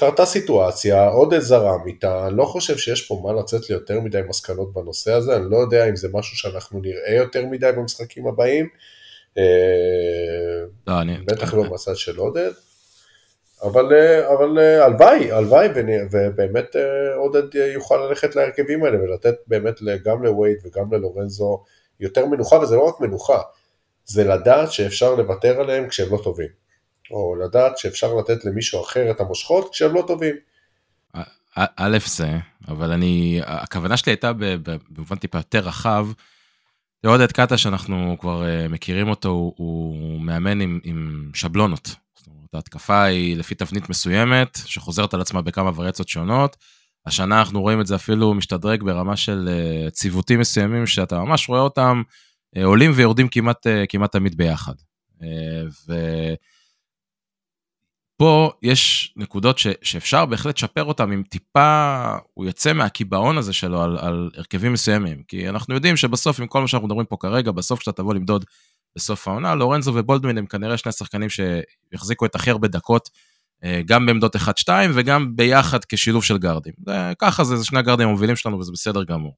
קרתה 0.01 0.25
סיטואציה, 0.25 1.07
עוד 1.07 1.39
זרם 1.39 1.87
איתה, 1.87 2.27
אני 2.27 2.37
לא 2.37 2.45
חושב 2.45 2.77
שיש 2.77 3.07
פה 3.07 3.21
מה 3.23 3.33
לצאת 3.41 3.69
ליותר 3.69 3.99
מדי 3.99 4.21
מסקנות 4.29 4.73
בנושא 4.73 5.13
הזה, 5.13 5.35
אני 5.35 5.45
לא 5.49 5.57
יודע 5.57 5.89
אם 5.89 5.95
זה 5.95 6.07
משהו 6.13 6.37
שאנחנו 6.37 6.79
נראה 6.79 7.15
יותר 7.15 7.45
מדי 7.45 7.71
במשחקים 7.77 8.27
הבאים, 8.27 8.69
לא, 10.87 10.93
בטח 11.25 11.53
לא 11.53 11.63
בצד 11.63 11.95
של 11.95 12.17
עודד. 12.17 12.51
אבל, 13.63 13.93
אה, 13.93 14.33
אבל 14.33 14.59
אה, 14.59 14.85
הלוואי, 14.85 15.31
הלוואי, 15.31 15.67
ובאמת 16.11 16.75
אה, 16.75 17.15
עודד 17.15 17.55
יוכל 17.55 17.97
ללכת 17.97 18.35
להרכבים 18.35 18.83
האלה 18.83 19.03
ולתת 19.03 19.35
באמת 19.47 19.79
גם 20.03 20.23
לווייד 20.23 20.57
וגם 20.63 20.93
ללורנזו 20.93 21.63
יותר 21.99 22.25
מנוחה, 22.25 22.55
וזה 22.55 22.75
לא 22.75 22.81
רק 22.81 22.99
מנוחה, 22.99 23.41
זה 24.05 24.23
לדעת 24.23 24.71
שאפשר 24.71 25.15
לוותר 25.15 25.61
עליהם 25.61 25.87
כשהם 25.87 26.11
לא 26.11 26.19
טובים, 26.23 26.49
או 27.11 27.35
לדעת 27.35 27.77
שאפשר 27.77 28.13
לתת 28.15 28.45
למישהו 28.45 28.81
אחר 28.83 29.11
את 29.11 29.19
המושכות 29.19 29.69
כשהם 29.71 29.93
לא 29.93 30.03
טובים. 30.07 30.35
א' 31.55 31.97
זה, 32.05 32.37
אבל 32.67 32.91
אני, 32.91 33.39
הכוונה 33.45 33.97
שלי 33.97 34.11
הייתה 34.11 34.31
במובן 34.89 35.15
טיפה 35.15 35.37
יותר 35.37 35.59
רחב, 35.59 36.07
עודד 37.05 37.31
קאטה 37.31 37.57
שאנחנו 37.57 38.15
כבר 38.19 38.43
מכירים 38.69 39.09
אותו, 39.09 39.29
הוא, 39.29 40.21
מאמן 40.21 40.61
עם, 40.61 40.79
עם 40.83 41.31
שבלונות. 41.33 41.95
ההתקפה 42.53 43.03
היא 43.03 43.37
לפי 43.37 43.55
תבנית 43.55 43.89
מסוימת, 43.89 44.59
שחוזרת 44.65 45.13
על 45.13 45.21
עצמה 45.21 45.41
בכמה 45.41 45.71
וריאציות 45.75 46.09
שונות. 46.09 46.57
השנה 47.05 47.39
אנחנו 47.39 47.61
רואים 47.61 47.81
את 47.81 47.87
זה 47.87 47.95
אפילו 47.95 48.33
משתדרג 48.33 48.83
ברמה 48.83 49.17
של 49.17 49.49
uh, 49.49 49.89
ציוותים 49.91 50.39
מסוימים, 50.39 50.87
שאתה 50.87 51.19
ממש 51.19 51.49
רואה 51.49 51.61
אותם 51.61 52.01
uh, 52.55 52.63
עולים 52.63 52.91
ויורדים 52.95 53.27
כמעט, 53.27 53.67
כמעט 53.89 54.11
תמיד 54.11 54.37
ביחד. 54.37 54.73
Uh, 55.19 55.23
ופה 58.21 58.51
יש 58.61 59.13
נקודות 59.17 59.57
ש, 59.57 59.67
שאפשר 59.81 60.25
בהחלט 60.25 60.57
לשפר 60.57 60.83
אותם 60.83 61.11
אם 61.11 61.23
טיפה 61.29 62.03
הוא 62.33 62.45
יוצא 62.45 62.73
מהקיבעון 62.73 63.37
הזה 63.37 63.53
שלו 63.53 63.81
על, 63.81 63.97
על 63.97 64.29
הרכבים 64.37 64.73
מסוימים. 64.73 65.23
כי 65.23 65.49
אנחנו 65.49 65.73
יודעים 65.73 65.97
שבסוף, 65.97 66.39
עם 66.39 66.47
כל 66.47 66.61
מה 66.61 66.67
שאנחנו 66.67 66.87
מדברים 66.87 67.05
פה 67.05 67.17
כרגע, 67.19 67.51
בסוף 67.51 67.79
כשאתה 67.79 68.01
תבוא 68.01 68.13
למדוד 68.13 68.45
בסוף 68.95 69.27
העונה. 69.27 69.55
לורנזו 69.55 69.91
ובולדווין 69.95 70.37
הם 70.37 70.45
כנראה 70.45 70.77
שני 70.77 70.91
שחקנים 70.91 71.29
שיחזיקו 71.29 72.25
את 72.25 72.35
הכי 72.35 72.49
הרבה 72.49 72.67
דקות, 72.67 73.09
אה, 73.63 73.81
גם 73.85 74.05
בעמדות 74.05 74.35
1-2 74.35 74.39
וגם 74.93 75.35
ביחד 75.35 75.85
כשילוב 75.85 76.23
של 76.23 76.37
גארדים. 76.37 76.73
זה, 76.85 77.13
ככה 77.19 77.43
זה, 77.43 77.57
זה 77.57 77.65
שני 77.65 77.79
הגארדים 77.79 78.07
המובילים 78.07 78.35
שלנו 78.35 78.59
וזה 78.59 78.71
בסדר 78.71 79.03
גמור. 79.03 79.35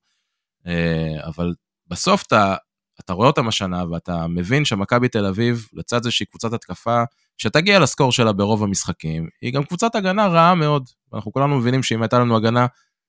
אה, 0.67 1.27
אבל 1.27 1.53
בסוף 1.87 2.23
אתה, 2.27 2.55
אתה 2.99 3.13
רואה 3.13 3.27
אותם 3.27 3.47
השנה 3.47 3.83
ואתה 3.91 4.27
מבין 4.27 4.65
שמכבי 4.65 5.07
תל 5.07 5.25
אביב, 5.25 5.67
לצד 5.73 6.03
זה 6.03 6.11
שהיא 6.11 6.27
קבוצת 6.27 6.53
התקפה, 6.53 7.03
שתגיע 7.37 7.79
לסקור 7.79 8.11
שלה 8.11 8.33
ברוב 8.33 8.63
המשחקים, 8.63 9.27
היא 9.41 9.53
גם 9.53 9.63
קבוצת 9.63 9.95
הגנה 9.95 10.27
רעה 10.27 10.55
מאוד. 10.55 10.89
אנחנו 11.13 11.31
כולנו 11.31 11.57
מבינים 11.57 11.83
שאם 11.83 12.01
הייתה 12.01 12.19
לנו 12.19 12.37
הגנה 12.37 12.65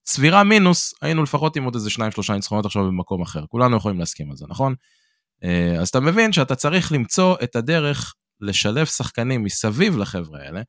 סבירה 0.07 0.45
מינוס, 0.45 0.95
היינו 1.03 1.23
לפחות 1.23 1.57
עם 1.57 1.65
עוד 1.65 1.75
איזה 1.75 1.91
שניים 1.91 2.11
שלושה 2.13 2.33
ניצחונות 2.33 2.67
עכשיו 2.67 2.85
במקום 2.85 3.23
אחר. 3.23 3.47
כולנו 3.47 3.77
יכולים 3.77 3.99
להסכים 3.99 4.31
על 4.31 4.37
זה, 4.37 4.47
נכון? 4.49 4.75
אה, 5.45 5.77
אז 5.81 5.89
אתה 5.89 6.01
מבין 6.01 6.33
שאתה 6.33 6.55
צריך 6.55 6.93
למצוא 6.93 7.37
את 7.43 7.57
הדרך 7.57 8.15
לשלב 8.41 8.87
שחקנים 8.87 9.43
מסביב 9.43 9.97
לחבר'ה 9.97 10.41
האלה, 10.41 10.63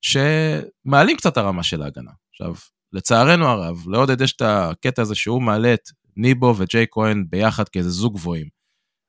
שמעלים 0.00 1.16
קצת 1.16 1.36
הרמה 1.36 1.62
של 1.62 1.82
ההגנה. 1.82 2.10
עכשיו, 2.30 2.54
לצערנו 2.92 3.46
הרב, 3.46 3.88
לעודד 3.88 4.20
יש 4.20 4.32
את 4.32 4.42
הקטע 4.42 5.02
הזה 5.02 5.14
שהוא 5.14 5.42
מעלה 5.42 5.74
את 5.74 5.88
ניבו 6.16 6.54
וג'יי 6.58 6.86
כהן 6.90 7.24
ביחד 7.30 7.68
כאיזה 7.68 7.90
זוג 7.90 8.14
גבוהים. 8.14 8.48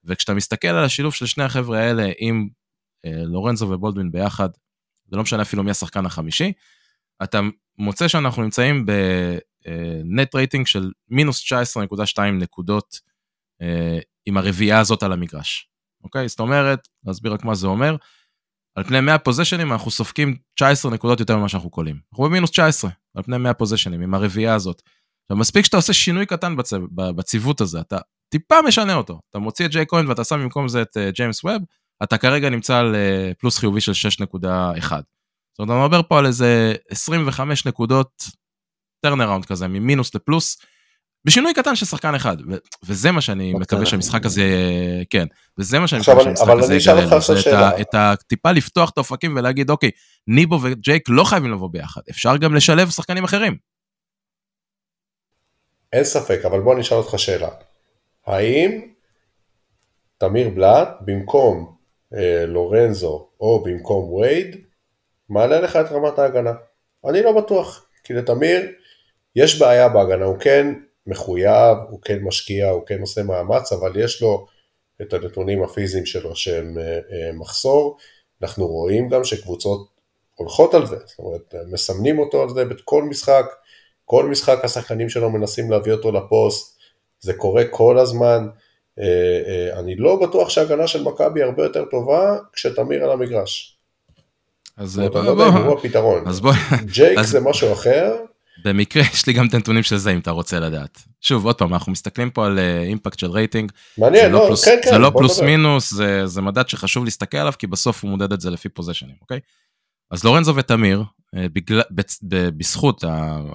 וכשאתה 0.05 0.33
מסתכל 0.33 0.67
על 0.67 0.85
השילוב 0.85 1.13
של 1.13 1.25
שני 1.25 1.43
החבר'ה 1.43 1.79
האלה 1.79 2.11
עם 2.19 2.47
לורנזו 3.05 3.69
ובולדווין 3.69 4.11
ביחד, 4.11 4.49
זה 5.07 5.17
לא 5.17 5.23
משנה 5.23 5.41
אפילו 5.41 5.63
מי 5.63 5.71
השחקן 5.71 6.05
החמישי, 6.05 6.53
אתה 7.23 7.39
מוצא 7.77 8.07
שאנחנו 8.07 8.43
נמצאים 8.43 8.85
בנט 8.85 10.35
רייטינג 10.35 10.65
אה, 10.65 10.71
של 10.71 10.91
מינוס 11.09 11.53
19.2 11.53 12.21
נקודות 12.31 12.99
אה, 13.61 13.99
עם 14.25 14.37
הרביעייה 14.37 14.79
הזאת 14.79 15.03
על 15.03 15.13
המגרש. 15.13 15.69
אוקיי? 16.03 16.27
זאת 16.27 16.39
אומרת, 16.39 16.87
להסביר 17.05 17.33
רק 17.33 17.43
מה 17.43 17.55
זה 17.55 17.67
אומר, 17.67 17.95
על 18.75 18.83
פני 18.83 19.01
100 19.01 19.17
פוזיישנים 19.17 19.71
אנחנו 19.71 19.91
סופקים 19.91 20.37
19 20.55 20.91
נקודות 20.91 21.19
יותר 21.19 21.37
ממה 21.37 21.49
שאנחנו 21.49 21.69
קולים. 21.69 21.99
אנחנו 22.11 22.23
במינוס 22.23 22.51
19 22.51 22.91
על 23.15 23.23
פני 23.23 23.37
100 23.37 23.53
פוזיישנים 23.53 24.01
עם 24.01 24.13
הרביעייה 24.13 24.55
הזאת. 24.55 24.81
עכשיו 25.23 25.37
מספיק 25.37 25.65
שאתה 25.65 25.77
עושה 25.77 25.93
שינוי 25.93 26.25
קטן 26.25 26.55
בצו, 26.55 26.77
בציוות 26.91 27.61
הזה, 27.61 27.79
אתה 27.79 27.97
טיפה 28.29 28.55
משנה 28.67 28.95
אותו. 28.95 29.19
אתה 29.29 29.39
מוציא 29.39 29.65
את 29.65 29.71
ג'יי 29.71 29.85
כהן 29.87 30.07
ואתה 30.07 30.23
שם 30.23 30.39
במקום 30.39 30.67
זה 30.67 30.81
את 30.81 30.97
uh, 30.97 31.11
ג'יימס 31.15 31.43
ווב, 31.43 31.61
אתה 32.03 32.17
כרגע 32.17 32.49
נמצא 32.49 32.77
על 32.77 32.95
uh, 32.95 33.33
פלוס 33.39 33.57
חיובי 33.57 33.81
של 33.81 33.91
6.1. 33.91 33.95
זאת 34.39 35.59
אומרת, 35.59 35.77
אני 35.77 35.85
מדבר 35.85 36.01
פה 36.07 36.19
על 36.19 36.25
איזה 36.25 36.73
25 36.89 37.65
נקודות 37.65 38.23
turnaround 39.01 39.45
כזה, 39.45 39.67
ממינוס 39.67 40.15
לפלוס, 40.15 40.61
בשינוי 41.25 41.53
קטן 41.53 41.75
של 41.75 41.85
שחקן 41.85 42.15
אחד, 42.15 42.37
ו- 42.41 42.57
וזה 42.83 43.11
מה 43.11 43.21
שאני 43.21 43.53
אוקיי. 43.53 43.61
מקווה 43.61 43.85
שהמשחק 43.85 44.25
הזה, 44.25 44.43
כן, 45.09 45.25
וזה 45.57 45.79
מה 45.79 45.87
שאני 45.87 46.01
מקווה 46.01 46.23
שהמשחק 46.23 46.49
הזה 46.59 46.75
יגלה 46.75 47.01
לנו, 47.01 47.19
זה 47.33 47.81
את 47.81 47.89
הטיפה 47.93 48.51
לפתוח 48.51 48.89
את 48.89 48.97
האופקים 48.97 49.35
ולהגיד, 49.37 49.69
אוקיי, 49.69 49.91
ניבו 50.27 50.59
וג'ייק 50.61 51.09
לא 51.09 51.23
חייבים 51.23 51.51
לבוא 51.51 51.69
ביחד, 51.71 52.01
אפשר 52.09 52.37
גם 52.37 52.55
לשלב 52.55 52.89
שחקנים 52.89 53.23
אחרים. 53.23 53.57
אין 55.93 56.03
ספק, 56.03 56.39
אבל 56.45 56.59
בוא 56.59 56.75
נשאל 56.75 56.97
אותך 56.97 57.19
שאלה. 57.19 57.49
האם 58.25 58.81
תמיר 60.17 60.49
בלאט 60.49 60.89
במקום 61.01 61.65
אה, 61.65 61.78
לורנזו 62.47 63.29
או 63.39 63.63
במקום 63.63 64.13
וייד, 64.13 64.55
מעלה 65.29 65.59
לך 65.59 65.75
את 65.75 65.91
רמת 65.91 66.19
ההגנה. 66.19 66.53
אני 67.09 67.23
לא 67.23 67.41
בטוח, 67.41 67.85
כי 68.03 68.13
לתמיר 68.13 68.61
יש 69.35 69.59
בעיה 69.59 69.89
בהגנה, 69.89 70.25
הוא 70.25 70.37
כן 70.39 70.73
מחויב, 71.07 71.77
הוא 71.89 72.01
כן 72.01 72.19
משקיע, 72.19 72.69
הוא 72.69 72.85
כן 72.85 73.01
עושה 73.01 73.23
מאמץ, 73.23 73.73
אבל 73.73 74.03
יש 74.03 74.21
לו 74.21 74.45
את 75.01 75.13
הנתונים 75.13 75.63
הפיזיים 75.63 76.05
שלו 76.05 76.35
שהם 76.35 76.77
אה, 76.77 76.83
אה, 76.83 77.31
מחסור. 77.33 77.97
אנחנו 78.41 78.67
רואים 78.67 79.09
גם 79.09 79.23
שקבוצות 79.23 79.87
הולכות 80.35 80.73
על 80.73 80.85
זה, 80.85 80.95
זאת 81.05 81.19
אומרת, 81.19 81.55
מסמנים 81.71 82.19
אותו 82.19 82.41
על 82.41 82.49
זה 82.49 82.65
בכל 82.65 83.03
משחק, 83.03 83.45
כל 84.05 84.25
משחק 84.25 84.65
השחקנים 84.65 85.09
שלו 85.09 85.29
מנסים 85.29 85.71
להביא 85.71 85.93
אותו 85.93 86.11
לפוסט, 86.11 86.79
זה 87.19 87.33
קורה 87.33 87.63
כל 87.71 87.99
הזמן. 87.99 88.47
אה, 88.99 89.79
אני 89.79 89.95
לא 89.95 90.19
בטוח 90.21 90.49
שההגנה 90.49 90.87
של 90.87 91.03
מכבי 91.03 91.43
הרבה 91.43 91.63
יותר 91.63 91.85
טובה 91.85 92.37
כשתמיר 92.53 93.03
על 93.03 93.11
המגרש. 93.11 93.77
אז 94.77 94.99
בוא, 94.99 95.23
לא 95.23 95.35
בוא, 95.35 95.45
הוא 95.45 95.79
הפתרון. 95.79 96.27
אז 96.27 96.39
בוא, 96.39 96.53
ג'ייק 96.85 97.21
זה 97.21 97.39
משהו 97.39 97.73
אחר. 97.73 98.15
במקרה 98.65 99.03
יש 99.13 99.27
לי 99.27 99.33
גם 99.33 99.47
את 99.47 99.53
הנתונים 99.53 99.83
של 99.83 99.97
זה 99.97 100.11
אם 100.11 100.19
אתה 100.19 100.31
רוצה 100.31 100.59
לדעת. 100.59 100.99
שוב 101.21 101.45
עוד 101.45 101.55
פעם 101.55 101.73
אנחנו 101.73 101.91
מסתכלים 101.91 102.29
פה 102.29 102.45
על 102.45 102.59
impact 102.59 103.19
של 103.19 103.31
רייטינג. 103.31 103.71
מעניין, 103.97 104.25
זה 104.25 104.29
לא, 104.29 104.39
לא 104.39 104.45
פלוס, 104.47 104.65
כן, 104.65 104.79
כן, 104.83 104.89
זה 104.89 104.97
לא 104.97 105.11
פלוס. 105.17 105.39
מינוס 105.41 105.93
זה, 105.93 106.27
זה 106.27 106.41
מדד 106.41 106.69
שחשוב 106.69 107.03
להסתכל 107.03 107.37
עליו 107.37 107.53
כי 107.59 107.67
בסוף 107.67 108.03
הוא 108.03 108.11
מודד 108.11 108.33
את 108.33 108.41
זה 108.41 108.49
לפי 108.49 108.69
possession 108.69 109.08
ים 109.08 109.15
אוקיי. 109.21 109.39
אז 110.11 110.23
לורנזו 110.23 110.55
ותמיר 110.55 111.03
בגלל, 111.35 111.81
בצ, 111.91 112.19
בזכות 112.57 113.03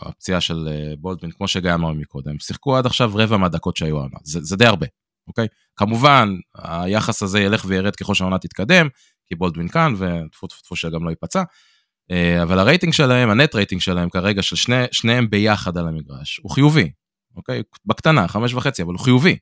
הפציעה 0.01 0.41
של 0.41 0.69
בולדווין 0.99 1.33
כמו 1.33 1.49
שגיא 1.49 1.75
אמר 1.75 1.93
מקודם 1.93 2.39
שיחקו 2.39 2.77
עד 2.77 2.87
עכשיו 2.87 3.11
רבע 3.15 3.37
מהדקות 3.37 3.77
שהיו 3.77 3.99
העונה 3.99 4.17
זה, 4.23 4.41
זה 4.43 4.57
די 4.57 4.67
הרבה 4.67 4.87
אוקיי 5.29 5.47
כמובן 5.77 6.35
היחס 6.55 7.23
הזה 7.23 7.41
ילך 7.41 7.65
וירד 7.69 7.97
ככל 7.97 8.15
שהעונה 8.15 8.39
תתקדם 8.39 8.89
כי 9.27 9.35
בולדווין 9.35 9.69
כאן 9.69 9.95
וטפו 9.99 10.47
טפו 10.47 10.63
טפו 10.63 10.77
שגם 10.77 11.05
לא 11.05 11.11
ייפצע. 11.11 11.43
אה, 12.11 12.43
אבל 12.43 12.59
הרייטינג 12.59 12.93
שלהם, 12.93 13.31
ה 13.31 13.37
net 13.37 13.55
rating 13.55 13.81
שלהם 13.81 14.11
כרגע, 14.11 14.43
של 14.43 14.57
שני, 14.57 14.85
שניהם 14.93 15.31
ביחד 15.31 15.79
על 15.79 15.89
המגרש, 15.89 16.41
הוא 16.43 16.51
חיובי, 16.51 16.93
אוקיי? 17.37 17.63
בקטנה, 17.85 18.29
חמש 18.29 18.55
וחצי, 18.55 18.83
אבל 18.83 18.93
הוא 18.93 19.01
חיובי, 19.01 19.37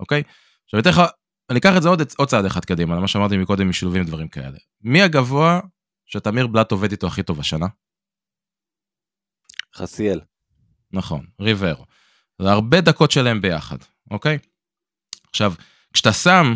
אוקיי? 0.00 0.22
עכשיו 0.64 0.80
אני 0.80 0.88
לך, 0.88 1.02
אני 1.50 1.58
אקח 1.58 1.76
את 1.76 1.82
זה 1.82 1.88
עוד, 1.88 2.02
עוד 2.16 2.28
צעד 2.28 2.44
אחד 2.44 2.64
קדימה, 2.64 2.96
למה 2.96 3.08
שאמרתי 3.08 3.36
מקודם, 3.36 3.68
משילובים 3.68 4.02
ודברים 4.02 4.28
כאלה. 4.28 4.58
מי 4.80 5.02
הגבוה 5.02 5.60
שתמיר 6.06 6.46
בלאט 6.46 6.72
עובד 6.72 6.90
איתו 6.90 7.06
הכי 7.06 7.22
טוב 7.22 7.40
השנה? 7.40 7.66
חסיאל. 9.76 10.20
נכון, 10.92 11.26
ריברו. 11.40 11.84
זה 12.42 12.50
הרבה 12.50 12.80
דקות 12.80 13.10
שלהם 13.10 13.40
ביחד, 13.40 13.76
אוקיי? 14.10 14.38
עכשיו, 15.34 15.52
כשאתה 15.92 16.12
שם 16.12 16.54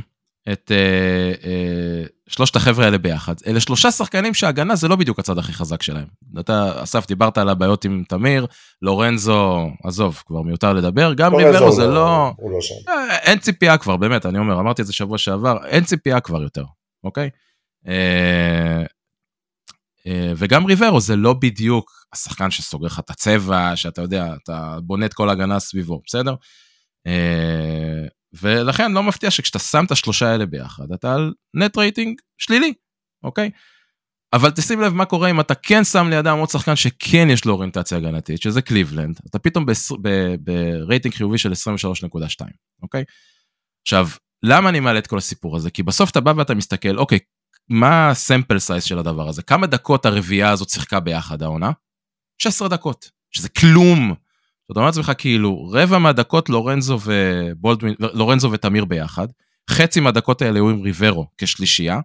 את 0.52 0.72
אה, 0.74 1.50
אה, 1.50 2.04
שלושת 2.28 2.56
החבר'ה 2.56 2.84
האלה 2.84 2.98
ביחד. 2.98 3.34
אלה 3.46 3.60
שלושה 3.60 3.90
שחקנים 3.90 4.34
שהגנה 4.34 4.76
זה 4.76 4.88
לא 4.88 4.96
בדיוק 4.96 5.18
הצד 5.18 5.38
הכי 5.38 5.52
חזק 5.52 5.82
שלהם. 5.82 6.06
אתה, 6.40 6.82
אסף, 6.82 7.06
דיברת 7.06 7.38
על 7.38 7.48
הבעיות 7.48 7.84
עם 7.84 8.04
תמיר, 8.08 8.46
לורנזו, 8.82 9.70
עזוב, 9.84 10.22
כבר 10.26 10.42
מיותר 10.42 10.72
לדבר, 10.72 11.14
גם 11.14 11.34
ריברו 11.34 11.72
זה 11.72 11.86
לא... 11.86 11.92
לא... 11.92 12.32
לא. 12.86 12.92
אה, 12.92 13.16
אין 13.16 13.38
ציפייה 13.38 13.78
כבר, 13.78 13.96
באמת, 13.96 14.26
אני 14.26 14.38
אומר, 14.38 14.60
אמרתי 14.60 14.82
את 14.82 14.86
זה 14.86 14.92
שבוע 14.92 15.18
שעבר, 15.18 15.66
אין 15.66 15.84
ציפייה 15.84 16.20
כבר 16.20 16.42
יותר, 16.42 16.64
אוקיי? 17.04 17.30
אה, 17.88 18.82
אה, 20.06 20.32
וגם 20.36 20.66
ריברו 20.66 21.00
זה 21.00 21.16
לא 21.16 21.32
בדיוק 21.32 21.90
השחקן 22.12 22.50
שסוגר 22.50 22.86
לך 22.86 22.98
את 22.98 23.10
הצבע, 23.10 23.76
שאתה 23.76 24.02
יודע, 24.02 24.34
אתה 24.42 24.78
בונה 24.82 25.06
את 25.06 25.14
כל 25.14 25.28
ההגנה 25.28 25.58
סביבו, 25.58 26.00
בסדר? 26.06 26.34
ולכן 28.40 28.92
לא 28.92 29.02
מפתיע 29.02 29.30
שכשאתה 29.30 29.58
שם 29.58 29.84
את 29.84 29.90
השלושה 29.90 30.28
האלה 30.28 30.46
ביחד, 30.46 30.92
אתה 30.92 31.14
על 31.14 31.32
net 31.54 31.78
rating 31.78 32.20
שלילי, 32.38 32.74
אוקיי? 33.22 33.50
אבל 34.32 34.50
תשים 34.50 34.80
לב 34.80 34.94
מה 34.94 35.04
קורה 35.04 35.30
אם 35.30 35.40
אתה 35.40 35.54
כן 35.54 35.84
שם 35.84 36.08
לידם 36.10 36.36
עוד 36.38 36.48
שחקן 36.48 36.76
שכן 36.76 37.28
יש 37.30 37.44
לו 37.44 37.52
אוריינטציה 37.52 37.98
הגנתית, 37.98 38.42
שזה 38.42 38.62
קליבלנד, 38.62 39.18
אתה 39.30 39.38
פתאום 39.38 39.66
ברייטינג 40.40 41.14
חיובי 41.14 41.38
של 41.38 41.52
23.2, 41.52 42.46
אוקיי? 42.82 43.04
עכשיו, 43.82 44.08
למה 44.42 44.68
אני 44.68 44.80
מעלה 44.80 44.98
את 44.98 45.06
כל 45.06 45.18
הסיפור 45.18 45.56
הזה? 45.56 45.70
כי 45.70 45.82
בסוף 45.82 46.10
אתה 46.10 46.20
בא 46.20 46.32
ואתה 46.36 46.54
מסתכל, 46.54 46.98
אוקיי, 46.98 47.18
מה 47.68 48.10
ה 48.10 48.17
sample 48.17 48.58
size 48.58 48.84
של 48.84 48.98
הדבר 48.98 49.28
הזה? 49.28 49.42
כמה 49.42 49.66
דקות 49.66 50.06
הרביעייה 50.06 50.50
הזאת 50.50 50.68
שיחקה 50.68 51.00
ביחד 51.00 51.42
העונה? 51.42 51.70
16 52.42 52.68
דקות, 52.68 53.10
שזה 53.30 53.48
כלום 53.48 54.14
אתה 54.72 54.80
אומר 54.80 54.86
לעצמך 54.86 55.12
כאילו 55.18 55.70
רבע 55.72 55.98
מהדקות 55.98 56.48
לורנזו 56.48 56.98
ובולדווין, 57.04 57.94
לורנזו 57.98 58.52
ותמיר 58.52 58.84
ביחד, 58.84 59.26
חצי 59.70 60.00
מהדקות 60.00 60.42
האלה 60.42 60.58
היו 60.58 60.70
עם 60.70 60.80
ריברו 60.80 61.26
כשלישייה, 61.38 62.00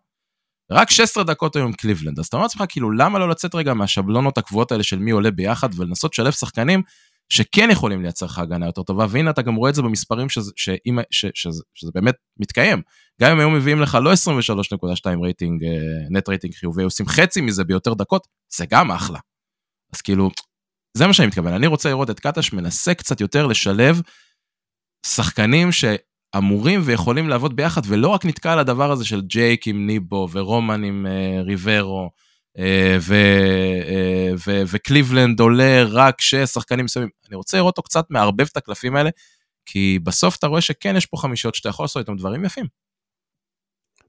רק 0.71 0.89
16 0.89 1.23
דקות 1.23 1.55
היו 1.55 1.65
עם 1.65 1.73
קליבלנד, 1.73 2.19
אז 2.19 2.25
אתה 2.25 2.37
אומר 2.37 2.45
לעצמך 2.45 2.63
כאילו 2.69 2.91
למה 2.91 3.19
לא 3.19 3.29
לצאת 3.29 3.55
רגע 3.55 3.73
מהשבלונות 3.73 4.37
הקבועות 4.37 4.71
האלה 4.71 4.83
של 4.83 4.99
מי 4.99 5.11
עולה 5.11 5.31
ביחד 5.31 5.69
ולנסות 5.75 6.13
לשלב 6.13 6.31
שחקנים 6.31 6.81
שכן 7.29 7.69
יכולים 7.71 8.01
לייצר 8.01 8.25
לך 8.25 8.39
הגנה 8.39 8.65
יותר 8.65 8.83
טובה, 8.83 9.05
והנה 9.09 9.29
אתה 9.29 9.41
גם 9.41 9.55
רואה 9.55 9.69
את 9.69 9.75
זה 9.75 9.81
במספרים 9.81 10.29
שזה, 10.29 10.51
שאם, 10.55 10.99
ש, 11.11 11.25
שזה, 11.33 11.63
שזה 11.73 11.91
באמת 11.95 12.15
מתקיים. 12.39 12.81
גם 13.21 13.31
אם 13.31 13.39
היו 13.39 13.49
מביאים 13.49 13.81
לך 13.81 13.97
לא 14.01 14.13
23.2 14.13 15.23
rating, 15.23 15.63
net 16.09 16.29
rating 16.29 16.53
חיובי, 16.53 16.83
עושים 16.83 17.07
חצי 17.07 17.41
מזה 17.41 17.63
ביותר 17.63 17.93
דקות, 17.93 18.27
זה 18.55 18.65
גם 18.69 18.91
אחלה. 18.91 19.19
אז 19.93 20.01
כאילו, 20.01 20.29
זה 20.97 21.07
מה 21.07 21.13
שאני 21.13 21.27
מתכוון, 21.27 21.53
אני 21.53 21.67
רוצה 21.67 21.89
לראות 21.89 22.09
את 22.09 22.19
קטש 22.19 22.53
מנסה 22.53 22.93
קצת 22.93 23.21
יותר 23.21 23.47
לשלב 23.47 24.01
שחקנים 25.05 25.69
שאמורים 25.71 26.81
ויכולים 26.83 27.29
לעבוד 27.29 27.55
ביחד, 27.55 27.81
ולא 27.87 28.07
רק 28.07 28.25
נתקע 28.25 28.53
על 28.53 28.59
הדבר 28.59 28.91
הזה 28.91 29.05
של 29.05 29.21
ג'ייק 29.21 29.67
עם 29.67 29.87
ניבו 29.87 30.27
ורומן 30.31 30.83
עם 30.83 31.05
uh, 31.05 31.43
ריברו, 31.45 32.09
uh, 32.57 32.61
uh, 33.09 33.11
uh, 34.45 34.49
וקליבלנד 34.71 35.39
עולה 35.39 35.83
רק 35.87 36.15
כששחקנים 36.17 36.85
מסוימים. 36.85 37.09
אני 37.27 37.35
רוצה 37.35 37.57
לראות 37.57 37.77
אותו 37.77 37.83
קצת 37.83 38.05
מערבב 38.09 38.45
את 38.51 38.57
הקלפים 38.57 38.95
האלה, 38.95 39.09
כי 39.65 39.99
בסוף 40.03 40.35
אתה 40.35 40.47
רואה 40.47 40.61
שכן 40.61 40.95
יש 40.95 41.05
פה 41.05 41.17
חמישיות 41.17 41.55
שאתה 41.55 41.69
יכול 41.69 41.83
לעשות 41.83 41.99
איתם 41.99 42.15
דברים 42.15 42.45
יפים. 42.45 42.65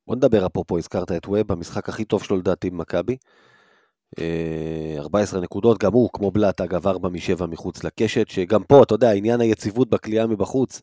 בוא 0.06 0.16
נדבר 0.16 0.46
אפרופו, 0.46 0.78
הזכרת 0.78 1.12
את 1.12 1.26
ווב, 1.26 1.52
המשחק 1.52 1.88
הכי 1.88 2.04
טוב 2.04 2.24
שלו 2.24 2.36
לדעתי 2.36 2.70
במכבי. 2.70 3.16
14 4.98 5.38
אה, 5.38 5.44
נקודות, 5.44 5.82
גם 5.82 5.92
הוא, 5.92 6.10
כמו 6.12 6.30
בלאט, 6.30 6.60
אגב, 6.60 6.86
4 6.86 7.08
מ-7 7.08 7.46
מחוץ 7.46 7.84
לקשת, 7.84 8.28
שגם 8.28 8.62
פה, 8.64 8.82
אתה 8.82 8.94
יודע, 8.94 9.12
עניין 9.12 9.40
היציבות 9.40 9.90
בכלייה 9.90 10.26
מבחוץ, 10.26 10.80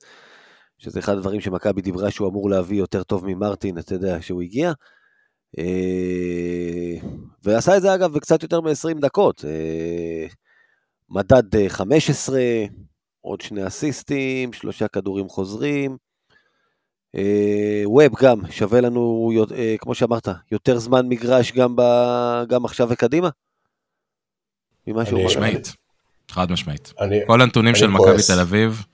שזה 0.78 1.00
אחד 1.00 1.14
הדברים 1.18 1.42
שמכבי 1.42 1.82
דיברה 1.82 2.12
שהוא 2.12 2.30
אמור 2.30 2.50
להביא 2.50 2.78
יותר 2.78 3.04
טוב 3.04 3.26
ממרטין, 3.26 3.78
אתה 3.78 3.94
יודע, 3.94 4.22
שהוא 4.22 4.42
הגיע. 4.42 4.72
אה, 5.60 7.10
ועשה 7.44 7.78
את 7.78 7.82
זה, 7.82 7.96
אגב, 7.96 8.14
בקצת 8.14 8.44
יותר 8.44 8.62
מ-20 8.62 9.00
דקות. 9.02 9.46
אה, 9.46 10.28
מדד 11.10 11.68
15, 11.68 12.40
עוד 13.22 13.42
שני 13.42 13.68
אסיסטים, 13.68 14.54
שלושה 14.54 14.88
כדורים 14.88 15.30
חוזרים. 15.30 15.98
ווב 17.86 18.16
גם, 18.22 18.52
שווה 18.52 18.82
לנו, 18.82 19.32
אה, 19.56 19.76
כמו 19.80 19.96
שאמרת, 19.96 20.28
יותר 20.52 20.80
זמן 20.80 21.10
מגרש 21.10 21.52
גם, 21.52 21.76
ב, 21.76 21.82
גם 22.48 22.66
עכשיו 22.66 22.88
וקדימה? 22.90 23.30
ממה 24.88 25.06
שהוא 25.06 25.26
משמעית, 25.26 25.74
חד 26.32 26.52
משמעית. 26.52 26.94
אני, 27.00 27.20
כל 27.28 27.42
הנתונים 27.42 27.76
של 27.76 27.88
מכבי 27.88 28.22
תל 28.28 28.40
אביב, 28.40 28.86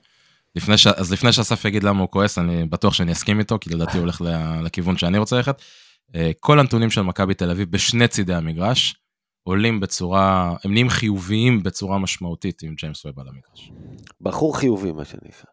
לפני 0.56 0.78
ש... 0.78 0.88
אז 0.88 1.12
לפני 1.12 1.34
שאסף 1.34 1.66
יגיד 1.66 1.84
למה 1.84 2.02
הוא 2.02 2.10
כועס, 2.10 2.38
אני 2.38 2.66
בטוח 2.66 2.94
שאני 2.94 3.12
אסכים 3.12 3.40
איתו, 3.40 3.58
כי 3.62 3.70
לדעתי 3.70 3.98
הוא 3.98 4.02
הולך 4.02 4.22
לכיוון 4.64 4.98
שאני 4.98 5.18
רוצה 5.18 5.36
ללכת. 5.36 5.62
אה, 6.16 6.32
כל 6.40 6.60
הנתונים 6.60 6.90
של 6.90 7.02
מכבי 7.02 7.34
תל 7.34 7.52
אביב 7.52 7.72
בשני 7.72 8.08
צידי 8.08 8.34
המגרש, 8.34 8.96
עולים 9.44 9.80
בצורה, 9.80 10.56
הם 10.64 10.72
נהיים 10.72 10.90
חיוביים 10.90 11.64
בצורה 11.64 11.98
משמעותית 11.98 12.64
עם 12.64 12.76
ג'יימס 12.76 13.06
ווב 13.06 13.20
על 13.20 13.28
המגרש. 13.28 13.72
בחור 14.22 14.58
חיובי, 14.58 14.92
מה 14.92 15.06
שנקרא. 15.06 15.52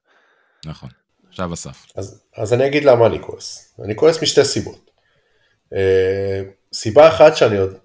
נכון. 0.67 0.89
עכשיו 1.35 1.55
אסף. 1.55 1.87
אז, 1.95 2.21
אז 2.37 2.53
אני 2.53 2.67
אגיד 2.67 2.85
למה 2.85 3.07
אני 3.07 3.23
כועס. 3.23 3.75
אני 3.85 3.97
כועס 3.97 4.23
משתי 4.23 4.45
סיבות. 4.45 4.91
Uh, 5.73 5.77
סיבה 6.73 7.09
אחת 7.09 7.37
שאני 7.37 7.57
עוד 7.57 7.79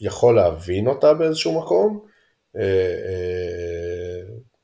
יכול 0.00 0.36
להבין 0.36 0.86
אותה 0.86 1.14
באיזשהו 1.14 1.60
מקום, 1.62 2.06
uh, 2.56 2.58
uh, 2.58 2.60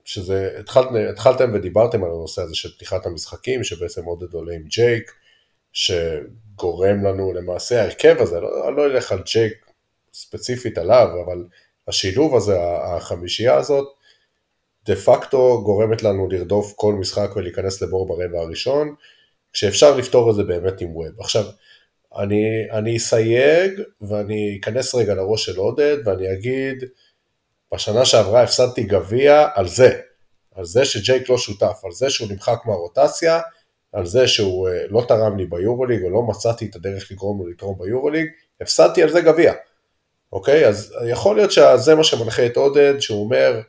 שזה, 0.04 0.50
התחלת, 0.58 0.86
התחלתם 1.10 1.50
ודיברתם 1.54 2.04
על 2.04 2.10
הנושא 2.10 2.42
הזה 2.42 2.54
של 2.54 2.74
פתיחת 2.76 3.06
המשחקים, 3.06 3.64
שבעצם 3.64 4.04
עודד 4.04 4.32
עולה 4.32 4.54
עם 4.54 4.62
ג'ייק, 4.62 5.12
שגורם 5.72 7.04
לנו 7.04 7.32
למעשה 7.32 7.80
ההרכב 7.80 8.16
הזה, 8.18 8.40
לא, 8.40 8.68
אני 8.68 8.76
לא 8.76 8.86
אלך 8.86 9.12
על 9.12 9.22
ג'ייק 9.32 9.66
ספציפית 10.12 10.78
עליו, 10.78 11.08
אבל 11.26 11.44
השילוב 11.88 12.36
הזה, 12.36 12.56
החמישייה 12.82 13.54
הזאת, 13.54 13.88
דה 14.84 14.96
פקטו 14.96 15.62
גורמת 15.64 16.02
לנו 16.02 16.28
לרדוף 16.28 16.72
כל 16.76 16.92
משחק 16.92 17.36
ולהיכנס 17.36 17.82
לבור 17.82 18.06
ברבע 18.08 18.40
הראשון, 18.40 18.94
כשאפשר 19.52 19.96
לפתור 19.96 20.30
את 20.30 20.34
זה 20.36 20.42
באמת 20.42 20.80
עם 20.80 20.96
ווב. 20.96 21.20
עכשיו, 21.20 21.44
אני, 22.18 22.70
אני 22.70 22.96
אסייג 22.96 23.80
ואני 24.00 24.58
אכנס 24.60 24.94
רגע 24.94 25.14
לראש 25.14 25.46
של 25.46 25.56
עודד 25.56 25.96
ואני 26.04 26.32
אגיד, 26.32 26.84
בשנה 27.74 28.04
שעברה 28.04 28.42
הפסדתי 28.42 28.82
גביע 28.82 29.48
על 29.54 29.68
זה, 29.68 30.00
על 30.54 30.64
זה 30.64 30.84
שג'ייק 30.84 31.28
לא 31.28 31.38
שותף, 31.38 31.80
על 31.84 31.92
זה 31.92 32.10
שהוא 32.10 32.28
נמחק 32.30 32.58
מהרוטציה, 32.66 33.40
על 33.92 34.06
זה 34.06 34.28
שהוא 34.28 34.68
אה, 34.68 34.86
לא 34.88 35.04
תרם 35.08 35.36
לי 35.36 35.46
ביורוליג 35.46 36.02
או 36.02 36.10
לא 36.10 36.22
מצאתי 36.22 36.66
את 36.66 36.76
הדרך 36.76 37.12
לגרום 37.12 37.38
לו 37.38 37.46
לתרום 37.46 37.78
ביורוליג, 37.78 38.26
הפסדתי 38.60 39.02
על 39.02 39.10
זה 39.10 39.20
גביע. 39.20 39.52
אוקיי? 40.32 40.66
אז 40.66 40.94
יכול 41.08 41.36
להיות 41.36 41.50
שזה 41.50 41.94
מה 41.94 42.04
שמנחה 42.04 42.46
את 42.46 42.56
עודד, 42.56 43.00
שהוא 43.00 43.24
אומר, 43.24 43.60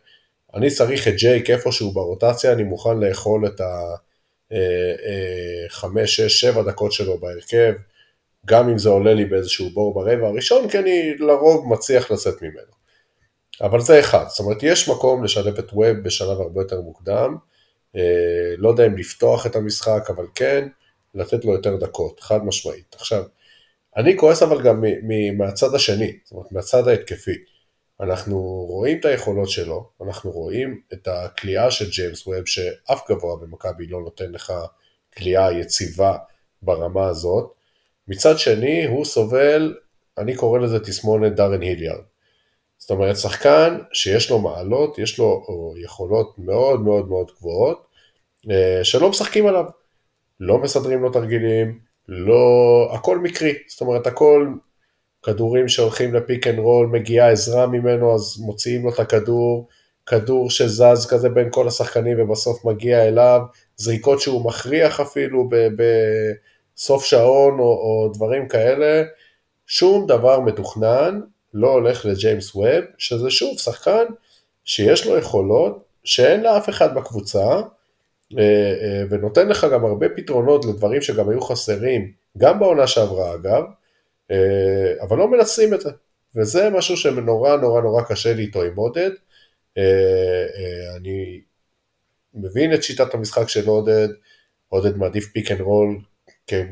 אני 0.56 0.70
צריך 0.70 1.08
את 1.08 1.14
ג'ייק 1.14 1.50
איפשהו 1.50 1.92
ברוטציה, 1.92 2.54
אני 2.54 2.64
מוכן 2.64 3.00
לאכול 3.00 3.48
את 3.48 3.62
ה-5, 3.62 5.86
6, 6.06 6.22
7 6.22 6.64
דקות 6.64 6.92
שלו 6.92 7.18
בהרכב, 7.18 7.74
גם 8.46 8.70
אם 8.70 8.78
זה 8.78 8.90
עולה 8.90 9.14
לי 9.14 9.26
באיזשהו 9.26 9.70
בור 9.70 9.94
ברבע 9.94 10.28
הראשון, 10.28 10.70
כי 10.70 10.80
אני 10.80 11.18
לרוב 11.18 11.74
מצליח 11.74 12.12
לצאת 12.12 12.42
ממנו. 12.42 12.72
אבל 13.62 13.82
זה 13.82 14.00
אחד, 14.00 14.26
זאת 14.28 14.40
אומרת, 14.40 14.64
יש 14.64 14.90
מקום 14.90 15.24
לשלב 15.24 15.58
את 15.58 15.70
ווב 15.74 15.98
בשלב 16.04 16.42
הרבה 16.42 16.62
יותר 16.62 16.82
מוקדם, 16.82 17.38
אה, 17.96 18.54
לא 18.58 18.70
יודע 18.70 18.86
אם 18.86 18.98
לפתוח 18.98 19.46
את 19.46 19.56
המשחק, 19.56 20.10
אבל 20.10 20.26
כן, 20.36 20.68
לתת 21.16 21.46
לו 21.46 21.54
יותר 21.54 21.76
דקות, 21.76 22.20
חד 22.20 22.46
משמעית. 22.46 22.96
עכשיו, 23.00 23.24
אני 23.98 24.18
כועס 24.18 24.44
אבל 24.44 24.62
גם 24.62 24.84
מהצד 25.38 25.76
השני, 25.76 26.18
זאת 26.24 26.32
אומרת, 26.32 26.52
מהצד 26.52 26.88
ההתקפי. 26.88 27.36
אנחנו 28.02 28.66
רואים 28.70 29.00
את 29.00 29.06
היכולות 29.06 29.50
שלו, 29.50 29.90
אנחנו 30.02 30.32
רואים 30.32 30.82
את 30.94 31.08
הכלייה 31.08 31.72
של 31.72 31.90
ג'יימס 31.90 32.28
ווב, 32.28 32.46
שאף 32.46 33.12
גבוה 33.12 33.36
במכבי 33.36 33.88
לא 33.88 34.02
נותן 34.02 34.32
לך 34.32 34.54
כלייה 35.18 35.52
יציבה 35.52 36.18
ברמה 36.62 37.08
הזאת. 37.08 37.52
מצד 38.08 38.38
שני, 38.38 38.86
הוא 38.86 39.06
סובל, 39.06 39.76
אני 40.18 40.36
קורא 40.36 40.60
לזה 40.60 40.80
תסמונת 40.80 41.36
דארן 41.36 41.62
היליארד. 41.62 42.04
זאת 42.78 42.92
אומרת, 42.92 43.18
שחקן 43.18 43.78
שיש 43.94 44.32
לו 44.32 44.40
מעלות, 44.40 45.00
יש 45.00 45.20
לו 45.20 45.46
יכולות 45.84 46.36
מאוד 46.38 46.82
מאוד 46.82 47.10
מאוד 47.10 47.32
גבוהות, 47.38 47.86
אה, 48.52 48.84
שלא 48.84 49.10
משחקים 49.10 49.48
עליו. 49.48 49.66
לא 50.40 50.58
מסדרים 50.58 51.02
לו 51.02 51.10
תרגילים, 51.12 51.80
לא... 52.08 52.90
הכל 52.94 53.20
מקרי, 53.20 53.54
זאת 53.68 53.82
אומרת, 53.82 54.08
הכל 54.08 54.54
כדורים 55.24 55.68
שהולכים 55.68 56.14
ל 56.14 56.21
pick 56.21 56.48
and 56.48 56.60
roll, 56.60 56.88
מגיעה 56.88 57.32
עזרה 57.32 57.68
ממנו, 57.68 58.16
אז 58.16 58.38
מוציאים 58.40 58.84
לו 58.84 58.94
את 58.94 59.00
הכדור, 59.00 59.68
כדור 60.06 60.50
שזז 60.50 61.08
כזה 61.10 61.30
בין 61.30 61.48
כל 61.52 61.68
השחקנים 61.68 62.18
ובסוף 62.20 62.66
מגיע 62.66 63.08
אליו, 63.08 63.42
זריקות 63.78 64.22
שהוא 64.22 64.46
מכריח 64.46 65.00
אפילו 65.00 65.50
בסוף 66.76 67.06
שעון 67.06 67.60
או, 67.60 67.66
או 67.66 68.12
דברים 68.14 68.48
כאלה, 68.48 69.04
שום 69.68 70.08
דבר 70.08 70.40
מתוכנן, 70.40 71.22
לא 71.54 71.72
הולך 71.72 72.06
לג'יימס 72.06 72.56
ווב, 72.56 72.84
שזה 72.98 73.30
שוב 73.30 73.60
שחקן 73.60 74.04
שיש 74.66 75.08
לו 75.08 75.18
יכולות 75.18 75.84
שאין 76.04 76.44
לאף 76.44 76.70
אחד 76.70 76.96
בקבוצה, 76.96 77.62
אה, 78.38 78.44
אה, 78.82 79.04
ונותן 79.10 79.48
לך 79.48 79.68
גם 79.74 79.86
הרבה 79.86 80.08
פתרונות 80.16 80.66
לדברים 80.66 81.02
שגם 81.02 81.30
היו 81.30 81.42
חסרים, 81.42 82.12
גם 82.38 82.60
בעונה 82.60 82.88
שעברה 82.88 83.34
אגב, 83.34 83.64
אבל 85.02 85.18
לא 85.18 85.32
מנצלים 85.32 85.74
את 85.74 85.82
זה, 85.82 85.90
וזה 86.36 86.70
משהו 86.70 86.98
שנורא 86.98 87.56
נורא 87.56 87.82
נורא 87.82 88.04
קשה 88.04 88.34
לי 88.34 88.44
איתו 88.44 88.64
עם 88.64 88.76
עודד. 88.76 89.12
אני 90.98 91.42
מבין 92.34 92.74
את 92.74 92.84
שיטת 92.84 93.14
המשחק 93.14 93.50
של 93.50 93.68
עודד, 93.68 94.08
עודד 94.70 94.98
מעדיף 94.98 95.28
pick 95.28 95.52
and 95.52 95.62
roll 95.62 96.00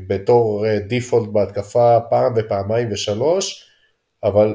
בתור 0.06 0.64
default 0.86 1.28
בהתקפה 1.28 1.98
פעם 2.10 2.32
ופעמיים 2.36 2.92
ושלוש, 2.92 3.70
אבל 4.24 4.54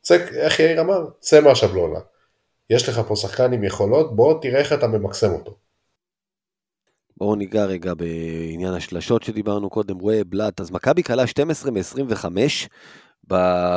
צא, 0.00 0.14
איך 0.36 0.60
יאיר 0.60 0.80
אמר? 0.80 1.06
צא 1.18 1.40
מהשבלונה. 1.40 1.98
יש 2.70 2.88
לך 2.88 3.00
פה 3.08 3.16
שחקן 3.16 3.52
עם 3.52 3.64
יכולות, 3.64 4.16
בוא 4.16 4.42
תראה 4.42 4.58
איך 4.58 4.72
אתה 4.72 4.86
ממקסם 4.86 5.32
אותו. 5.32 5.56
בואו 7.20 7.34
ניגע 7.34 7.64
רגע 7.64 7.94
בעניין 7.94 8.74
השלשות 8.74 9.22
שדיברנו 9.22 9.70
קודם, 9.70 9.96
ווב, 9.96 10.22
בלאט, 10.26 10.60
אז 10.60 10.70
מכבי 10.70 11.02
כלה 11.02 11.26
12 11.26 11.70
מ-25 11.70 12.24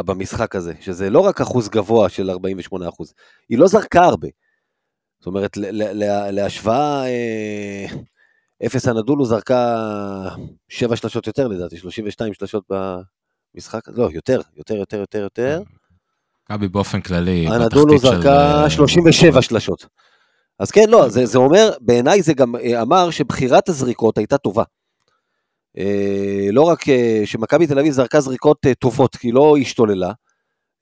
במשחק 0.05 0.55
הזה, 0.55 0.73
שזה 0.81 1.09
לא 1.09 1.19
רק 1.19 1.41
אחוז 1.41 1.69
גבוה 1.69 2.09
של 2.09 2.29
48 2.29 2.89
אחוז, 2.89 3.13
היא 3.49 3.57
לא 3.57 3.67
זרקה 3.67 4.03
הרבה. 4.03 4.27
זאת 5.19 5.27
אומרת, 5.27 5.57
להשוואה, 6.31 7.05
אה, 7.05 7.85
אפס 8.65 8.87
הנדולו 8.87 9.25
זרקה 9.25 9.77
7 10.69 10.95
שלשות 10.95 11.27
יותר 11.27 11.47
לדעתי, 11.47 11.77
32 11.77 12.33
שלשות 12.33 12.63
במשחק, 12.69 13.81
לא, 13.87 14.09
יותר, 14.13 14.41
יותר, 14.55 14.75
יותר, 14.75 14.97
יותר, 14.97 15.19
יותר. 15.19 15.61
מכבי 16.49 16.67
באופן 16.67 17.01
כללי, 17.01 17.47
הנדולו 17.47 17.97
זרקה 17.97 18.69
37 18.69 19.41
שלשות. 19.41 19.85
אז 20.59 20.71
כן, 20.71 20.89
לא, 20.89 21.09
זה, 21.09 21.25
זה 21.25 21.37
אומר, 21.37 21.71
בעיניי 21.81 22.21
זה 22.21 22.33
גם 22.33 22.55
אה, 22.55 22.81
אמר 22.81 23.09
שבחירת 23.09 23.69
הזריקות 23.69 24.17
הייתה 24.17 24.37
טובה. 24.37 24.63
אה, 25.77 26.47
לא 26.51 26.61
רק 26.61 26.89
אה, 26.89 27.21
שמכבי 27.25 27.67
תל 27.67 27.79
אביב 27.79 27.93
זרקה 27.93 28.21
זריקות 28.21 28.65
אה, 28.65 28.73
טובות, 28.73 29.15
כי 29.15 29.31
לא 29.31 29.55
השתוללה. 29.61 30.11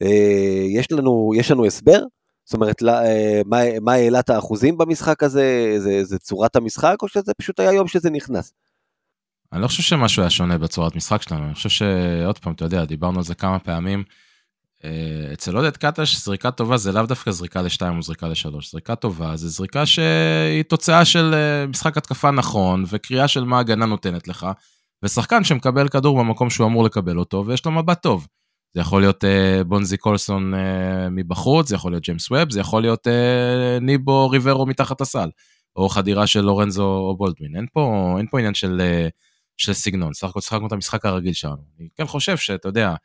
אה, 0.01 0.65
יש, 0.69 0.91
לנו, 0.91 1.31
יש 1.35 1.51
לנו 1.51 1.65
הסבר? 1.65 1.99
זאת 2.45 2.53
אומרת, 2.53 2.81
לא, 2.81 2.91
אה, 2.91 3.41
מה, 3.45 3.79
מה 3.81 3.93
העלה 3.93 4.19
את 4.19 4.29
האחוזים 4.29 4.77
במשחק 4.77 5.23
הזה? 5.23 5.75
זה, 5.77 6.03
זה 6.03 6.19
צורת 6.19 6.55
המשחק, 6.55 6.95
או 7.01 7.07
שזה 7.07 7.33
פשוט 7.33 7.59
היה 7.59 7.73
יום 7.73 7.87
שזה 7.87 8.09
נכנס? 8.09 8.53
אני 9.53 9.61
לא 9.61 9.67
חושב 9.67 9.83
שמשהו 9.83 10.21
היה 10.21 10.29
שונה 10.29 10.57
בצורת 10.57 10.95
משחק 10.95 11.21
שלנו, 11.21 11.45
אני 11.45 11.53
חושב 11.53 11.69
שעוד 11.69 12.39
פעם, 12.39 12.53
אתה 12.53 12.65
יודע, 12.65 12.85
דיברנו 12.85 13.17
על 13.17 13.23
זה 13.23 13.35
כמה 13.35 13.59
פעמים. 13.59 14.03
אה, 14.85 15.33
אצל 15.33 15.55
עודד 15.55 15.77
קטש 15.77 16.15
זריקה 16.15 16.51
טובה 16.51 16.77
זה 16.77 16.91
לאו 16.91 17.05
דווקא 17.05 17.31
זריקה 17.31 17.61
לשתיים 17.61 17.97
או 17.97 18.01
זריקה 18.01 18.27
לשלוש, 18.27 18.71
זריקה 18.71 18.95
טובה 18.95 19.35
זה 19.35 19.49
זריקה 19.49 19.85
שהיא 19.85 20.63
תוצאה 20.67 21.05
של 21.05 21.33
אה, 21.33 21.67
משחק 21.67 21.97
התקפה 21.97 22.31
נכון 22.31 22.83
וקריאה 22.89 23.27
של 23.27 23.43
מה 23.43 23.57
ההגנה 23.57 23.85
נותנת 23.85 24.27
לך, 24.27 24.47
ושחקן 25.03 25.43
שמקבל 25.43 25.87
כדור 25.87 26.19
במקום 26.19 26.49
שהוא 26.49 26.67
אמור 26.67 26.83
לקבל 26.83 27.17
אותו 27.17 27.43
ויש 27.47 27.65
לו 27.65 27.71
מבט 27.71 28.01
טוב. 28.01 28.27
זה 28.73 28.81
יכול 28.81 29.01
להיות 29.01 29.23
uh, 29.23 29.63
בונזי 29.63 29.97
קולסון 29.97 30.53
uh, 30.53 30.57
מבחוץ, 31.11 31.69
זה 31.69 31.75
יכול 31.75 31.91
להיות 31.91 32.03
ג'יימס 32.03 32.31
ווב, 32.31 32.51
זה 32.51 32.59
יכול 32.59 32.81
להיות 32.81 33.07
uh, 33.07 33.83
ניבו 33.83 34.29
ריברו 34.29 34.65
מתחת 34.65 35.01
הסל, 35.01 35.29
או 35.75 35.89
חדירה 35.89 36.27
של 36.27 36.41
לורנזו 36.41 36.83
או 36.83 37.17
בולדווין. 37.17 37.55
אין 37.55 37.65
פה, 37.73 38.15
אין 38.17 38.27
פה 38.31 38.39
עניין 38.39 38.53
של, 38.53 38.81
uh, 38.81 39.09
של 39.57 39.73
סגנון, 39.73 40.13
סך 40.13 40.27
הכל 40.27 40.41
שיחקנו 40.41 40.67
את 40.67 40.71
המשחק 40.71 41.05
הרגיל 41.05 41.33
שלנו. 41.33 41.61
אני 41.79 41.87
כן 41.97 42.05
חושב 42.07 42.37
שאתה 42.37 42.69
יודע, 42.69 42.95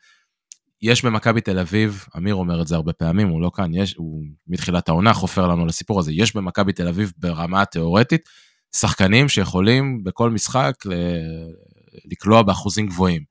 יש 0.81 1.05
במכבי 1.05 1.41
תל 1.41 1.59
אביב, 1.59 2.05
אמיר 2.17 2.35
אומר 2.35 2.61
את 2.61 2.67
זה 2.67 2.75
הרבה 2.75 2.93
פעמים, 2.93 3.27
הוא 3.27 3.41
לא 3.41 3.51
כאן, 3.53 3.73
יש, 3.73 3.95
הוא 3.95 4.23
מתחילת 4.47 4.89
העונה 4.89 5.13
חופר 5.13 5.47
לנו 5.47 5.65
לסיפור 5.65 5.99
הזה, 5.99 6.11
יש 6.13 6.35
במכבי 6.35 6.73
תל 6.73 6.87
אביב 6.87 7.11
ברמה 7.17 7.61
התיאורטית 7.61 8.29
שחקנים 8.75 9.29
שיכולים 9.29 10.03
בכל 10.03 10.29
משחק 10.29 10.73
ל... 10.85 10.93
לקלוע 12.11 12.41
באחוזים 12.41 12.87
גבוהים. 12.87 13.21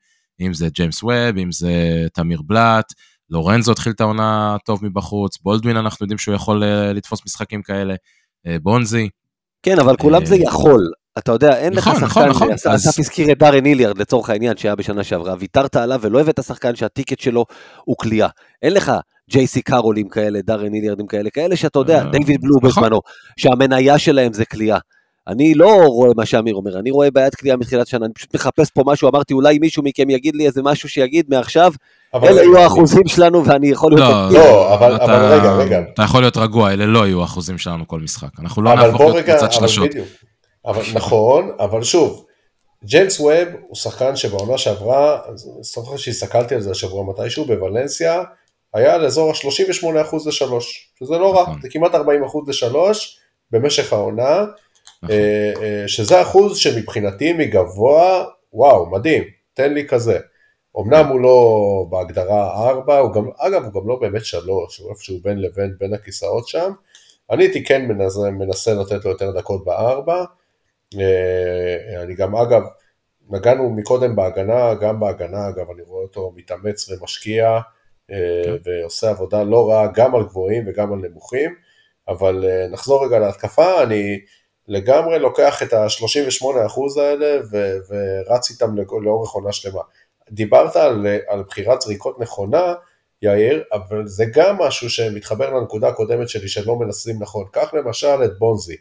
אם 0.40 0.54
זה 0.54 0.68
ג'יימס 0.68 1.02
ווב, 1.02 1.38
אם 1.38 1.52
זה 1.52 2.06
תמיר 2.14 2.42
בלאט, 2.42 2.92
לורנזו 3.30 3.72
התחיל 3.72 3.92
את 3.92 4.00
העונה 4.00 4.56
טוב 4.64 4.84
מבחוץ, 4.84 5.38
בולדווין 5.38 5.76
אנחנו 5.76 6.04
יודעים 6.04 6.18
שהוא 6.18 6.34
יכול 6.34 6.64
אה, 6.64 6.92
לתפוס 6.92 7.20
משחקים 7.24 7.62
כאלה, 7.62 7.94
אה, 8.46 8.56
בונזי. 8.62 9.08
כן, 9.62 9.78
אבל 9.78 9.96
כולם 9.96 10.24
זה 10.24 10.34
אה, 10.34 10.40
יכול. 10.42 10.90
אתה 11.18 11.32
יודע, 11.32 11.56
אין 11.56 11.72
נכון, 11.74 11.92
לך 11.96 12.02
נכון, 12.02 12.08
שחקן, 12.22 12.28
נכון, 12.28 12.52
אסף 12.52 12.66
אז- 12.70 12.94
הזכיר 12.98 13.32
את 13.32 13.38
דארן 13.38 13.64
היליארד 13.64 13.98
לצורך 13.98 14.30
העניין 14.30 14.56
שהיה 14.56 14.74
בשנה 14.74 15.04
שעברה, 15.04 15.34
ויתרת 15.38 15.76
עליו 15.76 15.98
ולא 16.02 16.20
הבאת 16.20 16.40
שחקן 16.44 16.76
שהטיקט 16.76 17.20
שלו 17.20 17.44
הוא 17.84 17.96
כליאה. 17.98 18.28
אין 18.62 18.72
לך 18.72 18.92
ג'ייסי 19.30 19.62
קארולים 19.62 20.08
כאלה, 20.08 20.38
דארן 20.44 20.72
היליארדים 20.72 21.06
כאלה, 21.06 21.30
כאלה 21.30 21.56
שאתה 21.56 21.78
יודע, 21.78 21.98
אה, 21.98 22.10
דיוויד 22.10 22.40
בלו 22.40 22.56
נכון. 22.62 22.82
בזמנו, 22.82 23.00
שהמניה 23.36 23.98
שלהם 23.98 24.32
זה 24.32 24.44
כליאה. 24.44 24.78
אני 25.28 25.54
לא 25.54 25.82
רואה 25.86 26.10
מה 26.16 26.26
שאמיר 26.26 26.54
אומר, 26.54 26.78
אני 26.78 26.90
רואה 26.90 27.10
בעיית 27.10 27.34
כליאה 27.34 27.56
מתחילת 27.56 27.86
שנה, 27.86 28.06
אני 28.06 28.14
פשוט 28.14 28.34
מחפש 28.34 28.70
פה 28.70 28.82
משהו, 28.86 29.08
אמרתי 29.10 29.34
אולי 29.34 29.58
מישהו 29.58 29.82
מכם 29.82 30.10
יגיד 30.10 30.36
לי 30.36 30.46
איזה 30.46 30.62
משהו 30.64 30.88
שיגיד 30.88 31.26
מעכשיו, 31.28 31.72
אלה 32.14 32.40
יהיו 32.42 32.58
האחוזים 32.58 33.06
שלנו 33.06 33.44
ואני 33.44 33.68
יכול 33.68 33.92
להיות... 33.92 34.10
לא, 34.10 34.22
אופטימי. 34.24 34.44
לא, 34.44 34.74
אבל- 34.74 34.96
אתה- 34.96 35.04
אבל 35.04 35.32
רגע, 35.40 35.52
רגע. 35.52 35.80
אתה 35.94 36.02
יכול 36.02 36.20
להיות 36.22 36.36
רגוע, 36.36 36.72
אלה 36.72 36.86
לא 36.86 37.06
יהיו 37.06 37.20
האחוזים 37.20 37.58
שלנו 37.58 37.86
כל 37.88 38.00
משחק. 38.00 38.28
אנחנו 38.38 38.62
לא 38.62 38.74
נהפוך 38.74 39.00
להיות 39.00 39.16
קבוצת 39.26 39.42
אבל 39.42 39.50
שלשות. 39.52 39.90
אבל 40.66 40.82
נכון, 40.94 41.56
אבל 41.58 41.82
שוב, 41.82 42.26
ג'יימס 42.84 43.20
ווב 43.20 43.48
הוא 43.68 43.76
שחקן 43.76 44.16
שבעונה 44.16 44.58
שעברה, 44.58 45.20
זוכר 45.60 45.96
שהסתכלתי 45.96 46.54
על 46.54 46.60
זה 46.60 46.70
השבוע 46.70 47.04
מתישהו, 47.04 47.44
בוולנסיה, 47.44 48.22
היה 48.74 48.94
על 48.94 49.04
אזור 49.04 49.30
ה-38% 49.30 50.16
לשלוש, 50.26 50.92
שזה 50.98 51.18
לא 51.18 51.34
רע, 51.34 51.42
נכון. 51.42 51.62
זה 51.62 51.68
כמעט 51.70 51.94
40% 51.94 51.96
לשלוש 52.48 53.18
במשך 53.50 53.92
העונה, 53.92 54.44
נכון. 55.02 55.16
אה, 55.16 55.52
אה, 55.62 55.88
שזה 55.88 56.22
אחוז 56.22 56.58
שמבחינתי 56.58 57.32
מגבוה, 57.32 58.24
וואו, 58.52 58.90
מדהים, 58.90 59.24
תן 59.54 59.74
לי 59.74 59.88
כזה. 59.88 60.18
אמנם 60.78 61.06
הוא 61.06 61.20
לא 61.20 61.86
בהגדרה 61.90 62.68
4, 62.68 62.98
הוא 62.98 63.12
גם, 63.12 63.24
אגב, 63.38 63.64
הוא 63.64 63.72
גם 63.72 63.88
לא 63.88 63.96
באמת 64.00 64.24
3, 64.24 64.78
הוא 64.78 64.90
איפשהו 64.90 65.18
בין 65.22 65.38
לבין, 65.38 65.74
בין 65.78 65.94
הכיסאות 65.94 66.48
שם. 66.48 66.72
אני 67.30 67.44
הייתי 67.44 67.64
כן 67.64 67.88
מנסה, 67.88 68.30
מנסה 68.30 68.74
לתת 68.74 69.04
לו 69.04 69.10
יותר 69.10 69.30
דקות 69.30 69.64
בארבע. 69.64 70.14
אה, 70.18 70.24
אני 72.02 72.14
גם, 72.14 72.36
אגב, 72.36 72.62
נגענו 73.30 73.70
מקודם 73.70 74.16
בהגנה, 74.16 74.74
גם 74.74 75.00
בהגנה, 75.00 75.48
אגב, 75.48 75.70
אני 75.70 75.82
רואה 75.82 76.02
אותו 76.02 76.32
מתאמץ 76.36 76.90
ומשקיע, 76.90 77.60
אה, 78.10 78.42
כן. 78.44 78.56
ועושה 78.64 79.10
עבודה 79.10 79.42
לא 79.42 79.70
רעה 79.70 79.86
גם 79.94 80.14
על 80.14 80.22
גבוהים 80.24 80.64
וגם 80.66 80.92
על 80.92 80.98
נמוכים, 80.98 81.54
אבל 82.08 82.44
אה, 82.48 82.68
נחזור 82.68 83.06
רגע 83.06 83.18
להתקפה, 83.18 83.82
אני 83.82 84.20
לגמרי 84.68 85.18
לוקח 85.18 85.62
את 85.62 85.72
ה-38% 85.72 87.00
האלה 87.00 87.40
ו- 87.52 87.76
ורץ 87.88 88.50
איתם 88.50 88.76
לאורך 89.02 89.30
עונה 89.30 89.52
שלמה. 89.52 89.80
דיברת 90.30 90.76
על, 90.76 91.06
על 91.28 91.42
בחירת 91.48 91.80
זריקות 91.80 92.20
נכונה, 92.20 92.74
יאיר, 93.22 93.64
אבל 93.72 94.06
זה 94.06 94.24
גם 94.34 94.58
משהו 94.58 94.90
שמתחבר 94.90 95.54
לנקודה 95.54 95.88
הקודמת 95.88 96.28
שלי 96.28 96.48
שלא 96.48 96.76
מנסים 96.76 97.16
נכון. 97.22 97.46
קח 97.52 97.74
למשל 97.74 98.24
את 98.24 98.38
בונזי. 98.38 98.76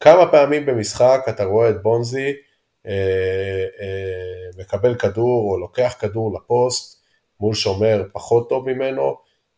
כמה 0.00 0.30
פעמים 0.30 0.66
במשחק 0.66 1.24
אתה 1.28 1.44
רואה 1.44 1.70
את 1.70 1.82
בונזי 1.82 2.32
אה, 2.86 3.64
אה, 3.80 4.48
מקבל 4.58 4.94
כדור 4.94 5.52
או 5.52 5.58
לוקח 5.58 5.96
כדור 6.00 6.34
לפוסט 6.36 7.02
מול 7.40 7.54
שומר 7.54 8.04
פחות 8.12 8.48
טוב 8.48 8.70
ממנו, 8.70 9.16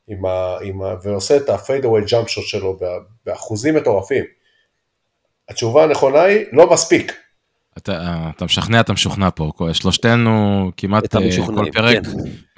עם 0.09 0.27
ה, 0.27 0.59
עם 0.63 0.83
ה, 0.83 0.95
ועושה 1.03 1.37
את 1.37 1.49
away 1.49 2.05
jump 2.09 2.29
shot 2.29 2.43
שלו 2.47 2.79
באחוזים 3.27 3.75
מטורפים. 3.75 4.25
התשובה 5.49 5.85
הנכונה 5.85 6.23
היא, 6.23 6.47
לא 6.53 6.71
מספיק. 6.71 7.13
אתה, 7.79 8.31
אתה 8.37 8.45
משכנע, 8.45 8.81
אתה 8.81 8.93
משוכנע 8.93 9.29
פה, 9.35 9.53
שלושתנו 9.73 10.71
כמעט 10.77 11.17
אה, 11.17 11.47
כל 11.47 11.67
פרק 11.73 11.97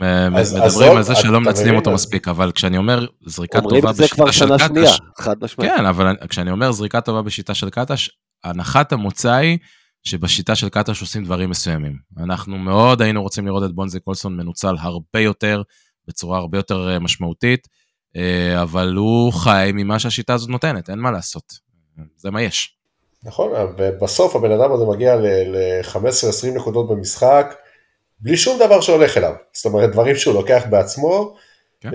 כן. 0.01 0.33
מדברים 0.33 0.97
על 0.97 1.03
זה 1.03 1.14
שלא 1.14 1.41
מנצלים 1.41 1.77
אותו 1.77 1.93
מספיק, 1.93 2.29
אבל 2.29 2.53
כשאני 2.53 2.77
אומר 2.77 3.07
זריקה 3.27 3.61
טובה 3.61 3.93
בשיטה 3.93 4.33
של 4.33 4.57
קטש, 4.57 5.55
כן, 5.61 5.87
אבל 5.87 6.16
כשאני 6.29 6.51
אומר 6.51 6.73
זריקה 6.73 7.01
טובה 7.01 7.23
בשיטה 7.23 7.55
של 7.55 7.71
קטש, 7.71 8.09
הנחת 8.45 8.93
המוצא 8.93 9.33
היא 9.33 9.59
שבשיטה 10.05 10.55
של 10.55 10.68
קטש 10.68 11.01
עושים 11.01 11.25
דברים 11.25 11.51
מסוימים. 11.51 11.99
אנחנו 12.18 12.59
מאוד 12.59 13.03
היינו 13.03 13.23
רוצים 13.23 13.47
לראות 13.47 13.64
את 13.64 13.75
בונזי 13.75 14.01
קולסון 14.01 14.37
מנוצל 14.37 14.75
הרבה 14.79 15.21
יותר, 15.21 15.62
בצורה 16.09 16.39
הרבה 16.39 16.59
יותר 16.59 16.91
אה, 16.91 16.99
משמעותית, 16.99 17.68
אה, 18.16 18.62
אבל 18.62 18.95
הוא 18.95 19.33
חי 19.33 19.71
ממה 19.75 19.99
שהשיטה 19.99 20.35
הזאת 20.35 20.49
נותנת, 20.49 20.91
אין 20.91 20.99
מה 20.99 21.11
לעשות, 21.11 21.45
זה 22.16 22.31
מה 22.31 22.43
יש. 22.43 22.80
נכון, 23.25 23.53
ובסוף 23.79 24.37
הבן 24.37 24.53
אדם 24.53 24.73
הזה 24.73 24.85
מגיע 24.85 25.16
ל-15-20 25.16 26.47
נקודות 26.55 26.89
במשחק, 26.89 27.55
בלי 28.21 28.37
שום 28.37 28.59
דבר 28.59 28.81
שהולך 28.81 29.16
אליו. 29.16 29.33
זאת 29.53 29.64
אומרת, 29.64 29.91
דברים 29.91 30.16
שהוא 30.16 30.35
לוקח 30.35 30.64
בעצמו, 30.71 31.37
כן. 31.81 31.91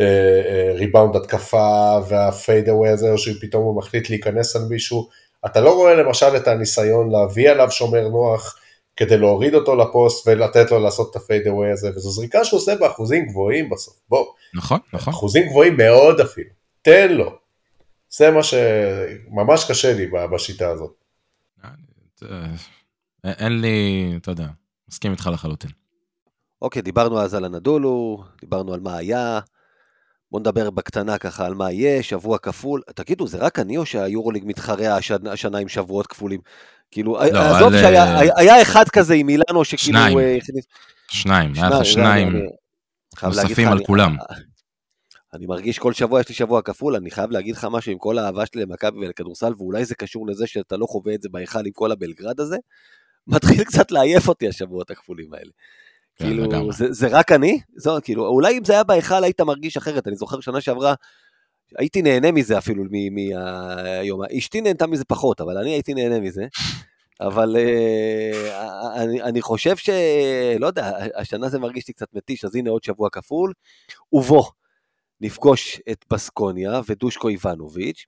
ריבאונד 0.75 1.15
התקפה 1.15 1.97
והפייד 2.07 2.69
אווי 2.69 2.89
הזה, 2.89 3.11
או 3.11 3.17
שפתאום 3.17 3.63
הוא 3.63 3.77
מחליט 3.77 4.09
להיכנס 4.09 4.55
על 4.55 4.61
מישהו. 4.69 5.07
אתה 5.45 5.61
לא 5.61 5.75
רואה 5.75 5.95
למשל 5.95 6.35
את 6.35 6.47
הניסיון 6.47 7.11
להביא 7.11 7.49
עליו 7.49 7.71
שומר 7.71 8.07
נוח 8.07 8.59
כדי 8.95 9.17
להוריד 9.17 9.55
אותו 9.55 9.75
לפוסט 9.75 10.27
ולתת 10.27 10.71
לו 10.71 10.79
לעשות 10.79 11.11
את 11.11 11.15
הפייד 11.15 11.47
אווי 11.47 11.71
הזה, 11.71 11.89
וזו 11.95 12.09
זריקה 12.09 12.45
שהוא 12.45 12.57
עושה 12.57 12.75
באחוזים 12.75 13.25
גבוהים 13.25 13.69
בסוף, 13.69 13.95
בוא. 14.09 14.25
נכון, 14.55 14.79
נכון. 14.93 15.13
אחוזים 15.13 15.47
גבוהים 15.49 15.77
מאוד 15.77 16.19
אפילו, 16.19 16.49
תן 16.81 17.11
לו. 17.11 17.31
זה 18.09 18.31
מה 18.31 18.43
שממש 18.43 19.71
קשה 19.71 19.93
לי 19.93 20.07
בשיטה 20.31 20.69
הזאת. 20.69 21.04
אה, 22.31 23.31
אין 23.31 23.61
לי, 23.61 24.13
אתה 24.17 24.31
יודע, 24.31 24.47
מסכים 24.89 25.11
איתך 25.11 25.29
לחלוטין. 25.33 25.71
אוקיי, 26.61 26.81
דיברנו 26.81 27.19
אז 27.19 27.33
על 27.33 27.45
הנדולו, 27.45 28.23
דיברנו 28.41 28.73
על 28.73 28.79
מה 28.79 28.97
היה, 28.97 29.39
בואו 30.31 30.39
נדבר 30.39 30.69
בקטנה 30.69 31.17
ככה 31.17 31.45
על 31.45 31.53
מה 31.53 31.71
יהיה, 31.71 32.03
שבוע 32.03 32.37
כפול. 32.37 32.81
תגידו, 32.95 33.27
זה 33.27 33.37
רק 33.37 33.59
אני 33.59 33.77
או 33.77 33.85
שהיורוליג 33.85 34.43
מתחרה 34.45 34.95
השנה, 34.95 35.31
השנה 35.31 35.57
עם 35.57 35.67
שבועות 35.67 36.07
כפולים? 36.07 36.39
כאילו, 36.91 37.13
לא, 37.33 37.39
עזוב 37.39 37.73
על... 37.73 37.81
שהיה 37.81 38.19
היה, 38.35 38.61
אחד 38.61 38.89
כזה 38.89 39.13
עם 39.13 39.29
אילנו 39.29 39.65
שכאילו... 39.65 39.99
שניים, 39.99 40.19
אה, 40.19 40.37
שניים, 41.11 41.53
היה 41.55 41.69
לך 41.69 41.85
שניים 41.85 42.47
נוספים 43.23 43.67
על 43.67 43.85
כולם. 43.85 44.15
אני 45.35 45.45
מרגיש 45.45 45.79
כל 45.79 45.93
שבוע 45.93 46.19
יש 46.19 46.29
לי 46.29 46.35
שבוע 46.35 46.61
כפול, 46.61 46.95
אני 46.95 47.11
חייב 47.11 47.31
להגיד 47.31 47.55
לך 47.55 47.67
משהו 47.71 47.91
עם 47.91 47.97
כל 47.97 48.17
האהבה 48.17 48.45
שלי 48.45 48.61
למכבי 48.61 48.97
ולכדורסל, 48.99 49.53
ואולי 49.57 49.85
זה 49.85 49.95
קשור 49.95 50.27
לזה 50.27 50.47
שאתה 50.47 50.77
לא 50.77 50.85
חווה 50.85 51.13
את 51.13 51.21
זה 51.21 51.29
בהיכל 51.29 51.65
עם 51.65 51.71
כל 51.71 51.91
הבלגרד 51.91 52.39
הזה, 52.39 52.57
מתחיל 53.27 53.63
קצת 53.63 53.91
לעייף 53.91 54.27
אותי 54.27 54.47
השבועות 54.47 54.91
הכפולים 54.91 55.33
האלה. 55.33 55.51
כן, 56.15 56.25
כאילו, 56.25 56.71
זה, 56.71 56.93
זה 56.93 57.07
רק 57.07 57.31
אני? 57.31 57.59
זו, 57.75 57.97
כאילו, 58.03 58.27
אולי 58.27 58.57
אם 58.57 58.65
זה 58.65 58.73
היה 58.73 58.83
בהיכל 58.83 59.23
היית 59.23 59.41
מרגיש 59.41 59.77
אחרת, 59.77 60.07
אני 60.07 60.15
זוכר 60.15 60.39
שנה 60.39 60.61
שעברה, 60.61 60.93
הייתי 61.77 62.01
נהנה 62.01 62.31
מזה 62.31 62.57
אפילו 62.57 62.83
מהיום, 63.11 64.21
אשתי 64.37 64.61
נהנתה 64.61 64.87
מזה 64.87 65.05
פחות, 65.05 65.41
אבל 65.41 65.57
אני 65.57 65.69
הייתי 65.69 65.93
נהנה 65.93 66.19
מזה. 66.19 66.45
אבל 67.21 67.55
uh, 67.55 68.53
אני, 68.95 69.21
אני 69.21 69.41
חושב 69.41 69.77
ש... 69.77 69.89
לא 70.59 70.67
יודע, 70.67 70.91
השנה 71.15 71.49
זה 71.49 71.59
מרגיש 71.59 71.87
לי 71.87 71.93
קצת 71.93 72.07
מתיש, 72.13 72.45
אז 72.45 72.55
הנה 72.55 72.69
עוד 72.69 72.83
שבוע 72.83 73.09
כפול. 73.09 73.53
ובוא, 74.13 74.43
נפגוש 75.21 75.81
את 75.91 76.05
בסקוניה 76.13 76.81
ודושקו 76.87 77.27
איבנוביץ', 77.27 78.05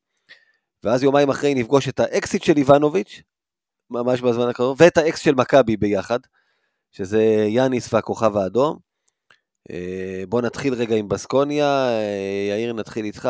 ואז 0.83 1.03
יומיים 1.03 1.29
אחרי 1.29 1.55
נפגוש 1.55 1.89
את 1.89 1.99
האקסיט 1.99 2.43
של 2.43 2.57
איבנוביץ', 2.57 3.21
ממש 3.89 4.21
בזמן 4.21 4.47
הקרוב, 4.47 4.77
ואת 4.81 4.97
האקס 4.97 5.19
של 5.19 5.35
מכבי 5.35 5.77
ביחד, 5.77 6.19
שזה 6.91 7.23
יאניס 7.47 7.93
והכוכב 7.93 8.37
האדום. 8.37 8.77
אה, 9.71 10.23
בוא 10.29 10.41
נתחיל 10.41 10.73
רגע 10.73 10.95
עם 10.95 11.07
בסקוניה, 11.07 11.89
אה, 11.89 12.47
יאיר 12.49 12.73
נתחיל 12.73 13.05
איתך, 13.05 13.29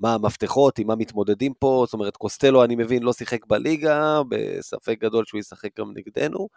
מה 0.00 0.14
המפתחות, 0.14 0.78
עם 0.78 0.86
מה 0.86 0.96
מתמודדים 0.96 1.54
פה, 1.54 1.84
זאת 1.86 1.94
אומרת 1.94 2.16
קוסטלו 2.16 2.64
אני 2.64 2.76
מבין 2.76 3.02
לא 3.02 3.12
שיחק 3.12 3.46
בליגה, 3.46 4.22
בספק 4.28 4.96
גדול 5.00 5.24
שהוא 5.24 5.40
ישחק 5.40 5.78
גם 5.78 5.92
נגדנו. 5.94 6.48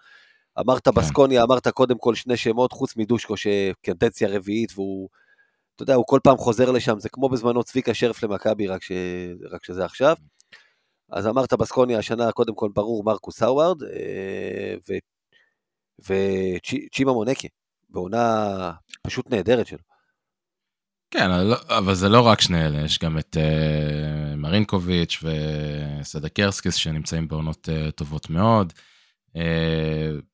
אמרת 0.60 0.88
כן. 0.88 0.96
בסקוניה, 0.96 1.44
אמרת 1.44 1.68
קודם 1.68 1.98
כל 1.98 2.16
שני 2.16 2.38
שמות, 2.38 2.72
חוץ 2.72 2.96
מדושקו 2.96 3.38
שקדנציה 3.38 4.30
רביעית 4.30 4.72
והוא 4.76 5.10
אתה 5.76 5.84
יודע, 5.84 5.94
הוא 5.94 6.06
כל 6.08 6.20
פעם 6.24 6.38
חוזר 6.38 6.72
לשם, 6.72 7.00
זה 7.00 7.10
כמו 7.10 7.30
בזמנו 7.30 7.64
צביקה 7.64 7.94
שרף 7.94 8.24
למכבי, 8.24 8.68
רק, 8.68 8.84
ש... 8.84 8.92
רק 9.52 9.66
שזה 9.66 9.86
עכשיו. 9.86 10.16
אז 11.12 11.28
אמרת 11.28 11.54
בסקוניה 11.54 12.00
השנה, 12.00 12.32
קודם 12.32 12.56
כל 12.56 12.70
ברור 12.74 13.04
מרקוס 13.04 13.44
האווארד, 13.44 13.84
אה, 13.84 14.76
ו... 14.90 14.94
וצ'ימה 16.00 17.14
מונקי, 17.14 17.48
בעונה 17.90 18.72
פשוט 19.02 19.30
נהדרת 19.32 19.68
שלו. 19.68 19.80
כן, 21.12 21.30
אבל 21.78 21.96
זה 21.96 22.10
לא 22.10 22.22
רק 22.22 22.42
שני 22.42 22.66
אלה, 22.66 22.82
יש 22.82 23.00
גם 23.00 23.18
את 23.18 23.38
uh, 23.38 24.36
מרינקוביץ' 24.36 25.24
וסדקרסקיס 26.02 26.76
שנמצאים 26.76 27.28
בעונות 27.28 27.70
uh, 27.70 27.92
טובות 27.92 28.30
מאוד. 28.30 28.74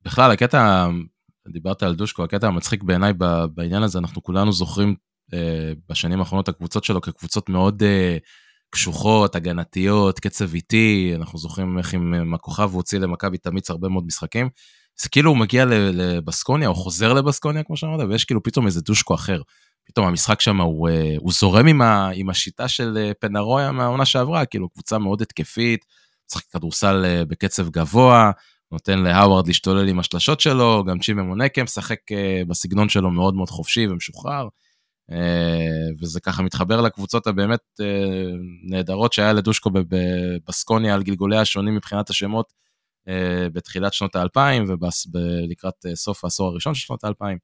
בכלל, 0.05 0.31
הקטע, 0.31 0.87
דיברת 1.47 1.83
על 1.83 1.95
דושקו, 1.95 2.23
הקטע 2.23 2.47
המצחיק 2.47 2.83
בעיניי 2.83 3.13
בעניין 3.55 3.83
הזה, 3.83 3.99
אנחנו 3.99 4.23
כולנו 4.23 4.51
זוכרים 4.51 4.89
אה, 4.89 5.10
בשנים 5.89 6.19
האחרונות 6.19 6.49
הקבוצות 6.49 6.83
שלו 6.83 7.01
כקבוצות 7.01 7.49
מאוד 7.49 7.83
אה, 7.83 8.17
קשוחות, 8.69 9.35
הגנתיות, 9.35 10.19
קצב 10.19 10.53
איטי, 10.53 11.13
אנחנו 11.15 11.39
זוכרים 11.39 11.77
איך 11.77 11.93
עם 11.93 12.33
הכוכב 12.33 12.69
הוא 12.71 12.75
הוציא 12.75 12.99
למכבי 12.99 13.37
תמיץ 13.37 13.69
הרבה 13.69 13.89
מאוד 13.89 14.05
משחקים. 14.05 14.49
זה 15.01 15.09
כאילו 15.09 15.29
הוא 15.29 15.37
מגיע 15.37 15.65
לבסקוניה, 15.69 16.67
או 16.67 16.75
חוזר 16.75 17.13
לבסקוניה, 17.13 17.63
כמו 17.63 17.77
שאמרת, 17.77 18.09
ויש 18.09 18.25
כאילו 18.25 18.43
פתאום 18.43 18.65
איזה 18.65 18.81
דושקו 18.81 19.15
אחר. 19.15 19.41
פתאום 19.87 20.07
המשחק 20.07 20.41
שם 20.41 20.61
הוא, 20.61 20.89
אה, 20.89 21.15
הוא 21.19 21.31
זורם 21.31 21.67
עם, 21.67 21.81
ה, 21.81 22.09
עם 22.13 22.29
השיטה 22.29 22.67
של 22.67 23.11
פנרויה 23.19 23.71
מהעונה 23.71 24.05
שעברה, 24.05 24.45
כאילו 24.45 24.69
קבוצה 24.69 24.97
מאוד 24.97 25.21
התקפית, 25.21 25.85
משחק 26.29 26.43
כדורסל 26.51 27.23
בקצב 27.27 27.69
גבוה, 27.69 28.31
נותן 28.71 28.99
להאווארד 28.99 29.47
להשתולל 29.47 29.87
עם 29.87 29.99
השלשות 29.99 30.39
שלו, 30.39 30.83
גם 30.87 30.99
צ'ימה 30.99 31.23
מונקה 31.23 31.63
משחק 31.63 31.99
בסגנון 32.47 32.89
שלו 32.89 33.11
מאוד 33.11 33.35
מאוד 33.35 33.49
חופשי 33.49 33.87
ומשוחרר. 33.87 34.47
אה, 35.11 35.87
וזה 35.99 36.19
ככה 36.19 36.43
מתחבר 36.43 36.81
לקבוצות 36.81 37.27
הבאמת 37.27 37.59
אה, 37.81 37.85
נהדרות 38.63 39.13
שהיה 39.13 39.33
לדושקו 39.33 39.69
בבסקוניה 39.73 40.93
על 40.93 41.03
גלגולי 41.03 41.37
השונים 41.37 41.75
מבחינת 41.75 42.09
השמות 42.09 42.53
אה, 43.07 43.47
בתחילת 43.53 43.93
שנות 43.93 44.15
האלפיים 44.15 44.63
ולקראת 45.13 45.85
סוף 45.95 46.23
העשור 46.23 46.47
הראשון 46.47 46.73
של 46.73 46.85
שנות 46.85 47.03
האלפיים. 47.03 47.37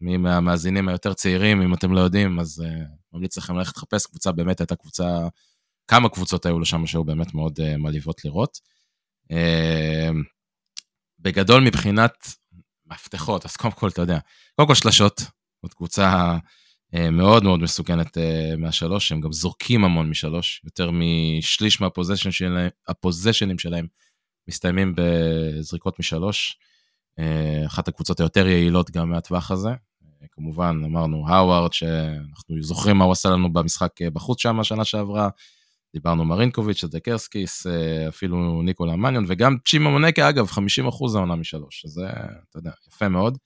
מי 0.00 0.16
מהמאזינים 0.16 0.88
היותר 0.88 1.12
צעירים, 1.12 1.62
אם 1.62 1.74
אתם 1.74 1.92
לא 1.92 2.00
יודעים, 2.00 2.40
אז 2.40 2.64
ממליץ 3.12 3.38
לכם 3.38 3.56
ללכת 3.56 3.76
לחפש, 3.76 4.06
קבוצה 4.06 4.32
באמת 4.32 4.60
הייתה 4.60 4.76
קבוצה, 4.76 5.28
כמה 5.88 6.08
קבוצות 6.08 6.46
היו 6.46 6.58
לו 6.58 6.64
שם 6.64 6.86
שהיו 6.86 7.04
באמת 7.04 7.34
מאוד 7.34 7.58
מלהיבות 7.78 8.24
לראות. 8.24 8.58
בגדול 11.18 11.62
מבחינת 11.62 12.12
מפתחות, 12.86 13.44
אז 13.44 13.56
קודם 13.56 13.74
כל, 13.74 13.88
אתה 13.88 14.02
יודע, 14.02 14.18
קודם 14.56 14.68
כל 14.68 14.74
שלשות, 14.74 15.22
זאת 15.64 15.74
קבוצה 15.74 16.36
אה, 16.94 17.10
מאוד 17.10 17.44
מאוד 17.44 17.60
מסוכנת 17.60 18.18
אה, 18.18 18.56
מהשלוש, 18.58 19.12
הם 19.12 19.20
גם 19.20 19.32
זורקים 19.32 19.84
המון 19.84 20.10
משלוש, 20.10 20.62
יותר 20.64 20.90
משליש 20.92 21.80
מהפוזיישנים 21.80 22.32
שלהם, 22.32 23.56
שלהם 23.58 23.86
מסתיימים 24.48 24.94
בזריקות 24.96 25.98
משלוש. 25.98 26.58
אה, 27.18 27.66
אחת 27.66 27.88
הקבוצות 27.88 28.20
היותר 28.20 28.46
יעילות 28.46 28.90
גם 28.90 29.10
מהטווח 29.10 29.50
הזה. 29.50 29.70
כמובן, 30.32 30.82
אמרנו, 30.84 31.28
האווארד, 31.28 31.72
שאנחנו 31.72 32.56
זוכרים 32.60 32.96
מה 32.96 33.04
הוא 33.04 33.12
עשה 33.12 33.30
לנו 33.30 33.52
במשחק 33.52 34.02
בחוץ 34.12 34.42
שם 34.42 34.60
השנה 34.60 34.84
שעברה. 34.84 35.28
דיברנו 35.94 36.24
מרינקוביץ', 36.24 36.84
סדקרסקיס, 36.84 37.66
אפילו 38.08 38.62
ניקולה 38.62 38.96
מניון, 38.96 39.24
וגם 39.28 39.56
צ'ימה 39.66 39.90
מונקה, 39.90 40.28
אגב, 40.28 40.46
50% 40.46 40.58
העונה 41.14 41.36
משלוש, 41.36 41.80
שזה, 41.80 42.06
אתה 42.50 42.58
יודע, 42.58 42.70
יפה 42.88 43.08
מאוד. 43.08 43.38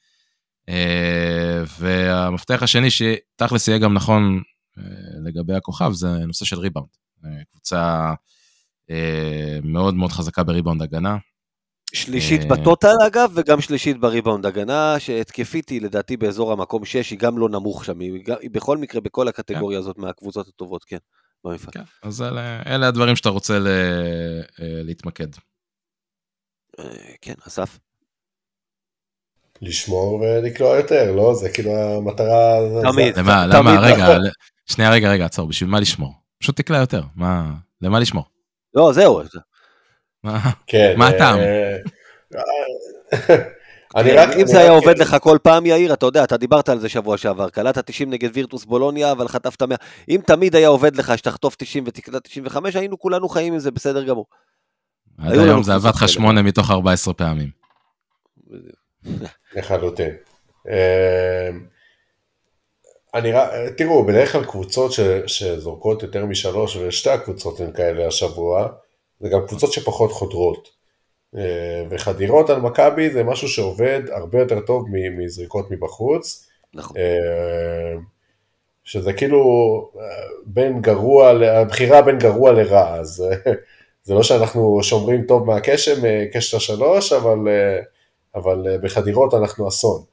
אה, 0.68 1.62
והמפתח 1.78 2.62
השני 2.62 2.88
שתכלס 2.90 3.68
יהיה 3.68 3.78
גם 3.78 3.94
נכון 3.94 4.42
אה, 4.78 4.82
לגבי 5.24 5.54
הכוכב 5.54 5.92
זה 5.92 6.08
נושא 6.08 6.44
של 6.44 6.58
ריבאונד. 6.58 6.88
אה, 7.24 7.30
קבוצה 7.50 8.12
מאוד 9.62 9.94
מאוד 9.94 10.12
חזקה 10.12 10.42
בריבאונד 10.42 10.82
הגנה. 10.82 11.16
שלישית 11.94 12.40
בטוטל 12.48 12.94
אגב, 13.06 13.30
וגם 13.34 13.60
שלישית 13.60 14.00
בריבאונד. 14.00 14.46
הגנה 14.46 14.94
שהתקפית 14.98 15.68
היא 15.68 15.82
לדעתי 15.82 16.16
באזור 16.16 16.52
המקום 16.52 16.84
6, 16.84 17.10
היא 17.10 17.18
גם 17.18 17.38
לא 17.38 17.48
נמוך 17.48 17.84
שם, 17.84 18.00
היא, 18.00 18.24
גם- 18.24 18.36
היא 18.40 18.50
בכל 18.50 18.78
מקרה 18.78 19.00
בכל 19.00 19.28
הקטגוריה 19.28 19.78
הזאת 19.78 19.98
מהקבוצות 19.98 20.48
הטובות, 20.48 20.84
כן, 20.84 20.96
במפעל. 21.44 21.72
כן, 21.72 21.82
אז 22.02 22.22
אלה, 22.22 22.62
אלה 22.66 22.88
הדברים 22.88 23.16
שאתה 23.16 23.28
רוצה 23.28 23.58
ל, 23.58 23.68
להתמקד. 24.58 25.28
כן, 27.20 27.34
אסף. 27.46 27.78
לשמור 29.62 30.12
ולקלוע 30.20 30.76
יותר, 30.76 31.12
לא? 31.12 31.34
זה 31.34 31.48
כאילו 31.48 31.70
המטרה... 31.76 32.56
זה- 32.74 32.88
תמיד. 32.92 33.14
זה- 33.14 33.20
למה, 33.20 33.46
תמיד 33.52 33.74
למה, 33.74 33.80
רגע, 33.80 34.02
נכון. 34.04 34.26
שנייה, 34.66 34.90
רגע, 34.90 35.10
רגע, 35.10 35.24
עצור, 35.24 35.48
בשביל 35.48 35.70
מה 35.70 35.80
לשמור? 35.80 36.12
פשוט 36.38 36.56
תקלע 36.56 36.78
יותר, 36.78 37.02
מה, 37.16 37.50
למה 37.82 38.00
לשמור? 38.00 38.24
לא, 38.74 38.92
זהו. 38.92 39.20
מה? 40.24 40.38
כן. 40.66 40.94
מה 40.96 41.08
הטעם? 41.08 41.38
אה, 41.38 41.76
אני 43.96 44.12
רק... 44.12 44.28
אם 44.40 44.46
זה 44.46 44.58
היה 44.58 44.72
רק- 44.72 44.82
עובד 44.82 44.98
לך 44.98 45.16
כל 45.20 45.38
פעם, 45.42 45.66
יאיר, 45.66 45.92
אתה 45.92 46.06
יודע, 46.06 46.24
אתה 46.24 46.36
דיברת 46.36 46.68
על 46.68 46.78
זה 46.80 46.88
שבוע 46.88 47.16
שעבר, 47.16 47.48
קלעת 47.50 47.78
90 47.78 48.10
נגד 48.10 48.28
וירטוס 48.34 48.64
בולוניה, 48.64 49.12
אבל 49.12 49.28
חטפת 49.28 49.62
100. 49.62 49.76
אם 50.08 50.20
תמיד 50.26 50.54
היה 50.56 50.68
עובד 50.68 50.96
לך 50.96 51.18
שתחטוף 51.18 51.56
90 51.58 51.84
ותקלע 51.86 52.18
95, 52.20 52.76
היינו 52.76 52.98
כולנו 52.98 53.28
חיים 53.28 53.52
עם 53.52 53.58
זה 53.58 53.70
בסדר 53.70 54.02
גמור. 54.04 54.26
עד 55.18 55.38
היום 55.38 55.62
זה 55.62 55.74
עבד 55.74 55.84
לך 55.88 55.96
קבוצות 55.96 56.08
שמונה 56.08 56.42
מתוך 56.42 56.70
14 56.70 57.14
פעמים. 57.14 57.50
לחלוטין. 59.54 60.14
אה, 60.68 61.50
אני 63.14 63.32
רק, 63.32 63.50
תראו, 63.76 64.04
בדרך 64.06 64.32
כלל 64.32 64.44
קבוצות 64.44 64.92
ש, 64.92 65.00
שזורקות 65.26 66.02
יותר 66.02 66.26
משלוש, 66.26 66.76
ושתי 66.76 67.10
הקבוצות 67.10 67.60
הן 67.60 67.72
כאלה 67.72 68.06
השבוע, 68.06 68.68
זה 69.20 69.28
גם 69.28 69.46
קבוצות 69.46 69.72
שפחות 69.72 70.12
חודרות. 70.12 70.68
אה, 71.36 71.82
וחדירות 71.90 72.50
על 72.50 72.60
מכבי 72.60 73.10
זה 73.10 73.24
משהו 73.24 73.48
שעובד 73.48 74.00
הרבה 74.12 74.38
יותר 74.38 74.60
טוב 74.60 74.86
מזריקות 75.18 75.70
מבחוץ. 75.70 76.48
נכון. 76.74 76.96
אה, 76.96 78.00
שזה 78.84 79.12
כאילו 79.12 79.40
אה, 80.00 80.04
בין 80.46 80.80
גרוע, 80.80 81.28
הבחירה 81.28 82.02
בין 82.02 82.18
גרוע 82.18 82.52
לרע, 82.52 82.94
אז 82.94 83.24
אה, 83.30 83.52
זה 84.02 84.14
לא 84.14 84.22
שאנחנו 84.22 84.78
שומרים 84.82 85.22
טוב 85.22 85.46
מהקשם, 85.46 86.04
אה, 86.04 86.24
קשת 86.32 86.56
השלוש, 86.56 87.12
אבל, 87.12 87.38
אבל 88.34 88.66
אה, 88.68 88.78
בחדירות 88.78 89.34
אנחנו 89.34 89.68
אסון. 89.68 90.04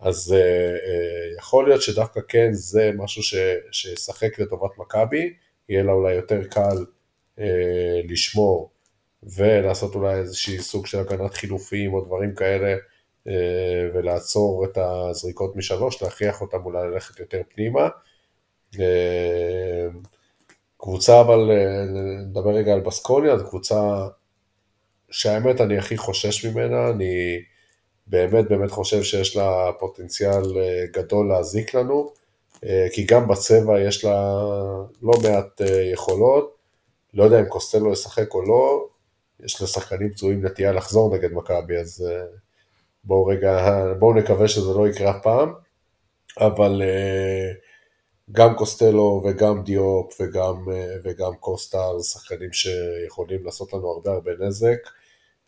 אז 0.00 0.32
אה, 0.32 0.38
אה, 0.38 1.36
יכול 1.38 1.68
להיות 1.68 1.82
שדווקא 1.82 2.20
כן 2.28 2.48
זה 2.52 2.90
משהו 2.96 3.22
ש- 3.22 3.34
שישחק 3.72 4.38
לטובת 4.38 4.78
מכבי, 4.78 5.34
יהיה 5.68 5.82
לה 5.82 5.92
אולי 5.92 6.14
יותר 6.14 6.40
קל 6.44 6.84
לשמור 8.08 8.70
ולעשות 9.22 9.94
אולי 9.94 10.14
איזושהי 10.14 10.58
סוג 10.58 10.86
של 10.86 10.98
הגנת 10.98 11.34
חילופים 11.34 11.94
או 11.94 12.00
דברים 12.00 12.34
כאלה, 12.34 12.76
ולעצור 13.94 14.64
את 14.64 14.78
הזריקות 14.78 15.56
משלוש, 15.56 16.02
להכריח 16.02 16.40
אותם 16.40 16.58
אולי 16.64 16.88
ללכת 16.88 17.20
יותר 17.20 17.40
פנימה. 17.54 17.88
קבוצה 20.76 21.20
אבל, 21.20 21.50
נדבר 22.26 22.50
רגע 22.50 22.72
על 22.72 22.80
בסקוניה, 22.80 23.38
זו 23.38 23.48
קבוצה 23.48 24.06
שהאמת 25.10 25.60
אני 25.60 25.78
הכי 25.78 25.96
חושש 25.96 26.44
ממנה, 26.44 26.90
אני 26.90 27.42
באמת 28.06 28.48
באמת 28.48 28.70
חושב 28.70 29.02
שיש 29.02 29.36
לה 29.36 29.70
פוטנציאל 29.78 30.58
אה, 30.58 30.84
גדול 30.92 31.28
להזיק 31.28 31.74
לנו, 31.74 32.10
אה, 32.64 32.86
כי 32.92 33.04
גם 33.04 33.28
בצבע 33.28 33.80
יש 33.80 34.04
לה 34.04 34.42
לא 35.02 35.14
מעט 35.22 35.60
אה, 35.60 35.82
יכולות, 35.92 36.54
לא 37.14 37.24
יודע 37.24 37.40
אם 37.40 37.44
קוסטלו 37.44 37.92
ישחק 37.92 38.34
או 38.34 38.42
לא, 38.42 38.86
יש 39.40 39.62
לשחקנים 39.62 40.10
פצועים 40.10 40.46
נטייה 40.46 40.72
לחזור 40.72 41.16
נגד 41.16 41.32
מכבי, 41.32 41.76
אז 41.76 42.08
בואו 43.04 43.26
רגע, 43.26 43.84
בואו 43.98 44.14
נקווה 44.14 44.48
שזה 44.48 44.74
לא 44.74 44.88
יקרה 44.88 45.20
פעם, 45.20 45.52
אבל 46.38 46.82
גם 48.32 48.54
קוסטלו 48.54 49.22
וגם 49.24 49.62
דיופ 49.62 50.20
וגם, 50.20 50.54
וגם 51.04 51.34
קוסטה 51.40 51.98
זה 51.98 52.08
שחקנים 52.08 52.52
שיכולים 52.52 53.44
לעשות 53.44 53.72
לנו 53.72 53.88
הרבה 53.90 54.10
הרבה 54.10 54.30
נזק. 54.40 54.78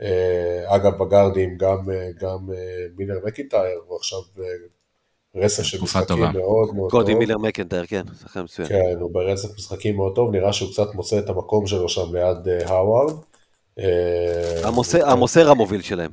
אה, 0.03 0.75
אגב, 0.77 0.99
בגארדים 0.99 1.57
גם, 1.57 1.91
אה, 1.91 2.09
גם 2.21 2.39
אה, 2.53 2.57
מילר 2.97 3.19
מקינטייר, 3.27 3.81
הוא 3.87 3.97
עכשיו 3.97 4.19
אה, 4.39 4.45
רצף 5.45 5.63
של 5.63 5.83
משחקים 5.83 6.07
טובה. 6.17 6.31
מאוד 6.33 6.75
מאוד 6.75 6.91
קודי 6.91 7.13
טוב. 7.13 7.19
מילר 7.19 7.39
מקנטייר, 7.39 7.87
כן, 7.87 8.03
שחקן 8.23 8.43
מצוין. 8.43 8.69
כן, 8.69 8.97
הוא 9.01 9.11
ברצף 9.15 9.49
משחקים 9.57 9.97
מאוד 9.97 10.15
טוב, 10.15 10.31
נראה 10.33 10.53
שהוא 10.53 10.73
קצת 10.73 10.95
מוצא 10.95 11.19
את 11.19 11.29
המקום 11.29 11.67
שלו 11.67 11.89
שם 11.89 12.17
ליד 12.17 12.37
האווארד. 12.67 13.13
המוסר- 15.05 15.49
המוביל 15.51 15.83
שלהם. 15.83 16.11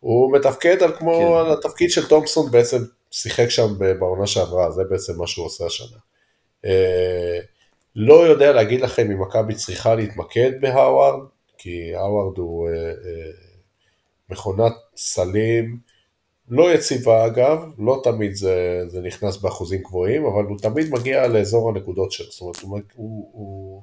הוא 0.00 0.32
מתפקד 0.32 0.82
על 0.82 0.92
כמו 0.92 1.14
כן. 1.14 1.46
על 1.46 1.52
התפקיד 1.52 1.90
של 1.90 2.08
תומפסון 2.08 2.50
בעצם 2.50 2.78
שיחק 3.10 3.48
שם 3.48 3.68
בעונה 3.98 4.26
שעברה, 4.26 4.70
זה 4.70 4.82
בעצם 4.90 5.12
מה 5.18 5.26
שהוא 5.26 5.46
עושה 5.46 5.66
השנה. 5.66 5.96
לא 7.96 8.14
יודע 8.26 8.52
להגיד 8.52 8.80
לכם 8.80 9.10
אם 9.10 9.22
מכבי 9.22 9.54
צריכה 9.54 9.94
להתמקד 9.94 10.50
בהאווארד, 10.60 11.20
כי 11.62 11.94
האווארד 11.94 12.38
הוא 12.38 12.68
אה, 12.68 12.74
אה, 12.74 13.30
מכונת 14.30 14.72
סלים, 14.96 15.78
לא 16.48 16.74
יציבה 16.74 17.26
אגב, 17.26 17.64
לא 17.78 18.00
תמיד 18.04 18.34
זה, 18.34 18.82
זה 18.88 19.00
נכנס 19.00 19.36
באחוזים 19.36 19.82
גבוהים, 19.82 20.24
אבל 20.26 20.44
הוא 20.44 20.58
תמיד 20.58 20.90
מגיע 20.90 21.28
לאזור 21.28 21.68
הנקודות 21.68 22.12
שלו, 22.12 22.52
זאת 22.52 22.62
אומרת, 22.62 22.84
הוא, 22.94 22.94
הוא, 22.94 23.30
הוא, 23.32 23.82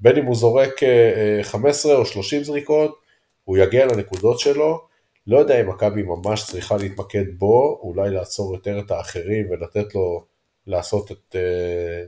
בין 0.00 0.16
אם 0.16 0.24
הוא 0.24 0.34
זורק 0.34 0.82
אה, 0.82 1.38
אה, 1.38 1.44
15 1.44 1.96
או 1.96 2.06
30 2.06 2.44
זריקות, 2.44 2.98
הוא 3.44 3.56
יגיע 3.58 3.86
לנקודות 3.86 4.40
שלו, 4.40 4.80
לא 5.26 5.38
יודע 5.38 5.60
אם 5.60 5.68
מכבי 5.68 6.02
ממש 6.02 6.44
צריכה 6.50 6.76
להתמקד 6.76 7.24
בו, 7.38 7.80
אולי 7.82 8.10
לעצור 8.10 8.54
יותר 8.54 8.78
את 8.78 8.90
האחרים 8.90 9.50
ולתת 9.50 9.94
לו 9.94 10.24
לעשות 10.66 11.12
את, 11.12 11.36
אה, 11.36 12.04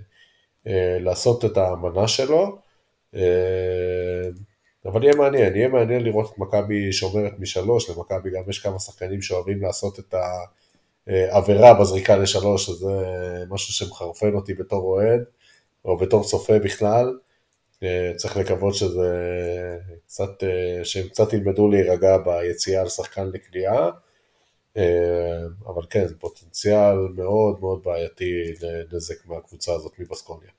אה, 0.67 0.99
לעשות 1.01 1.45
את 1.45 1.57
האמנה 1.57 2.09
שלו. 2.09 2.59
אבל 4.87 5.05
יהיה 5.05 5.15
מעניין, 5.15 5.57
יהיה 5.57 5.69
מעניין 5.69 6.03
לראות 6.03 6.33
את 6.33 6.39
מכבי 6.39 6.93
שומרת 6.93 7.33
משלוש, 7.39 7.91
למכבי 7.91 8.31
גם 8.31 8.43
יש 8.49 8.59
כמה 8.59 8.79
שחקנים 8.79 9.23
שאוהבים 9.23 9.63
לעשות 9.63 9.99
את 9.99 10.15
העבירה 11.07 11.75
בזריקה 11.75 12.17
לשלוש, 12.17 12.67
שזה 12.67 12.93
משהו 13.49 13.73
שמחרפן 13.73 14.35
אותי 14.35 14.55
בתור 14.55 14.83
אוהד, 14.83 15.21
או 15.85 15.97
בתור 15.97 16.25
צופה 16.25 16.59
בכלל. 16.59 17.19
אה, 17.83 18.13
צריך 18.17 18.37
לקוות 18.37 18.75
שזה 18.75 19.09
קצת, 20.07 20.43
אה, 20.43 20.85
שהם 20.85 21.09
קצת 21.09 21.33
ילמדו 21.33 21.69
להירגע 21.69 22.19
ביציאה 22.19 22.81
על 22.81 22.89
שחקן 22.89 23.27
לקליעה, 23.27 23.91
אה, 24.77 25.47
אבל 25.67 25.83
כן, 25.91 26.07
זה 26.09 26.15
פוטנציאל 26.19 26.97
מאוד 27.17 27.61
מאוד 27.61 27.83
בעייתי 27.85 28.43
לנזק 28.61 29.27
מהקבוצה 29.27 29.73
הזאת 29.75 29.93
מבסקוניה. 29.99 30.51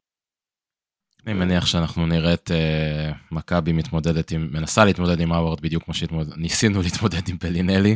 אני 1.27 1.33
מניח 1.33 1.65
שאנחנו 1.65 2.05
נראה 2.05 2.33
את 2.33 2.51
אה, 2.51 3.11
מכבי 3.31 3.71
מתמודדת 3.71 4.31
עם, 4.31 4.49
מנסה 4.51 4.85
להתמודד 4.85 5.19
עם 5.19 5.31
האוורד 5.31 5.61
בדיוק 5.61 5.83
כמו 5.83 5.93
שניסינו 5.93 6.81
להתמודד 6.81 7.29
עם 7.29 7.37
פלינלי. 7.37 7.95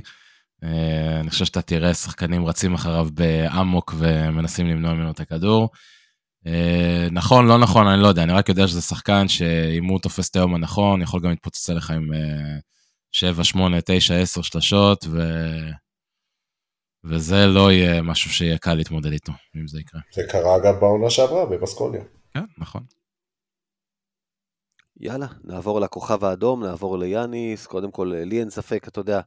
אה, 0.64 1.20
אני 1.20 1.30
חושב 1.30 1.46
שאתה 1.46 1.62
תראה 1.62 1.94
שחקנים 1.94 2.46
רצים 2.46 2.74
אחריו 2.74 3.08
באמוק 3.14 3.94
ומנסים 3.98 4.68
למנוע 4.68 4.94
ממנו 4.94 5.12
את 5.12 5.20
הכדור. 5.20 5.70
אה, 6.48 7.08
נכון, 7.12 7.48
לא 7.48 7.58
נכון, 7.58 7.88
אני 7.88 8.02
לא 8.02 8.08
יודע, 8.08 8.24
אני 8.24 8.34
רק 8.34 8.50
יודע 8.50 8.68
שזה 8.68 8.82
שחקן 8.82 9.28
שאם 9.28 9.86
הוא 9.86 10.00
תופס 10.00 10.30
את 10.30 10.36
היום 10.36 10.56
הנכון, 10.56 11.02
יכול 11.02 11.22
גם 11.22 11.30
להתפוצץ 11.30 11.70
עליך 11.70 11.92
עם 11.92 12.10
7, 13.12 13.44
8, 13.44 13.78
9, 13.86 14.16
10 14.16 14.42
שלשות, 14.42 15.06
ו... 15.12 15.20
וזה 17.04 17.48
לא 17.48 17.72
יהיה 17.72 18.02
משהו 18.02 18.32
שיהיה 18.32 18.58
קל 18.58 18.74
להתמודד 18.74 19.12
איתו, 19.12 19.32
אם 19.56 19.68
זה 19.68 19.80
יקרה. 19.80 20.02
זה 20.14 20.24
קרה 20.30 20.56
אגב 20.56 20.80
בעונה 20.80 21.10
שעברה 21.10 21.46
בבסקוניה. 21.46 22.02
כן, 22.34 22.44
נכון. 22.58 22.84
יאללה, 25.02 25.28
נעבור 25.44 25.82
לכוכב 25.82 26.24
האדום, 26.24 26.64
נעבור 26.64 26.98
ליאניס. 26.98 27.68
קודם 27.68 27.92
כל, 27.92 28.14
לי 28.26 28.40
אין 28.40 28.50
ספק, 28.50 28.88
אתה 28.88 29.00
יודע, 29.00 29.22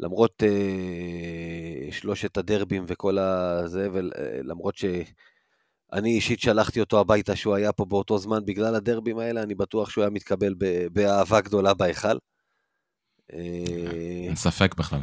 למרות 0.00 0.42
אה, 0.42 1.92
שלושת 1.92 2.36
הדרבים 2.36 2.84
וכל 2.86 3.18
הזה, 3.18 3.88
ולמרות 3.92 4.76
שאני 4.76 6.10
אישית 6.10 6.40
שלחתי 6.40 6.80
אותו 6.80 7.00
הביתה 7.00 7.36
שהוא 7.36 7.54
היה 7.54 7.72
פה 7.72 7.84
באותו 7.84 8.18
זמן 8.18 8.44
בגלל 8.44 8.74
הדרבים 8.74 9.18
האלה, 9.18 9.42
אני 9.42 9.54
בטוח 9.54 9.90
שהוא 9.90 10.02
היה 10.02 10.10
מתקבל 10.10 10.54
באהבה 10.92 11.40
גדולה 11.40 11.74
בהיכל. 11.74 12.18
אה, 13.32 14.26
אין 14.26 14.36
ספק 14.36 14.74
בכלל. 14.74 15.00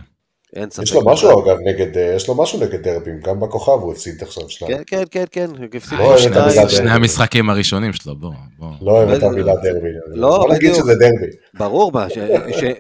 אין 0.56 0.70
ספק. 0.70 0.84
יש 0.84 0.94
לו 0.94 1.02
משהו 1.06 1.46
אגב 1.46 1.58
נגד, 1.66 1.98
אה, 1.98 2.14
יש 2.16 2.28
לו 2.28 2.36
משהו 2.36 2.60
נגד 2.60 2.84
דרבים, 2.84 3.20
גם 3.20 3.40
בכוכב 3.40 3.72
הוא 3.72 3.92
הפסיד 3.92 4.22
עכשיו 4.22 4.50
שניים. 4.50 4.78
כן, 4.78 4.84
כן, 4.88 5.04
כן, 5.12 5.26
כן, 5.32 5.64
הפסיד 5.78 6.00
לא 6.00 6.18
שניים. 6.18 6.70
שני 6.70 6.92
המשחקים 6.92 7.50
הראשונים 7.50 7.94
שלו, 7.94 8.16
בוא, 8.16 8.32
בוא. 8.58 8.68
לא 8.82 8.92
אוהב 8.92 9.10
את 9.10 9.22
לא, 9.22 9.28
המילה 9.28 9.54
דרבי. 9.56 9.90
לא, 10.08 10.38
בוא 10.38 10.54
נגיד 10.54 10.70
בדיוק. 10.70 10.84
שזה 10.84 10.96
דרבי. 10.96 11.32
ברור 11.54 11.92
מה, 11.92 12.08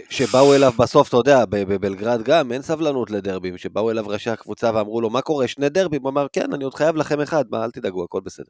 שבאו 0.10 0.56
אליו 0.56 0.72
בסוף, 0.80 1.08
אתה 1.08 1.18
יודע, 1.18 1.44
בבלגרד 1.50 2.24
גם, 2.24 2.52
אין 2.52 2.62
סבלנות 2.62 3.12
לדרבים, 3.12 3.58
שבאו 3.58 3.92
אליו 3.92 4.08
ראשי 4.08 4.30
הקבוצה 4.30 4.72
ואמרו 4.74 5.02
לו, 5.02 5.10
מה 5.10 5.22
קורה, 5.22 5.48
שני 5.48 5.70
דרבים? 5.70 6.02
הוא 6.04 6.10
אמר, 6.10 6.28
כן, 6.34 6.54
אני 6.54 6.64
עוד 6.64 6.74
חייב 6.74 6.96
לכם 6.96 7.22
אחד, 7.22 7.44
מה, 7.52 7.64
אל 7.64 7.72
תדאגו, 7.72 8.04
הכל 8.04 8.20
בסדר. 8.26 8.46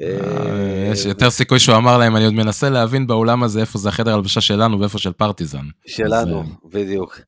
אה, 0.00 0.88
יש 0.92 1.06
יותר 1.06 1.30
סיכוי 1.30 1.58
שהוא 1.58 1.76
אמר 1.76 1.98
להם, 1.98 2.16
אני 2.16 2.24
עוד 2.24 2.34
מנסה 2.34 2.70
להבין 2.70 3.06
באולם 3.06 3.42
הזה 3.42 3.60
איפה 3.60 3.78
זה 3.78 3.88
החדר 3.88 4.14
הלבשה 4.14 4.40
שלנו 4.40 4.80
ואיפה 4.80 4.98
של 4.98 5.12
פרטיזן. 5.12 5.64
שלנו, 5.86 6.42
בדיוק. 6.64 7.20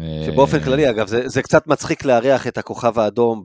אה, 0.00 0.22
שבאופן 0.26 0.60
כללי, 0.60 0.90
אגב, 0.90 1.06
זה, 1.06 1.28
זה 1.28 1.42
קצת 1.42 1.66
מצחיק 1.66 2.04
לארח 2.04 2.46
את 2.46 2.58
הכוכב 2.58 2.98
האדום 2.98 3.44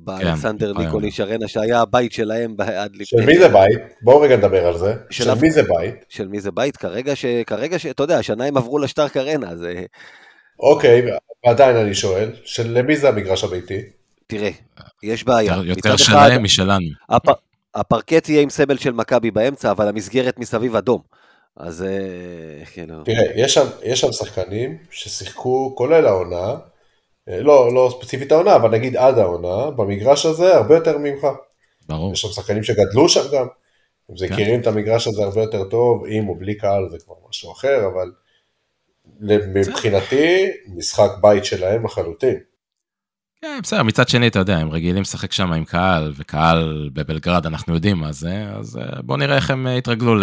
באלכסנדר 0.00 0.74
כן. 0.74 0.80
ניקוליש 0.80 1.20
ארנה, 1.20 1.48
שהיה 1.48 1.80
הבית 1.80 2.12
שלהם 2.12 2.54
עד 2.58 2.90
לפני... 2.92 3.06
של 3.06 3.26
מי 3.26 3.38
זה 3.38 3.48
בית? 3.48 3.78
בואו 4.02 4.20
רגע 4.20 4.36
נדבר 4.36 4.66
על 4.66 4.78
זה. 4.78 4.94
של 5.10 5.24
של 5.24 5.34
מי 5.34 5.50
זה 5.50 5.62
בית? 5.62 5.94
של 6.08 6.28
מי 6.28 6.40
זה 6.40 6.50
בית? 6.50 6.76
כרגע 6.76 7.16
ש... 7.16 7.24
כרגע 7.46 7.78
ש... 7.78 7.86
אתה 7.86 8.02
יודע, 8.02 8.18
השנה 8.18 8.44
הם 8.44 8.56
עברו 8.56 8.78
לשטארק 8.78 9.16
ארנה, 9.16 9.56
זה... 9.56 9.84
אוקיי, 10.60 11.02
ועדיין 11.46 11.76
אני 11.76 11.94
שואל, 11.94 12.30
של 12.44 12.78
למי 12.78 12.96
זה 12.96 13.08
המגרש 13.08 13.44
הביתי? 13.44 13.80
תראה, 14.26 14.50
יש 15.02 15.24
בעיה. 15.24 15.56
יותר- 15.64 15.96
שלהם 15.96 16.42
משלנו. 16.42 16.86
הפ... 17.08 17.28
הפרקט 17.74 18.28
יהיה 18.28 18.42
עם 18.42 18.50
סמל 18.50 18.76
של 18.76 18.92
מכבי 18.92 19.30
באמצע, 19.30 19.70
אבל 19.70 19.88
המסגרת 19.88 20.38
מסביב 20.38 20.76
אדום. 20.76 21.00
אז 21.56 21.82
אה, 21.82 22.64
כאילו... 22.66 23.04
תראה, 23.04 23.32
יש 23.34 23.54
שם, 23.54 23.66
יש 23.82 24.00
שם 24.00 24.12
שחקנים 24.12 24.78
ששיחקו, 24.90 25.74
כולל 25.76 26.06
העונה, 26.06 26.54
אה, 27.28 27.40
לא, 27.40 27.74
לא 27.74 27.94
ספציפית 27.98 28.32
העונה, 28.32 28.56
אבל 28.56 28.70
נגיד 28.70 28.96
עד 28.96 29.18
העונה, 29.18 29.70
במגרש 29.70 30.26
הזה 30.26 30.56
הרבה 30.56 30.74
יותר 30.74 30.98
ממך. 30.98 31.26
ברור. 31.88 32.12
יש 32.12 32.20
שם 32.20 32.28
שחקנים 32.28 32.62
שגדלו 32.62 33.08
שם 33.08 33.32
גם, 33.32 33.46
הם 34.08 34.16
כן. 34.16 34.32
מכירים 34.32 34.60
את 34.60 34.66
המגרש 34.66 35.06
הזה 35.06 35.24
הרבה 35.24 35.42
יותר 35.42 35.64
טוב, 35.64 36.04
עם 36.08 36.28
או 36.28 36.34
בלי 36.34 36.54
קהל 36.54 36.88
זה 36.90 36.98
כבר 36.98 37.14
משהו 37.28 37.52
אחר, 37.52 37.86
אבל 37.86 38.12
מבחינתי, 39.20 40.50
משחק 40.66 41.10
בית 41.20 41.44
שלהם 41.44 41.84
לחלוטין. 41.84 42.40
כן, 43.44 43.60
בסדר, 43.62 43.82
מצד 43.82 44.08
שני, 44.08 44.26
אתה 44.26 44.38
יודע, 44.38 44.56
הם 44.56 44.70
רגילים 44.70 45.02
לשחק 45.02 45.32
שם 45.32 45.52
עם 45.52 45.64
קהל, 45.64 46.12
וקהל 46.16 46.90
בבלגרד, 46.92 47.46
אנחנו 47.46 47.74
יודעים 47.74 47.96
מה 47.96 48.12
זה, 48.12 48.44
אז 48.58 48.76
אה, 48.76 49.02
בואו 49.02 49.18
נראה 49.18 49.36
איך 49.36 49.50
הם 49.50 49.66
אה, 49.66 49.72
יתרגלו 49.72 50.14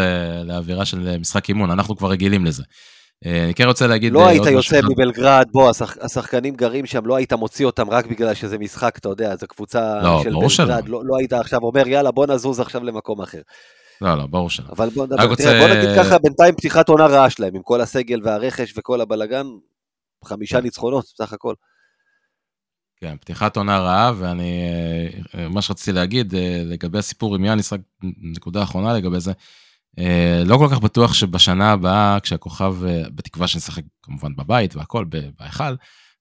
לאווירה 0.46 0.86
של 0.86 1.18
משחק 1.18 1.50
אימון, 1.50 1.72
אנחנו 1.72 1.98
כבר 1.98 2.10
רגילים 2.10 2.46
לזה. 2.46 2.64
אה, 3.26 3.44
אני 3.44 3.54
כן 3.54 3.68
רוצה 3.68 3.88
להגיד... 3.88 4.14
לא 4.14 4.20
אה, 4.20 4.28
היית 4.28 4.42
משהו 4.42 4.54
יוצא 4.54 4.80
אחד. 4.80 4.88
מבלגרד, 4.92 5.46
בוא, 5.52 5.70
השח... 5.70 5.98
השחקנים 6.02 6.56
גרים 6.56 6.86
שם, 6.86 7.06
לא 7.06 7.16
היית 7.16 7.34
מוציא 7.34 7.66
אותם 7.66 7.90
רק 7.90 8.06
בגלל 8.06 8.34
שזה 8.34 8.58
משחק, 8.58 8.98
אתה 8.98 9.10
יודע, 9.10 9.36
זו 9.36 9.48
קבוצה 9.48 10.02
לא, 10.04 10.22
של. 10.50 10.66
בלגרד, 10.66 10.90
לא, 10.90 11.02
לא 11.06 11.18
היית 11.18 11.34
עכשיו 11.34 11.60
אומר, 11.64 11.88
יאללה, 11.88 12.12
בוא 12.12 12.28
נזוז 12.28 12.60
עכשיו 12.60 12.84
למקום 12.84 13.22
אחר. 13.22 13.42
לא, 14.02 14.18
לא, 14.18 14.26
ברור 14.28 14.50
שלא. 14.50 14.66
אבל 14.70 14.90
בוא 14.90 15.06
נדבר, 15.06 15.26
רוצה- 15.26 15.60
בוא 15.60 15.68
נגיד 15.76 15.90
ככה, 15.98 16.18
בינתיים 16.20 16.56
פתיחת 16.56 16.90
עונה 16.90 17.06
רעה 17.06 17.30
שלהם, 17.30 17.56
עם 17.56 17.62
כל 17.62 17.82
הסגל 17.82 18.20
והרכש 18.24 18.74
וכל 18.78 19.02
הבלגן, 19.02 19.48
חמישה 20.26 20.58
כן. 20.58 20.64
ניצחונות 20.64 21.06
בסך 21.16 21.34
הכל. 21.34 21.54
כן, 23.02 23.18
פתיחת 23.18 23.58
עונה 23.58 23.80
רעה, 23.80 24.12
ואני, 24.18 24.62
אה, 25.36 25.50
מה 25.50 25.62
שרציתי 25.62 25.92
להגיד 25.92 26.36
אה, 26.36 26.62
לגבי 26.66 27.00
הסיפור 27.00 27.36
עם 27.36 27.46
יאניס, 27.46 27.74
רק 27.74 27.80
נקודה 28.04 28.64
אחרונה 28.64 28.94
לגבי 28.94 29.20
זה, 29.20 29.32
אה, 30.00 30.44
לא 30.46 30.58
כל 30.58 30.68
כך 30.72 30.80
בטוח 30.80 31.14
שבשנה 31.14 31.72
הבאה, 31.72 32.20
כשהכוכב, 32.20 32.76
בתקווה 33.16 33.48
שנשחק 33.48 33.84
כמובן 34.04 34.36
בבית 34.36 34.76
והכל, 34.76 35.06
בהיכל, 35.40 35.76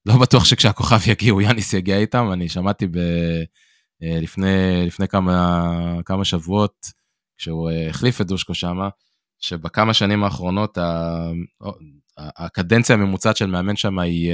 לא 0.05 0.17
בטוח 0.17 0.45
שכשהכוכב 0.45 0.97
יגיעו, 1.07 1.41
יאניס 1.41 1.73
יגיע 1.73 1.97
איתם, 1.97 2.29
אני 2.33 2.49
שמעתי 2.49 2.87
ב, 2.87 2.97
לפני, 4.01 4.83
לפני 4.85 5.07
כמה, 5.07 5.73
כמה 6.05 6.25
שבועות, 6.25 6.85
כשהוא 7.37 7.71
החליף 7.89 8.21
את 8.21 8.27
דושקו 8.27 8.53
שמה, 8.53 8.89
שבכמה 9.39 9.93
שנים 9.93 10.23
האחרונות, 10.23 10.77
ה- 10.77 11.31
הקדנציה 12.17 12.95
הממוצעת 12.95 13.37
של 13.37 13.45
מאמן 13.45 13.75
שם 13.75 13.99
היא 13.99 14.33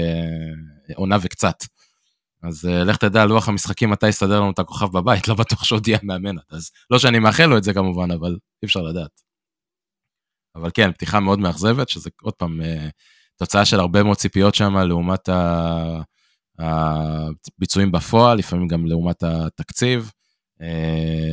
עונה 0.96 1.18
וקצת. 1.22 1.56
אז 2.44 2.66
uh, 2.66 2.70
לך 2.70 2.98
תדע 2.98 3.26
לוח 3.26 3.50
המשחקים 3.50 3.90
מתי 3.90 4.08
יסדר 4.08 4.40
לנו 4.40 4.52
את 4.52 4.60
הכוכב 4.60 4.92
בבית, 4.92 5.28
לא 5.28 5.36
בטוח 5.36 5.64
שעוד 5.64 5.88
יהיה 5.88 6.00
מאמן 6.04 6.36
אז. 6.50 6.72
לא 6.92 7.00
שאני 7.00 7.20
מאחל 7.20 7.46
לו 7.46 7.58
את 7.58 7.64
זה 7.64 7.74
כמובן, 7.74 8.12
אבל 8.12 8.32
אי 8.32 8.66
אפשר 8.66 8.82
לדעת. 8.82 9.22
אבל 10.56 10.70
כן, 10.74 10.92
פתיחה 10.92 11.20
מאוד 11.20 11.40
מאכזבת, 11.40 11.90
שזה 11.90 12.10
עוד 12.22 12.34
פעם 12.34 12.62
uh, 12.62 12.92
תוצאה 13.38 13.66
של 13.66 13.80
הרבה 13.80 14.04
מאוד 14.04 14.18
ציפיות 14.18 14.56
שם 14.56 14.78
לעומת 14.78 15.30
הביצועים 16.60 17.92
בפועל, 17.92 18.38
לפעמים 18.38 18.68
גם 18.68 18.86
לעומת 18.86 19.24
התקציב. 19.24 20.12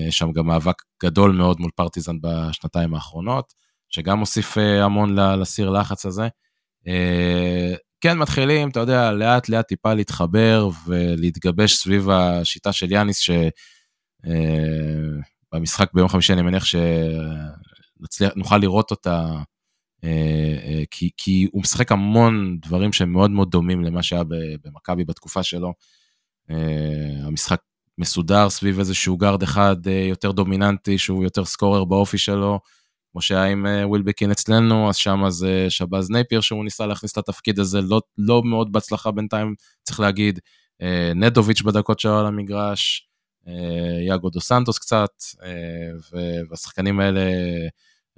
יש 0.09 0.19
שם 0.19 0.33
גם 0.33 0.47
מאבק 0.47 0.83
גדול 1.03 1.33
מאוד 1.33 1.61
מול 1.61 1.71
פרטיזן 1.77 2.17
בשנתיים 2.21 2.95
האחרונות, 2.95 3.53
שגם 3.89 4.19
מוסיף 4.19 4.59
uh, 4.59 4.61
המון 4.61 5.15
לסיר 5.19 5.71
לחץ 5.71 6.07
הזה. 6.07 6.29
כן 8.05 8.19
מתחילים, 8.19 8.69
אתה 8.69 8.81
יודע, 8.81 9.13
לאט 9.13 9.49
לאט 9.49 9.69
טיפה 9.69 9.95
להתחבר 9.95 10.69
ולהתגבש 10.87 11.75
סביב 11.75 12.11
השיטה 12.11 12.73
של 12.73 12.93
יאניס, 12.93 13.19
שבמשחק 15.53 15.91
ביום 15.95 16.09
חמישי 16.09 16.33
אני 16.33 16.43
מניח 16.43 16.65
שנוכל 16.65 18.59
לראות 18.59 18.91
אותה, 18.91 19.27
אה, 20.05 20.57
אה, 20.65 20.83
כי, 20.91 21.11
כי 21.17 21.49
הוא 21.53 21.63
משחק 21.63 21.93
המון 21.93 22.59
דברים 22.63 22.93
שהם 22.93 23.13
מאוד 23.13 23.31
מאוד 23.31 23.51
דומים 23.51 23.85
למה 23.85 24.03
שהיה 24.03 24.23
במכבי 24.65 25.05
בתקופה 25.05 25.43
שלו. 25.43 25.73
אה, 26.51 27.27
המשחק 27.27 27.61
מסודר 27.99 28.51
סביב 28.51 28.79
איזשהו 28.79 29.17
גארד 29.17 29.43
אחד 29.43 29.87
אה, 29.87 30.07
יותר 30.09 30.33
דומיננטי, 30.33 30.99
שהוא 30.99 31.25
יותר 31.25 31.45
scorer 31.45 31.85
באופי 31.85 32.19
שלו. 32.19 32.61
כמו 33.15 33.23
שהיה 33.23 33.45
עם 33.45 33.67
אה, 33.67 33.89
ווילבקין 33.89 34.31
אצלנו, 34.31 34.89
אז 34.89 34.97
שם 34.97 35.23
זה 35.29 35.67
שבאז 35.69 36.11
נאפייר 36.11 36.41
שהוא 36.41 36.65
ניסה 36.65 36.87
להכניס 36.87 37.17
לתפקיד 37.17 37.59
הזה, 37.59 37.81
לא, 37.81 38.01
לא 38.19 38.43
מאוד 38.45 38.73
בהצלחה 38.73 39.11
בינתיים, 39.11 39.55
צריך 39.83 40.01
להגיד. 40.01 40.39
אה, 40.83 41.13
נדוביץ' 41.15 41.63
בדקות 41.63 42.01
שלו 42.01 42.19
על 42.19 42.27
המגרש, 42.27 43.09
אה, 43.49 43.53
יאגו 44.09 44.31
דו 44.31 44.41
סנטוס 44.41 44.79
קצת, 44.79 45.11
אה, 45.43 46.19
והשחקנים 46.51 47.01
האלה, 47.01 47.21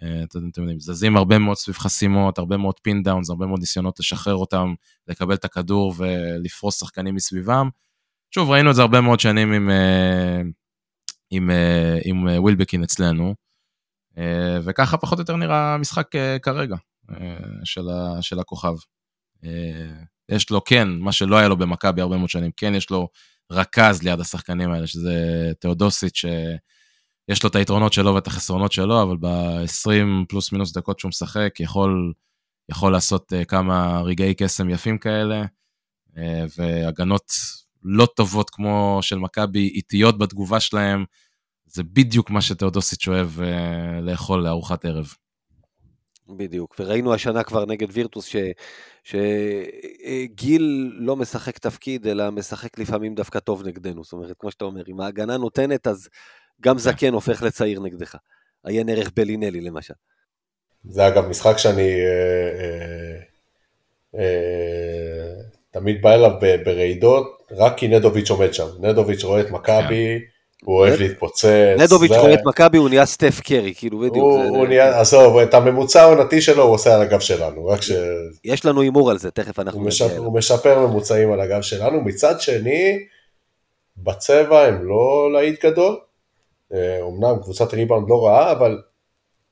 אה, 0.03 0.23
אתם 0.25 0.47
יודעים, 0.59 0.81
זזים 0.81 1.17
הרבה 1.17 1.39
מאוד 1.39 1.57
סביב 1.57 1.77
חסימות, 1.77 2.39
הרבה 2.39 2.57
מאוד 2.57 2.75
pin 2.83 3.03
downs, 3.03 3.31
הרבה 3.31 3.47
מאוד 3.47 3.61
ניסיונות 3.61 4.01
לשחרר 4.01 4.35
אותם, 4.35 4.75
לקבל 5.09 5.35
את 5.35 5.45
הכדור 5.45 5.95
ולפרוס 5.97 6.81
שחקנים 6.81 7.15
מסביבם. 7.15 7.69
שוב, 8.31 8.51
ראינו 8.51 8.71
את 8.71 8.75
זה 8.75 8.83
הרבה 8.83 9.01
מאוד 9.01 9.21
שנים 9.21 9.53
עם, 9.53 9.71
אה, 9.71 10.41
עם, 11.31 11.51
אה, 11.51 11.99
עם 12.05 12.29
אה, 12.29 12.43
ווילבקין 12.43 12.83
אצלנו. 12.83 13.46
אה, 14.19 14.59
וככה 14.65 14.97
פחות 14.97 15.19
או 15.19 15.23
יותר 15.23 15.37
נראה 15.37 15.75
המשחק 15.75 16.17
אה, 16.17 16.39
כרגע 16.39 16.77
אה, 17.11 17.17
של, 17.65 17.89
ה, 17.89 18.23
של 18.23 18.39
הכוכב. 18.39 18.75
יש 20.29 20.51
לו 20.51 20.65
כן, 20.65 20.89
מה 20.89 21.13
שלא 21.13 21.37
היה 21.37 21.49
לו 21.49 21.57
במכבי 21.57 22.01
הרבה 22.01 22.17
מאוד 22.17 22.29
שנים, 22.29 22.51
כן 22.57 22.75
יש 22.75 22.91
לו 22.91 23.09
רכז 23.53 24.03
ליד 24.03 24.21
השחקנים 24.21 24.71
האלה, 24.71 24.87
שזה 24.87 25.53
תאודוסיץ', 25.61 26.17
שיש 26.17 27.43
לו 27.43 27.51
את 27.51 27.57
היתרונות 27.57 27.93
שלו 27.93 28.15
ואת 28.15 28.27
החסרונות 28.27 28.73
שלו, 28.73 29.03
אבל 29.03 29.17
ב-20 29.21 30.25
פלוס 30.29 30.53
מינוס 30.53 30.73
דקות 30.73 30.99
שהוא 30.99 31.09
משחק, 31.09 31.55
יכול, 31.61 32.13
יכול 32.71 32.93
לעשות 32.93 33.33
כמה 33.49 34.01
רגעי 34.01 34.35
קסם 34.35 34.71
יפים 34.71 34.99
כאלה, 34.99 35.45
והגנות 36.59 37.33
לא 37.83 38.07
טובות 38.17 38.51
כמו 38.51 38.99
של 39.03 39.19
מכבי, 39.19 39.69
איטיות 39.69 40.19
בתגובה 40.19 40.61
שלהם, 40.61 41.05
זה 41.67 41.83
בדיוק 41.83 42.31
מה 42.31 42.43
שתאודוסיץ' 42.43 43.09
אוהב 43.09 43.41
אה, 43.41 44.01
לאכול 44.01 44.45
לארוחת 44.45 44.85
ערב. 44.85 45.15
בדיוק, 46.29 46.77
וראינו 46.79 47.15
השנה 47.15 47.43
כבר 47.43 47.67
נגד 47.67 47.87
וירטוס 47.93 48.35
שגיל 49.05 50.93
לא 50.95 51.17
משחק 51.17 51.59
תפקיד, 51.59 52.07
אלא 52.07 52.31
משחק 52.31 52.79
לפעמים 52.79 53.15
דווקא 53.15 53.39
טוב 53.39 53.67
נגדנו. 53.67 54.05
זאת 54.05 54.13
אומרת, 54.13 54.37
כמו 54.39 54.51
שאתה 54.51 54.65
אומר, 54.65 54.83
אם 54.89 55.01
ההגנה 55.01 55.37
נותנת, 55.37 55.87
אז 55.87 56.09
גם 56.61 56.79
זקן 56.79 57.13
הופך 57.13 57.43
לצעיר 57.43 57.81
נגדך. 57.81 58.17
עיין 58.65 58.89
ערך 58.89 59.11
בלינלי 59.17 59.61
למשל. 59.61 59.95
זה 60.85 61.09
אגב 61.09 61.29
משחק 61.29 61.59
שאני 61.59 62.05
אה, 62.05 62.51
אה, 62.61 63.21
אה, 64.21 65.43
תמיד 65.71 66.03
בא 66.03 66.15
אליו 66.15 66.31
ברעידות, 66.65 67.43
רק 67.51 67.79
כי 67.79 67.89
נדוביץ' 67.89 68.31
עומד 68.31 68.55
שם. 68.55 68.67
נדוביץ' 68.81 69.25
רואה 69.25 69.41
את 69.41 69.51
מכבי, 69.51 70.19
הוא 70.65 70.77
אוהב 70.79 71.01
להתפוצץ. 71.01 71.45
נדוביץ' 71.79 72.13
את 72.35 72.39
מכבי, 72.47 72.79
הוא 72.79 72.89
נהיה 72.89 73.07
סטף 73.07 73.41
קרי, 73.41 73.75
כאילו, 73.77 73.99
בדיוק. 73.99 74.17
הוא, 74.17 74.67
נהיה, 74.67 75.01
עזוב, 75.01 75.39
את 75.39 75.55
הממוצע 75.55 76.03
העונתי 76.03 76.41
שלו 76.41 76.63
הוא 76.63 76.75
עושה 76.75 76.95
על 76.95 77.03
הגב 77.03 77.21
שלנו, 77.21 77.67
רק 77.67 77.83
שהוא 77.83 77.99
יש 78.45 78.65
לנו 78.65 78.81
הימור 78.81 79.11
על 79.11 79.19
זה, 79.19 79.31
תכף 79.31 79.59
אנחנו. 79.59 79.81
הוא 80.17 80.35
משפר 80.35 80.87
ממוצעים 80.87 81.33
על 81.33 81.41
הגב 81.41 81.63
שלנו. 81.63 82.01
מצד 82.01 82.41
שני, 82.41 82.99
בצבע 83.97 84.67
הם 84.67 84.85
לא 84.89 85.33
להיט 85.33 85.65
גדול. 85.65 85.99
אה, 86.75 86.99
אומנם 87.01 87.43
קבוצת 87.43 87.75
ריבאונד 87.75 88.09
לא 88.09 88.27
רעה, 88.27 88.53
אבל 88.53 88.79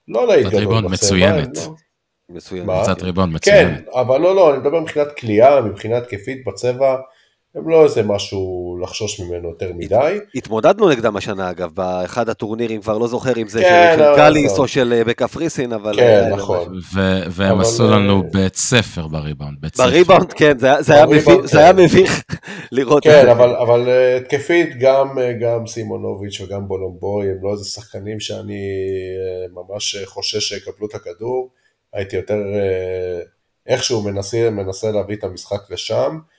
לא 0.09 0.26
להיט 0.26 0.46
גדול 0.46 0.61
ריבאונד. 0.61 0.90
מצוינת. 0.90 1.57
לא- 1.57 1.74
מצוין. 2.28 2.66
מה? 2.66 2.84
קבוצת 2.84 3.02
ריבאונד 3.02 3.38
כן, 3.40 3.66
מצוינת. 3.66 3.88
אבל 3.94 4.20
לא, 4.20 4.36
לא, 4.36 4.50
אני 4.50 4.59
מדבר 4.59 4.80
מבחינת 4.80 5.16
כליאה, 5.18 5.61
מבחינה 5.61 5.96
התקפית 5.96 6.44
בצבע, 6.46 6.96
הם 7.55 7.68
לא 7.68 7.84
איזה 7.84 8.02
משהו 8.02 8.44
לחשוש 8.82 9.20
ממנו 9.20 9.48
יותר 9.48 9.72
מדי. 9.74 10.18
התמודדנו 10.34 10.88
נגדם 10.88 11.16
השנה 11.16 11.50
אגב, 11.50 11.70
באחד 11.74 12.28
הטורנירים, 12.28 12.80
כבר 12.80 12.98
לא 12.98 13.07
זוכר 13.09 13.32
אם 13.42 13.48
זה 13.48 13.61
כן, 13.61 13.94
של 13.96 14.02
אבל 14.02 14.16
קאליס 14.16 14.46
עזוב. 14.52 14.59
או 14.61 14.68
של 14.68 14.92
אה, 14.96 15.05
בקפריסין, 15.05 15.72
אבל... 15.72 15.96
כן, 15.96 16.02
אה, 16.24 16.36
נכון. 16.36 16.78
והם 17.30 17.61
עשו 17.61 17.84
אה, 17.84 17.90
לנו 17.90 18.22
בית 18.32 18.57
ספר 18.57 19.07
בריבאונד, 19.07 19.57
בית 19.61 19.74
ספר. 19.74 19.86
בריבאונד, 19.86 20.32
כן, 20.32 20.59
זה 20.59 20.94
היה- 20.94 21.07
מביך- 21.72 22.22
כן. 22.28 22.36
לראות 22.72 23.07
את 23.07 23.12
כן, 23.12 23.22
זה. 23.24 23.32
אבל, 23.32 23.57
אבל 23.57 23.88
אה, 23.88 24.16
התקפית, 24.16 24.78
גם, 24.80 25.18
אה, 25.18 25.32
סימונוביץ' 25.66 26.40
וגם 26.40 26.68
בולומבוי, 26.68 27.30
הם 27.30 27.36
לא 27.42 27.52
איזה 27.52 27.64
שחקנים 27.64 28.20
שאני 28.20 28.55
אה, 28.55 29.62
ממש 29.62 29.94
אה, 29.96 30.07
חושש 30.07 30.48
שיקבלו 30.48 30.86
את 30.86 30.94
הכדור. 30.94 31.50
הייתי 31.92 32.16
יותר 32.16 32.34
אה, 32.55 33.20
איכשהו 33.66 34.02
מנסה, 34.02 34.50
להביא 34.90 35.16
את 35.16 35.24
המשחק 35.24 35.70
לשם, 35.70 36.18
אה, 36.18 36.34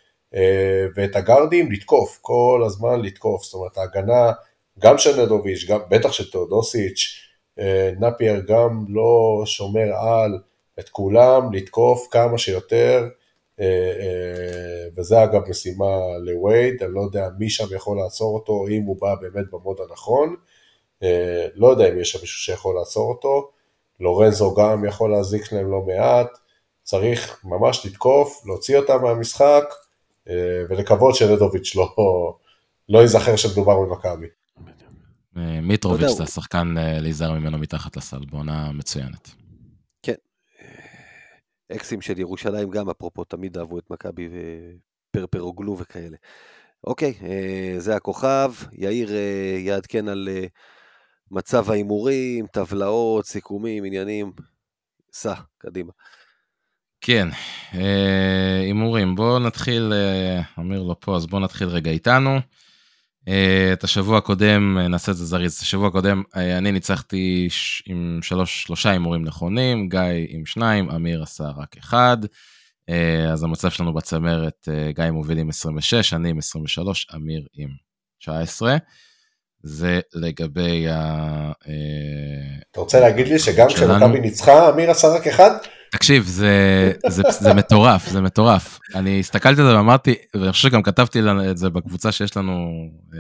ואת 0.96 1.16
הגארדים 1.16 1.72
לתקוף, 1.72 2.20
כל 2.22 2.64
הזמן 2.66 3.02
לתקוף. 3.02 3.44
זאת 3.44 3.54
אומרת, 3.54 3.78
ההגנה, 3.78 4.32
גם 4.80 4.98
של 4.98 5.24
נדוביץ', 5.24 5.66
גם, 5.70 5.80
בטח 5.90 6.12
של 6.12 6.32
תאודוסיץ', 6.32 7.20
אה, 7.60 7.92
נפייר 8.00 8.40
גם 8.48 8.86
לא 8.90 9.42
שומר 9.46 9.96
על 9.96 10.40
את 10.80 10.90
כולם, 10.90 11.54
לתקוף 11.54 12.08
כמה 12.12 12.38
שיותר. 12.38 13.08
אה, 13.60 13.66
אה, 14.00 14.88
וזה 14.98 15.24
אגב 15.24 15.50
משימה 15.50 16.18
לווייד, 16.20 16.84
אני 16.84 16.94
לא 16.94 17.02
יודע 17.02 17.30
מי 17.40 17.50
שם 17.50 17.76
יכול 17.76 17.98
לעצור 17.98 18.36
אותו, 18.36 18.68
אם 18.68 18.84
הוא 18.84 18.98
בא 19.02 19.16
באמת 19.16 19.46
במוד 19.52 19.78
הנכון, 19.90 20.36
אה, 21.04 21.48
לא 21.56 21.68
יודע 21.68 21.90
אם 21.90 22.00
יש 22.00 22.12
שם 22.12 22.20
מישהו 22.22 22.40
שיכול 22.40 22.76
לעצור 22.76 23.10
אותו, 23.10 23.50
לורנזו 24.00 24.56
גם 24.56 24.86
יכול 24.86 25.12
להזיק 25.12 25.52
להם 25.52 25.72
לא 25.72 25.82
מעט, 25.82 26.28
צריך 26.84 27.42
ממש 27.44 27.86
לתקוף, 27.86 28.44
להוציא 28.46 28.78
אותם 28.78 29.02
מהמשחק, 29.04 29.64
אה, 29.64 29.85
ולקוות 30.70 31.16
שנדוביץ' 31.16 31.76
לא, 31.76 31.96
לא 32.90 33.00
ייזכר 33.00 33.36
שמדובר 33.36 33.80
במכבי. 33.80 34.28
אה, 35.38 35.62
מיטרוביץ' 35.62 36.10
זה 36.18 36.24
השחקן 36.24 36.78
אה, 36.78 37.00
להיזהר 37.00 37.32
ממנו 37.32 37.58
מתחת 37.58 37.98
לסל, 37.98 38.26
בעונה 38.32 38.72
מצוינת. 38.72 39.36
אקסים 41.72 42.02
של 42.02 42.20
ירושלים 42.20 42.70
גם, 42.70 42.90
אפרופו, 42.90 43.24
תמיד 43.24 43.58
אהבו 43.58 43.80
את 43.80 43.90
מכבי 43.90 44.30
ופרפרוגלו 45.12 45.78
וכאלה. 45.78 46.18
אוקיי, 46.84 47.14
אה, 47.24 47.76
זה 47.78 47.96
הכוכב. 47.96 48.54
יאיר 48.72 49.12
אה, 49.12 49.58
יעדכן 49.60 50.08
על 50.08 50.30
אה, 50.32 50.46
מצב 51.32 51.72
ההימורים, 51.72 52.48
טבלאות, 52.48 53.26
סיכומים, 53.26 53.84
עניינים. 53.84 54.32
סע, 55.14 55.34
קדימה. 55.58 55.92
כן, 57.08 57.28
אה, 57.76 58.62
הימורים. 58.62 59.16
בואו 59.16 59.40
נתחיל, 59.40 59.94
אה, 59.94 60.42
אמיר 60.60 60.84
לא 60.84 60.96
פה, 61.00 61.16
אז 61.16 61.26
בואו 61.26 61.42
נתחיל 61.42 61.68
רגע 61.68 61.92
איתנו. 61.92 62.40
אה, 63.28 63.70
את 63.74 63.84
השבוע 63.84 64.18
הקודם, 64.18 64.78
נעשה 64.78 65.12
את 65.12 65.18
זה 65.18 65.26
זריז, 65.26 65.54
את 65.56 65.62
השבוע 65.62 65.88
הקודם 65.88 66.24
אני 66.36 66.72
ניצחתי 66.72 67.48
עם 67.86 68.20
שלוש, 68.22 68.64
שלושה 68.64 68.90
הימורים 68.90 69.26
נכונים, 69.26 69.90
גיא 69.90 70.00
עם 70.30 70.46
שניים, 70.46 70.90
אמיר 70.90 71.24
עשה 71.24 71.44
רק 71.44 71.78
אחד. 71.78 72.18
אז 73.34 73.44
המצב 73.44 73.70
שלנו 73.70 73.94
בצמרת, 73.94 74.68
גיא 74.90 75.12
מוביל 75.12 75.38
עם 75.38 75.50
26, 75.50 76.14
אני 76.14 76.30
עם 76.30 76.38
23, 76.38 77.08
אמיר 77.16 77.48
עם 77.54 77.70
19. 78.20 78.78
זה 79.64 80.00
לגבי 80.14 80.88
ה... 80.90 81.52
אתה 82.72 82.80
רוצה 82.80 83.00
להגיד 83.00 83.28
לי 83.28 83.40
שגם 83.40 83.68
כשמכבי 83.68 84.20
ניצחה, 84.20 84.70
אמיר 84.70 84.92
עשה 84.92 85.08
רק 85.08 85.28
אחד? 85.28 85.52
תקשיב, 85.96 86.24
זה, 86.26 86.92
זה, 87.08 87.24
זה 87.40 87.54
מטורף, 87.54 88.10
זה 88.10 88.22
מטורף. 88.22 88.80
אני 88.96 89.20
הסתכלתי 89.20 89.62
על 89.62 89.68
זה 89.68 89.78
ואמרתי, 89.78 90.16
ואני 90.34 90.52
חושב 90.52 90.70
שגם 90.70 90.84
כתבתי 90.84 91.20
את 91.50 91.58
זה 91.58 91.70
בקבוצה 91.70 92.12
שיש 92.12 92.38
לנו 92.38 92.54
אה, 93.14 93.20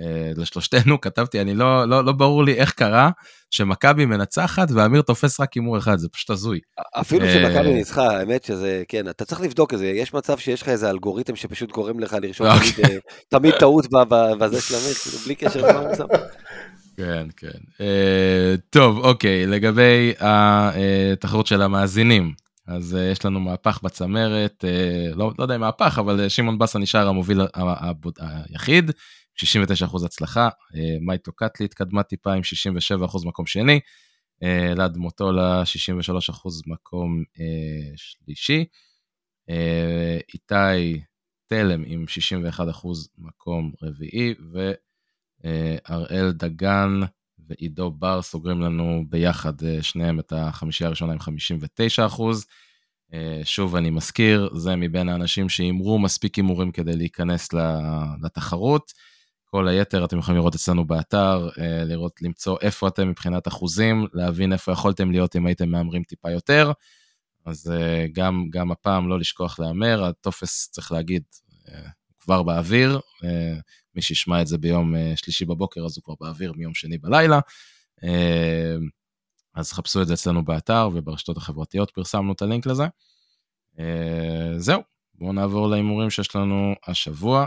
אה, 0.00 0.32
לשלושתנו, 0.36 1.00
כתבתי, 1.02 1.40
אני 1.40 1.54
לא, 1.54 1.88
לא, 1.88 2.04
לא 2.04 2.12
ברור 2.12 2.44
לי 2.44 2.54
איך 2.54 2.72
קרה 2.72 3.10
שמכבי 3.50 4.06
מנצחת 4.06 4.68
ואמיר 4.74 5.02
תופס 5.02 5.40
רק 5.40 5.52
הימור 5.54 5.78
אחד, 5.78 5.98
זה 5.98 6.08
פשוט 6.08 6.30
הזוי. 6.30 6.60
אפילו 7.00 7.26
אה, 7.26 7.32
שמכבי 7.32 7.74
ניצחה, 7.74 8.18
האמת 8.18 8.44
שזה, 8.44 8.82
כן, 8.88 9.08
אתה 9.08 9.24
צריך 9.24 9.40
לבדוק 9.40 9.74
את 9.74 9.78
זה. 9.78 9.86
יש 9.86 10.14
מצב 10.14 10.38
שיש 10.38 10.62
לך 10.62 10.68
איזה 10.68 10.90
אלגוריתם 10.90 11.36
שפשוט 11.36 11.72
גורם 11.72 12.00
לך 12.00 12.16
לרשום 12.22 12.46
אוקיי. 12.46 12.72
תמיד, 12.72 12.90
אה, 12.90 12.98
תמיד 13.28 13.54
טעות 13.58 13.86
בזה 14.38 14.60
של 14.60 14.74
אמיר, 14.74 14.94
כאילו, 14.94 15.18
בלי 15.18 15.34
קשר 15.34 15.66
למה 15.66 15.80
הוא. 15.80 16.06
כן, 16.96 17.26
כן. 17.36 17.58
אה, 17.80 18.54
טוב, 18.70 18.98
אוקיי, 18.98 19.46
לגבי 19.46 20.12
התחרות 20.20 21.46
של 21.46 21.62
המאזינים, 21.62 22.34
אז 22.66 22.96
אה, 22.96 23.10
יש 23.10 23.24
לנו 23.24 23.40
מהפך 23.40 23.80
בצמרת, 23.82 24.64
אה, 24.64 25.14
לא, 25.14 25.32
לא 25.38 25.44
יודע 25.44 25.54
אם 25.56 25.60
מהפך, 25.60 25.98
אבל 25.98 26.28
שמעון 26.28 26.58
בסה 26.58 26.78
נשאר 26.78 27.08
המוביל 27.08 27.40
היחיד, 28.18 28.90
69% 29.36 30.04
הצלחה, 30.04 30.48
אה, 30.74 30.96
מייטו 31.00 31.32
קטלי 31.32 31.66
התקדמה 31.66 32.02
טיפה 32.02 32.32
עם 32.32 32.42
67% 32.42 33.24
מקום 33.24 33.46
שני, 33.46 33.80
אה, 34.42 34.72
אלעד 34.72 34.96
מוטולה 34.96 35.62
63% 35.66 36.62
מקום 36.66 37.24
אה, 37.40 37.92
שלישי, 37.96 38.64
אה, 39.50 40.18
איתי 40.34 41.00
תלם 41.46 41.82
עם 41.86 42.04
61% 42.08 43.08
מקום 43.18 43.72
רביעי, 43.82 44.34
ו... 44.52 44.72
הראל 45.86 46.32
דגן 46.32 47.00
ועידו 47.48 47.90
בר 47.90 48.22
סוגרים 48.22 48.60
לנו 48.60 49.04
ביחד 49.08 49.62
אה, 49.62 49.82
שניהם 49.82 50.20
את 50.20 50.32
החמישייה 50.36 50.86
הראשונה 50.86 51.12
עם 51.12 51.18
59 51.18 52.06
אחוז. 52.06 52.46
אה, 53.14 53.40
שוב 53.44 53.76
אני 53.76 53.90
מזכיר, 53.90 54.50
זה 54.54 54.76
מבין 54.76 55.08
האנשים 55.08 55.48
שהימרו 55.48 55.98
מספיק 55.98 56.34
הימורים 56.34 56.72
כדי 56.72 56.96
להיכנס 56.96 57.48
לתחרות. 58.22 58.92
כל 59.44 59.68
היתר 59.68 60.04
אתם 60.04 60.18
יכולים 60.18 60.38
לראות 60.38 60.54
אצלנו 60.54 60.86
באתר, 60.86 61.48
אה, 61.58 61.84
לראות, 61.84 62.22
למצוא 62.22 62.58
איפה 62.62 62.88
אתם 62.88 63.08
מבחינת 63.08 63.48
אחוזים, 63.48 64.06
להבין 64.12 64.52
איפה 64.52 64.72
יכולתם 64.72 65.10
להיות 65.10 65.36
אם 65.36 65.46
הייתם 65.46 65.68
מהמרים 65.68 66.02
טיפה 66.02 66.30
יותר. 66.30 66.72
אז 67.44 67.70
אה, 67.70 68.06
גם, 68.12 68.46
גם 68.50 68.72
הפעם 68.72 69.08
לא 69.08 69.18
לשכוח 69.18 69.58
להמר, 69.58 70.04
הטופס 70.04 70.68
צריך 70.70 70.92
להגיד, 70.92 71.22
אה, 71.68 71.88
כבר 72.18 72.42
באוויר, 72.42 73.00
אה, 73.24 73.58
מי 73.96 74.02
שישמע 74.02 74.42
את 74.42 74.46
זה 74.46 74.58
ביום 74.58 74.96
אה, 74.96 75.12
שלישי 75.16 75.44
בבוקר 75.44 75.84
אז 75.84 75.96
הוא 75.96 76.04
כבר 76.04 76.14
באוויר 76.20 76.52
מיום 76.56 76.74
שני 76.74 76.98
בלילה. 76.98 77.40
אה, 78.04 78.76
אז 79.54 79.72
חפשו 79.72 80.02
את 80.02 80.06
זה 80.06 80.14
אצלנו 80.14 80.44
באתר 80.44 80.88
וברשתות 80.94 81.36
החברתיות 81.36 81.90
פרסמנו 81.90 82.32
את 82.32 82.42
הלינק 82.42 82.66
לזה. 82.66 82.84
אה, 83.78 84.58
זהו, 84.58 84.82
בואו 85.14 85.32
נעבור 85.32 85.68
להימורים 85.68 86.10
שיש 86.10 86.36
לנו 86.36 86.74
השבוע. 86.86 87.46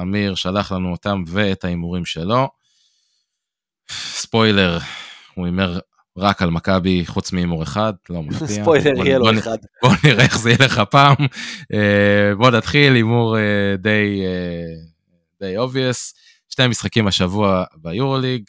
אמיר 0.00 0.34
שלח 0.34 0.72
לנו 0.72 0.90
אותם 0.92 1.24
ואת 1.26 1.64
ההימורים 1.64 2.04
שלו. 2.04 2.48
ספוילר, 3.90 4.78
הוא 5.34 5.46
הימר 5.46 5.78
רק 6.16 6.42
על 6.42 6.50
מכבי 6.50 7.06
חוץ 7.06 7.32
מהימור 7.32 7.62
אחד, 7.62 7.92
לא 8.10 8.22
מפתיע. 8.22 8.46
ספוילר, 8.46 9.06
יהיה 9.06 9.18
לו 9.18 9.38
אחד. 9.38 9.56
בוא 9.82 9.90
נראה 10.04 10.24
איך 10.24 10.38
זה 10.38 10.50
ילך 10.50 10.78
הפעם. 10.78 11.16
אה, 11.72 12.34
בוא 12.38 12.50
נתחיל, 12.50 12.94
הימור 12.94 13.36
די 13.78 14.22
די 15.40 15.58
obvious. 15.58 16.12
שני 16.48 16.66
משחקים 16.66 17.06
השבוע 17.06 17.64
ביורוליג, 17.76 18.42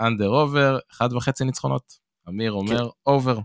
under 0.00 0.28
over, 0.28 0.78
אחד 0.92 1.12
וחצי 1.12 1.44
ניצחונות. 1.44 1.82
אמיר 2.28 2.52
אומר 2.52 2.88
אובר. 3.06 3.38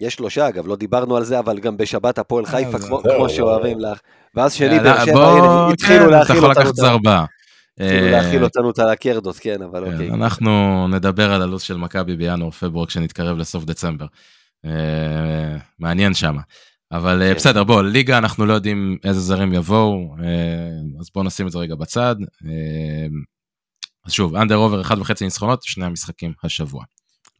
יש 0.00 0.14
שלושה 0.14 0.48
אגב, 0.48 0.66
לא 0.66 0.76
דיברנו 0.76 1.16
על 1.16 1.24
זה, 1.24 1.38
אבל 1.38 1.58
גם 1.58 1.76
בשבת 1.76 2.18
הפועל 2.18 2.44
אה, 2.44 2.50
חיפה, 2.50 2.78
כמו 2.78 3.00
זה- 3.28 3.34
שאוהבים 3.36 3.80
לך. 3.80 3.98
ואז 4.34 4.52
שני 4.54 4.66
יאללה, 4.66 4.82
באר 4.94 5.04
שבע, 5.06 5.28
הנה, 5.28 5.68
התחילו 5.72 6.04
כן, 6.04 6.10
להאכיל 6.10 6.32
אתה 6.36 6.38
יכול 6.38 6.48
אותנו. 6.50 6.62
לקחת 6.62 6.74
זר 6.74 6.92
הבא. 6.94 7.24
התחילו 7.80 8.06
אה, 8.06 8.10
להאכיל 8.10 8.44
אותנו 8.44 8.70
את 8.70 8.78
הקרדות, 8.78 9.36
כן, 9.38 9.62
אבל 9.62 9.84
כן, 9.86 9.92
אוקיי. 9.92 10.10
אנחנו 10.10 10.50
נדבר 10.88 11.32
על 11.32 11.42
הלו"ז 11.42 11.62
של 11.62 11.76
מכבי 11.76 12.16
בינואר-פברואר 12.16 12.86
כשנתקרב 12.86 13.38
לסוף 13.38 13.64
דצמבר. 13.64 14.06
אה, 14.64 14.70
מעניין 15.78 16.14
שמה. 16.14 16.40
אבל 16.92 17.22
אה, 17.22 17.28
כן. 17.28 17.34
בסדר, 17.34 17.64
בוא, 17.64 17.82
ליגה 17.82 18.18
אנחנו 18.18 18.46
לא 18.46 18.52
יודעים 18.52 18.98
איזה 19.04 19.20
זרים 19.20 19.52
יבואו, 19.52 20.14
אה, 20.22 20.28
אז 21.00 21.06
בואו 21.14 21.24
נשים 21.24 21.46
את 21.46 21.52
זה 21.52 21.58
רגע 21.58 21.74
בצד. 21.74 22.16
אה, 22.46 23.06
אז 24.06 24.12
שוב, 24.12 24.36
under 24.36 24.56
over 24.56 24.80
אחד 24.80 24.98
וחצי 24.98 25.24
ניצחונות, 25.24 25.62
שני 25.62 25.84
המשחקים 25.84 26.32
השבוע. 26.44 26.84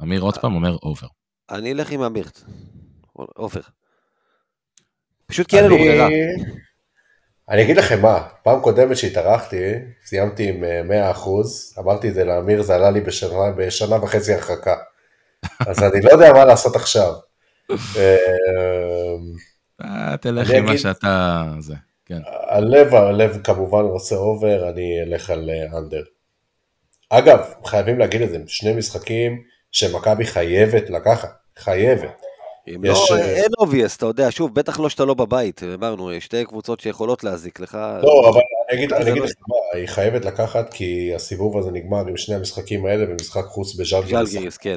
אמיר 0.03 0.21
עוד 0.21 0.39
פעם 0.39 0.55
אומר 0.55 0.77
over. 0.83 1.07
אני 1.51 1.73
אלך 1.73 1.91
עם 1.91 2.03
אמיר. 2.03 2.29
עופר. 3.13 3.61
פשוט 5.27 5.47
כי 5.47 5.57
אין 5.57 5.65
לנו 5.65 5.77
אני- 5.77 5.85
ברירה. 5.85 6.09
אני 7.51 7.63
אגיד 7.63 7.77
לכם 7.77 8.03
מה, 8.03 8.29
פעם 8.45 8.61
קודמת 8.61 8.97
שהתארחתי, 8.97 9.57
סיימתי 10.05 10.49
עם 10.49 10.65
אה, 10.65 11.13
100%, 11.13 11.19
אמרתי 11.79 12.09
את 12.09 12.15
זה 12.15 12.25
לאמיר, 12.25 12.63
זה 12.63 12.75
עלה 12.75 12.91
לי 12.91 13.01
בשנה, 13.01 13.51
בשנה 13.57 13.97
וחצי 14.03 14.35
הרחקה. 14.35 14.75
אז 15.67 15.83
אני 15.83 16.01
לא 16.03 16.11
יודע 16.11 16.33
מה 16.33 16.45
לעשות 16.45 16.77
עכשיו. 16.77 17.13
אה, 17.97 18.17
אה, 19.81 20.17
תלך 20.17 20.51
עם 20.51 20.65
מה 20.65 20.71
אגיד- 20.71 20.81
שאתה... 20.81 21.45
זה, 21.59 21.75
כן. 22.07 22.19
הלב, 22.49 22.95
הלב 22.95 23.39
כמובן 23.45 23.81
רוצה 23.85 24.15
over, 24.17 24.69
אני 24.71 25.03
אלך 25.03 25.31
על 25.31 25.51
אה, 25.51 25.79
under. 25.79 26.03
אגב, 27.11 27.39
חייבים 27.65 27.99
להגיד 27.99 28.23
את 28.23 28.31
זה, 28.31 28.39
שני 28.47 28.73
משחקים 28.73 29.43
שמכבי 29.73 30.25
חייבת 30.25 30.91
לקחת, 30.91 31.29
חייבת. 31.59 32.11
אם 32.69 32.85
יש, 32.85 33.11
לא, 33.11 33.17
אה, 33.17 33.25
אין 33.37 33.51
obvious, 33.59 33.97
אתה 33.97 34.07
יודע, 34.07 34.27
שוב, 34.31 34.55
בטח 34.55 34.81
לא 34.81 34.89
שאתה 34.89 35.05
לא 35.05 35.15
בבית, 35.15 35.61
אמרנו, 35.75 36.11
שתי 36.21 36.45
קבוצות 36.45 36.81
שיכולות 36.81 37.25
להזיק 37.25 37.61
לך. 37.61 37.79
לא, 38.03 38.29
אבל 38.31 38.41
אני 38.71 38.79
אגיד, 38.79 38.91
זה 38.91 38.97
אני 38.97 39.11
אגיד 39.11 39.23
לא- 39.23 39.27
לך 39.29 39.33
מה, 39.49 39.79
היא 39.81 39.87
חייבת 39.89 40.25
לקחת, 40.25 40.73
כי 40.75 41.13
הסיבוב 41.15 41.59
הזה 41.59 41.71
נגמר 41.71 42.01
עם 42.09 42.17
שני 42.17 42.35
המשחקים 42.35 42.87
האלה 42.87 43.07
במשחק 43.07 43.45
חוץ 43.45 43.75
בז'לגיריס. 43.75 44.29
ז'לגיריס, 44.31 44.57
כן. 44.57 44.75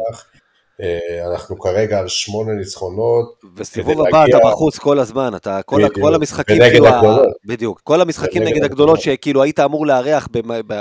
אה, 0.81 1.31
אנחנו 1.31 1.59
כרגע 1.59 1.99
על 1.99 2.07
שמונה 2.07 2.51
ניצחונות. 2.53 3.41
וסיבוב 3.55 3.93
כדי 3.93 4.07
הבא 4.07 4.19
להגיע- 4.19 4.37
אתה 4.37 4.47
בחוץ 4.47 4.77
כל 4.77 4.99
הזמן, 4.99 5.31
אתה, 5.35 5.61
כל, 5.65 5.75
בדיוק, 5.77 5.99
כל 5.99 6.15
המשחקים, 6.15 6.57
כאילו, 6.57 6.87
הגדולות. 6.87 7.27
בדיוק, 7.45 7.81
כל 7.83 8.01
המשחקים 8.01 8.43
נגד 8.43 8.63
הגדולות 8.63 8.71
הגדולות. 8.71 8.99
שכאילו 9.01 9.43
היית 9.43 9.59
אמור 9.59 9.87
לארח 9.87 10.27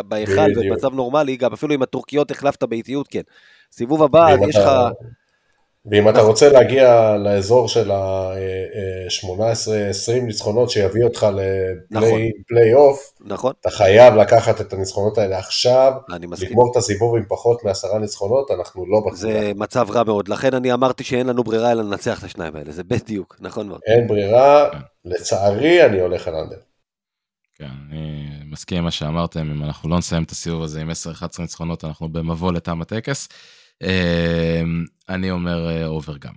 בהיכל. 0.09 0.55
במצב 0.55 0.95
נורמלי, 0.95 1.37
גם 1.37 1.53
אפילו 1.53 1.75
עם 1.75 1.83
הטורקיות 1.83 2.31
החלפת 2.31 2.63
באיטיות, 2.63 3.09
כן. 3.09 3.21
סיבוב 3.73 4.03
הבא, 4.03 4.27
יש 4.49 4.57
אתה- 4.57 4.89
לך, 4.89 4.93
ואם 5.87 6.09
אתה 6.09 6.21
רוצה 6.21 6.53
להגיע 6.53 7.17
לאזור 7.17 7.69
של 7.69 7.91
ה-18-20 7.91 10.21
ניצחונות 10.23 10.71
שיביא 10.71 11.05
אותך 11.05 11.27
נכון. 11.91 12.21
לפליי 12.41 12.75
אוף, 12.75 13.13
נכון, 13.21 13.53
אתה 13.61 13.71
חייב 13.71 14.15
לקחת 14.15 14.61
את 14.61 14.73
הניצחונות 14.73 15.19
האלה 15.19 15.39
עכשיו, 15.39 15.93
אני 16.15 16.27
מסכים. 16.27 16.49
לגמור 16.49 16.71
את 16.73 16.77
הסיבוב 16.77 17.17
עם 17.17 17.25
פחות 17.29 17.65
מעשרה 17.65 17.99
ניצחונות, 17.99 18.51
אנחנו 18.51 18.87
לא 18.87 19.01
בקבוצה. 19.01 19.17
זה 19.17 19.53
מצב 19.57 19.91
רע 19.91 20.05
מאוד, 20.05 20.29
לכן 20.29 20.55
אני 20.55 20.73
אמרתי 20.73 21.05
שאין 21.05 21.27
לנו 21.27 21.45
ברירה 21.45 21.73
אלא 21.73 21.83
לנצח 21.83 22.19
את 22.19 22.25
השניים 22.25 22.57
האלה, 22.57 22.73
זה 22.73 22.85
בדיוק, 22.85 23.37
נכון 23.41 23.69
מאוד. 23.69 23.81
אין 23.87 24.07
ברירה, 24.07 24.69
לצערי 25.05 25.87
אני 25.87 26.01
הולך 26.01 26.29
על 26.29 26.35
under. 26.35 26.59
כן, 27.55 27.69
אני 27.91 28.29
מסכים 28.51 28.79
עם 28.79 28.85
מה 28.85 28.91
שאמרתם, 28.91 29.41
אם 29.41 29.65
אנחנו 29.65 29.89
לא 29.89 29.99
נסיים 29.99 30.23
את 30.23 30.31
הסיבוב 30.31 30.63
הזה 30.63 30.81
עם 30.81 30.91
10-11 30.91 30.93
ניצחונות, 31.39 31.85
אנחנו 31.85 32.09
במבוא 32.09 32.53
לטעם 32.53 32.83
הטקס. 32.83 33.29
אה, 33.83 34.63
אני 35.09 35.31
אומר 35.31 35.69
אה, 35.69 35.87
over 35.87 36.17
גם. 36.17 36.35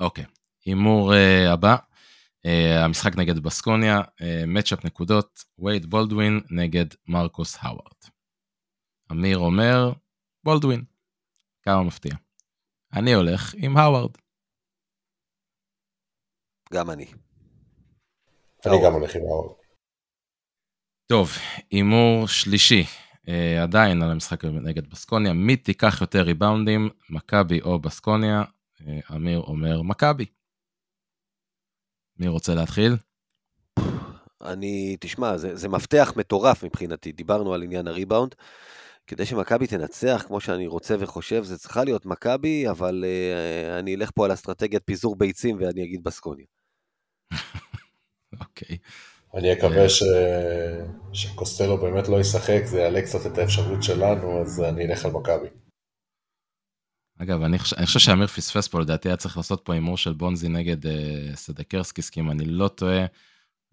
אוקיי, 0.00 0.24
הימור 0.64 1.14
אה, 1.14 1.52
הבא, 1.52 1.76
אה, 2.46 2.84
המשחק 2.84 3.16
נגד 3.16 3.38
בסקוניה, 3.38 4.00
matchup 4.46 4.84
נקודות, 4.84 5.44
וייד 5.58 5.86
בולדווין 5.86 6.40
נגד 6.50 6.86
מרקוס 7.08 7.56
האווארד. 7.60 8.02
אמיר 9.12 9.38
אומר, 9.38 9.92
בולדווין. 10.44 10.84
כמה 11.62 11.82
מפתיע. 11.82 12.14
אני 12.92 13.14
הולך 13.14 13.54
עם 13.58 13.76
האווארד. 13.76 14.10
גם 16.72 16.90
אני. 16.90 17.06
אני 18.66 18.76
גם 18.84 18.92
הולך 18.92 19.16
עם 19.16 19.22
האורד. 19.22 19.56
טוב, 21.06 21.28
הימור 21.70 22.28
שלישי, 22.28 22.82
אה, 22.82 23.05
עדיין 23.62 24.02
על 24.02 24.10
המשחק 24.10 24.44
נגד 24.44 24.90
בסקוניה, 24.90 25.32
מי 25.32 25.56
תיקח 25.56 26.00
יותר 26.00 26.22
ריבאונדים, 26.22 26.88
מכבי 27.10 27.60
או 27.60 27.78
בסקוניה? 27.78 28.42
אה, 28.86 29.16
אמיר 29.16 29.38
אומר 29.38 29.82
מכבי. 29.82 30.26
מי 32.18 32.28
רוצה 32.28 32.54
להתחיל? 32.54 32.96
אני, 34.44 34.96
תשמע, 35.00 35.36
זה, 35.36 35.56
זה 35.56 35.68
מפתח 35.68 36.12
מטורף 36.16 36.64
מבחינתי, 36.64 37.12
דיברנו 37.12 37.54
על 37.54 37.62
עניין 37.62 37.88
הריבאונד. 37.88 38.34
כדי 39.06 39.26
שמכבי 39.26 39.66
תנצח 39.66 40.24
כמו 40.26 40.40
שאני 40.40 40.66
רוצה 40.66 40.94
וחושב, 40.98 41.42
זה 41.42 41.58
צריכה 41.58 41.84
להיות 41.84 42.06
מכבי, 42.06 42.68
אבל 42.70 43.04
אה, 43.04 43.78
אני 43.78 43.94
אלך 43.94 44.10
פה 44.14 44.24
על 44.24 44.32
אסטרטגיית 44.32 44.82
פיזור 44.84 45.16
ביצים 45.16 45.56
ואני 45.60 45.84
אגיד 45.84 46.04
בסקוניה. 46.04 46.46
אוקיי. 48.40 48.78
אני 49.36 49.52
אקווה 49.52 49.88
ש... 49.88 50.02
שקוסטלו 51.12 51.78
באמת 51.80 52.08
לא 52.08 52.20
ישחק, 52.20 52.62
זה 52.64 52.80
יעלה 52.80 53.02
קצת 53.02 53.26
את 53.26 53.38
האפשרות 53.38 53.82
שלנו, 53.82 54.40
אז 54.40 54.62
אני 54.62 54.86
אלך 54.86 55.04
על 55.04 55.12
מכבי. 55.12 55.48
אגב, 57.18 57.42
אני 57.42 57.58
חושב, 57.58 57.76
אני 57.76 57.86
חושב 57.86 57.98
שאמיר 57.98 58.26
פספס 58.26 58.68
פה, 58.68 58.80
לדעתי 58.80 59.08
היה 59.08 59.16
צריך 59.16 59.36
לעשות 59.36 59.60
פה 59.64 59.74
הימור 59.74 59.96
של 59.96 60.12
בונזי 60.12 60.48
נגד 60.48 60.86
אה, 60.86 61.30
סדקרסקיס, 61.34 62.10
כי 62.10 62.20
אם 62.20 62.30
אני 62.30 62.44
לא 62.44 62.68
טועה, 62.68 63.06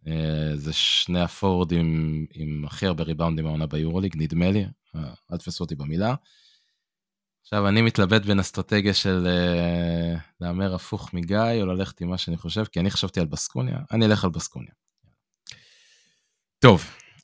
אה, 0.08 0.52
זה 0.56 0.74
שני 0.74 1.22
הפורוורדים 1.22 2.26
עם 2.34 2.66
הכי 2.66 2.86
הרבה 2.86 3.04
ריבאונדים 3.04 3.46
העונה 3.46 3.66
ביורוליג, 3.66 4.16
נדמה 4.18 4.52
לי, 4.52 4.66
אה, 4.96 5.14
אל 5.32 5.38
תפסו 5.38 5.64
אותי 5.64 5.76
במילה. 5.76 6.16
עכשיו, 7.42 7.68
אני 7.68 7.82
מתלבט 7.82 8.26
בין 8.26 8.40
אסטרטגיה 8.40 8.94
של 8.94 9.28
אה, 9.28 10.16
להמר 10.42 10.76
הפוך 10.76 11.14
מגיא, 11.14 11.62
או 11.62 11.66
ללכת 11.66 12.02
עם 12.02 12.10
מה 12.10 12.18
שאני 12.18 12.38
חושב, 12.38 12.66
כי 12.66 12.80
אני 12.80 12.92
חשבתי 12.92 13.20
על 13.20 13.26
בסקוניה, 13.26 13.78
אני 13.92 14.06
אלך 14.06 14.24
על 14.24 14.30
בסקוניה. 14.30 14.74
טוב, 16.64 16.82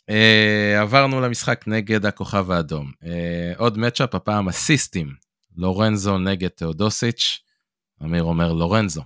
אה, 0.10 0.82
עברנו 0.82 1.22
למשחק 1.22 1.68
נגד 1.68 2.06
הכוכב 2.06 2.52
האדום. 2.52 2.92
אה, 3.04 3.54
עוד 3.58 3.78
מצ'אפ, 3.78 4.16
הפעם 4.16 4.48
אסיסטים, 4.48 5.08
לורנזו 5.56 6.18
נגד 6.18 6.48
תאודוסיץ', 6.48 7.40
אמיר 8.04 8.24
אומר 8.24 8.54
לורנזו. 8.54 9.02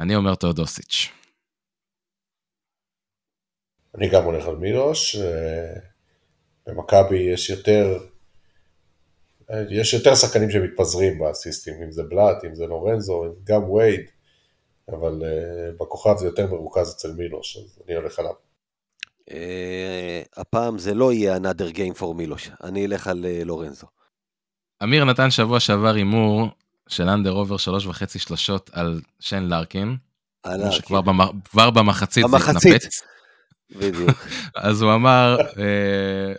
אני 0.00 0.16
אומר 0.16 0.34
תאודוסיץ'. 0.34 1.08
אני 3.94 4.08
גם 4.10 4.24
הולך 4.24 4.46
על 4.46 4.56
מילוש. 4.56 5.16
אה, 5.16 5.74
במכבי 6.66 7.18
יש 7.18 7.50
יותר, 7.50 7.98
אה, 9.50 9.62
יש 9.70 9.94
יותר 9.94 10.14
שחקנים 10.14 10.50
שמתפזרים 10.50 11.18
באסיסטים, 11.18 11.74
אם 11.82 11.92
זה 11.92 12.02
בלאט, 12.02 12.44
אם 12.44 12.54
זה 12.54 12.66
לורנזו, 12.66 13.24
גם 13.44 13.70
וייד, 13.70 14.10
אבל 14.88 15.22
uh, 15.22 15.82
בכוכב 15.82 16.16
זה 16.16 16.26
יותר 16.26 16.46
מרוכז 16.46 16.92
אצל 16.92 17.12
מילוש, 17.12 17.56
אז 17.56 17.82
אני 17.86 17.94
הולך 17.94 18.18
עליו. 18.18 18.43
Uh, 19.30 19.34
הפעם 20.36 20.78
זה 20.78 20.94
לא 20.94 21.12
יהיה 21.12 21.36
another 21.36 21.76
game 21.76 22.00
for 22.00 22.14
מילוש, 22.14 22.50
אני 22.64 22.86
אלך 22.86 23.06
על 23.06 23.24
uh, 23.24 23.44
לורנזו. 23.44 23.86
אמיר 24.82 25.04
נתן 25.04 25.30
שבוע 25.30 25.60
שעבר 25.60 25.94
הימור 25.94 26.48
של 26.88 27.08
אנדר 27.08 27.30
עובר 27.30 27.56
שלוש 27.56 27.86
וחצי 27.86 28.18
שלשות 28.18 28.70
על 28.72 29.00
שן 29.20 29.42
לארקין. 29.42 29.96
שכבר 30.70 31.00
במח... 31.00 31.28
כבר 31.50 31.70
במחצית, 31.70 32.24
במחצית 32.24 32.60
זה 32.60 32.68
התנפץ. 32.68 33.02
בדיוק. 33.70 34.26
אז 34.56 34.82
הוא 34.82 34.94
אמר, 34.94 35.36
אה, 35.40 36.32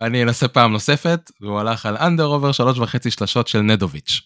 אני 0.00 0.22
אנסה 0.22 0.48
פעם 0.48 0.72
נוספת, 0.72 1.30
והוא 1.40 1.60
הלך 1.60 1.86
על 1.86 1.96
under 1.96 2.24
over 2.24 2.52
שלוש 2.52 2.78
וחצי 2.78 3.10
שלשות 3.10 3.48
של 3.48 3.60
נדוביץ'. 3.60 4.20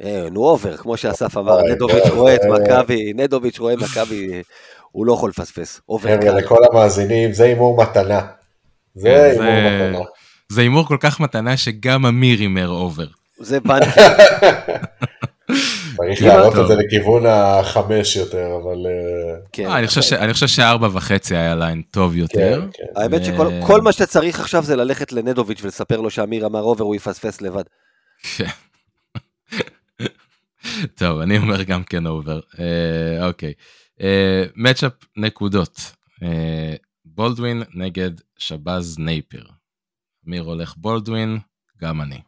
אה, 0.00 0.28
נו 0.30 0.44
over, 0.44 0.76
כמו 0.76 0.96
שאסף 0.96 1.36
אמר, 1.36 1.62
נדוביץ' 1.62 2.10
רואה 2.10 2.34
את 2.34 2.40
מכבי, 2.50 3.12
נדוביץ' 3.12 3.58
רואה 3.58 3.76
מכבי, 3.76 4.42
הוא 4.92 5.06
לא 5.06 5.12
יכול 5.12 5.30
לפספס. 5.30 5.80
חבר'ה, 6.00 6.40
לכל 6.40 6.58
המאזינים, 6.70 7.32
זה 7.32 7.44
הימור 7.44 7.82
מתנה. 7.82 8.20
זה 8.94 9.24
הימור 9.24 9.44
מתנה. 9.44 10.04
זה 10.48 10.60
הימור 10.60 10.86
כל 10.86 10.96
כך 11.00 11.20
מתנה 11.20 11.56
שגם 11.56 12.06
אמיר 12.06 12.38
הימר 12.38 12.68
over. 12.68 13.06
זה 13.38 13.60
בנקר. 13.60 14.02
צריך 15.96 16.22
להעלות 16.26 16.58
את 16.58 16.66
זה 16.68 16.74
לכיוון 16.74 17.26
החמש 17.26 18.16
יותר, 18.16 18.58
אבל... 18.62 18.86
כן. 19.52 19.66
אני 20.20 20.32
חושב 20.32 20.46
שארבע 20.46 20.88
וחצי 20.92 21.36
היה 21.36 21.54
line 21.54 21.82
טוב 21.90 22.16
יותר. 22.16 22.60
כן, 22.72 22.84
האמת 22.96 23.24
שכל 23.24 23.80
מה 23.80 23.92
שאתה 23.92 24.06
צריך 24.06 24.40
עכשיו 24.40 24.62
זה 24.62 24.76
ללכת 24.76 25.12
לנדוביץ' 25.12 25.62
ולספר 25.62 26.00
לו 26.00 26.10
שאמיר 26.10 26.46
אמר 26.46 26.62
over, 26.62 26.84
הוא 26.84 26.94
יפספס 26.94 27.40
לבד. 27.40 27.62
טוב, 30.98 31.20
אני 31.20 31.38
אומר 31.38 31.62
גם 31.62 31.82
כן 31.82 32.06
over. 32.06 32.40
אוקיי. 33.28 33.52
matchup 34.56 34.92
נקודות. 35.16 35.80
בולדווין 37.04 37.62
נגד 37.74 38.10
שבאז 38.38 38.98
נייפר. 38.98 39.42
אמיר 40.28 40.42
הולך 40.42 40.74
בולדווין, 40.76 41.38
גם 41.82 42.00
אני. 42.00 42.20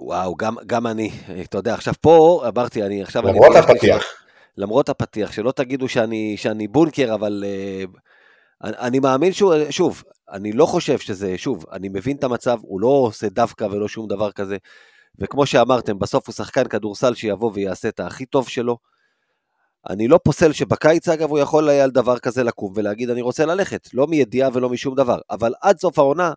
וואו, 0.00 0.36
גם, 0.36 0.56
גם 0.66 0.86
אני. 0.86 1.10
אתה 1.44 1.58
יודע, 1.58 1.74
עכשיו 1.74 1.94
פה, 2.00 2.44
אמרתי, 2.48 2.82
אני 2.82 3.02
עכשיו... 3.02 3.22
למרות 3.22 3.56
אני 3.56 3.58
הפתיח. 3.58 4.04
למרות 4.56 4.88
הפתיח, 4.88 5.32
שלא 5.32 5.52
תגידו 5.52 5.88
שאני, 5.88 6.36
שאני 6.36 6.68
בונקר, 6.68 7.14
אבל 7.14 7.44
uh, 7.46 7.98
אני, 8.64 8.76
אני 8.78 8.98
מאמין 8.98 9.32
שהוא, 9.32 9.54
שוב, 9.70 10.02
אני 10.30 10.52
לא 10.52 10.66
חושב 10.66 10.98
שזה, 10.98 11.38
שוב, 11.38 11.64
אני 11.72 11.88
מבין 11.88 12.16
את 12.16 12.24
המצב, 12.24 12.58
הוא 12.62 12.80
לא 12.80 12.86
עושה 12.86 13.28
דווקא 13.28 13.64
ולא 13.64 13.88
שום 13.88 14.08
דבר 14.08 14.32
כזה, 14.32 14.56
וכמו 15.18 15.46
שאמרתם, 15.46 15.98
בסוף 15.98 16.26
הוא 16.26 16.34
שחקן 16.34 16.68
כדורסל 16.68 17.14
שיבוא 17.14 17.50
ויעשה 17.54 17.88
את 17.88 18.00
הכי 18.00 18.26
טוב 18.26 18.48
שלו. 18.48 18.78
אני 19.88 20.08
לא 20.08 20.18
פוסל 20.24 20.52
שבקיץ, 20.52 21.08
אגב, 21.08 21.30
הוא 21.30 21.38
יכול 21.38 21.68
היה 21.68 21.84
על 21.84 21.90
דבר 21.90 22.18
כזה 22.18 22.44
לקום 22.44 22.72
ולהגיד, 22.76 23.10
אני 23.10 23.22
רוצה 23.22 23.46
ללכת, 23.46 23.94
לא 23.94 24.06
מידיעה 24.06 24.48
ולא 24.52 24.70
משום 24.70 24.94
דבר, 24.94 25.18
אבל 25.30 25.54
עד 25.62 25.78
סוף 25.78 25.98
העונה, 25.98 26.32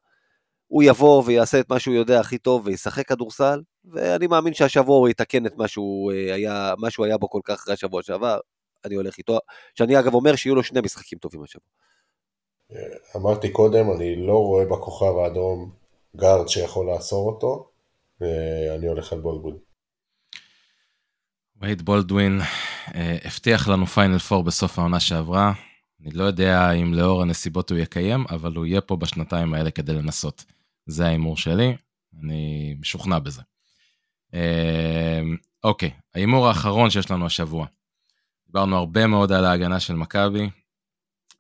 הוא 0.68 0.84
יבוא 0.84 1.24
ויעשה 1.26 1.60
את 1.60 1.70
מה 1.70 1.80
שהוא 1.80 1.96
יודע 1.96 2.20
הכי 2.20 2.38
טוב 2.38 2.66
וישחק 2.66 3.08
כדורסל, 3.08 3.62
ואני 3.86 4.28
מאמין 4.28 4.54
שהשבוע 4.54 4.98
הוא 4.98 5.10
יתקן 5.10 5.46
את 5.46 5.58
מה 5.58 5.68
שהוא 5.68 6.12
היה, 6.12 6.74
מה 6.78 6.90
שהוא 6.90 7.06
היה 7.06 7.18
בו 7.18 7.30
כל 7.30 7.40
כך 7.44 7.54
אחרי 7.54 7.74
השבוע 7.74 8.04
שעבר, 8.04 8.40
אני 8.86 8.96
הולך 8.96 9.18
איתו, 9.18 9.40
שאני 9.76 10.00
אגב 10.00 10.14
אומר 10.14 10.36
שיהיו 10.36 10.56
לו 10.56 10.64
שני 10.64 10.82
משחקים 10.82 11.20
טובים 11.20 11.44
השבוע. 11.44 11.68
אמרתי 13.16 13.52
קודם, 13.52 13.92
אני 13.92 14.16
לא 14.16 14.38
רואה 14.38 14.66
בכוכב 14.66 15.18
האדום 15.18 15.72
גארד 16.16 16.48
שיכול 16.48 16.86
לעצור 16.86 17.30
אותו, 17.30 17.70
ואני 18.22 18.88
הולך 18.88 19.14
על 19.14 19.20
בולדווין. 19.20 19.58
וייד 21.62 21.82
בולדווין 21.82 22.40
הבטיח 23.26 23.68
לנו 23.68 23.86
פיינל 23.88 24.20
פור 24.20 24.44
בסוף 24.44 24.80
העונה 24.80 25.00
שעברה, 25.00 25.54
אני 26.02 26.12
לא 26.12 26.24
יודע 26.24 26.72
אם 26.72 26.94
לאור 26.94 27.22
הנסיבות 27.22 27.72
הוא 27.72 27.80
יקיים, 27.80 28.26
אבל 28.30 28.56
הוא 28.56 28.66
יהיה 28.66 28.82
פה 28.82 28.96
בשנתיים 28.96 29.54
האלה 29.54 29.72
כדי 29.72 29.94
לנסות. 29.94 30.46
זה 30.86 31.06
ההימור 31.06 31.38
שלי, 31.38 31.76
אני 32.22 32.76
משוכנע 32.80 33.20
בזה. 33.20 33.42
אה, 34.34 35.22
אוקיי, 35.64 35.92
ההימור 36.16 36.48
האחרון 36.48 36.90
שיש 36.90 37.12
לנו 37.12 37.26
השבוע. 37.26 37.68
דיברנו 38.46 38.78
הרבה 38.78 39.08
מאוד 39.08 39.32
על 39.32 39.46
ההגנה 39.46 39.80
של 39.80 39.94
מכבי. 39.94 40.50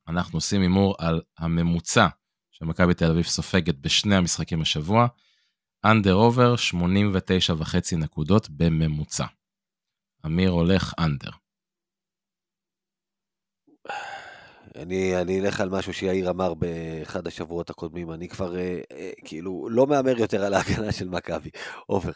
אנחנו 0.07 0.37
עושים 0.37 0.61
הימור 0.61 0.95
על 0.99 1.21
הממוצע 1.37 2.07
שמכבי 2.51 2.93
תל 2.93 3.11
אביב 3.11 3.25
סופגת 3.25 3.75
בשני 3.75 4.15
המשחקים 4.15 4.61
השבוע. 4.61 5.07
אנדר 5.85 6.13
עובר 6.13 6.55
89 6.55 7.53
וחצי 7.57 7.95
נקודות 7.95 8.49
בממוצע. 8.49 9.25
אמיר 10.25 10.49
הולך 10.49 10.93
אנדר. 10.99 11.29
אני, 14.75 15.21
אני 15.21 15.39
אלך 15.39 15.61
על 15.61 15.69
משהו 15.69 15.93
שיאיר 15.93 16.29
אמר 16.29 16.53
באחד 16.53 17.27
השבועות 17.27 17.69
הקודמים, 17.69 18.11
אני 18.11 18.27
כבר 18.27 18.57
אה, 18.57 18.81
אה, 18.91 19.11
כאילו 19.25 19.67
לא 19.69 19.87
מהמר 19.87 20.19
יותר 20.19 20.43
על 20.43 20.53
ההגנה 20.53 20.91
של 20.91 21.09
מכבי, 21.09 21.49
עובר. 21.85 22.11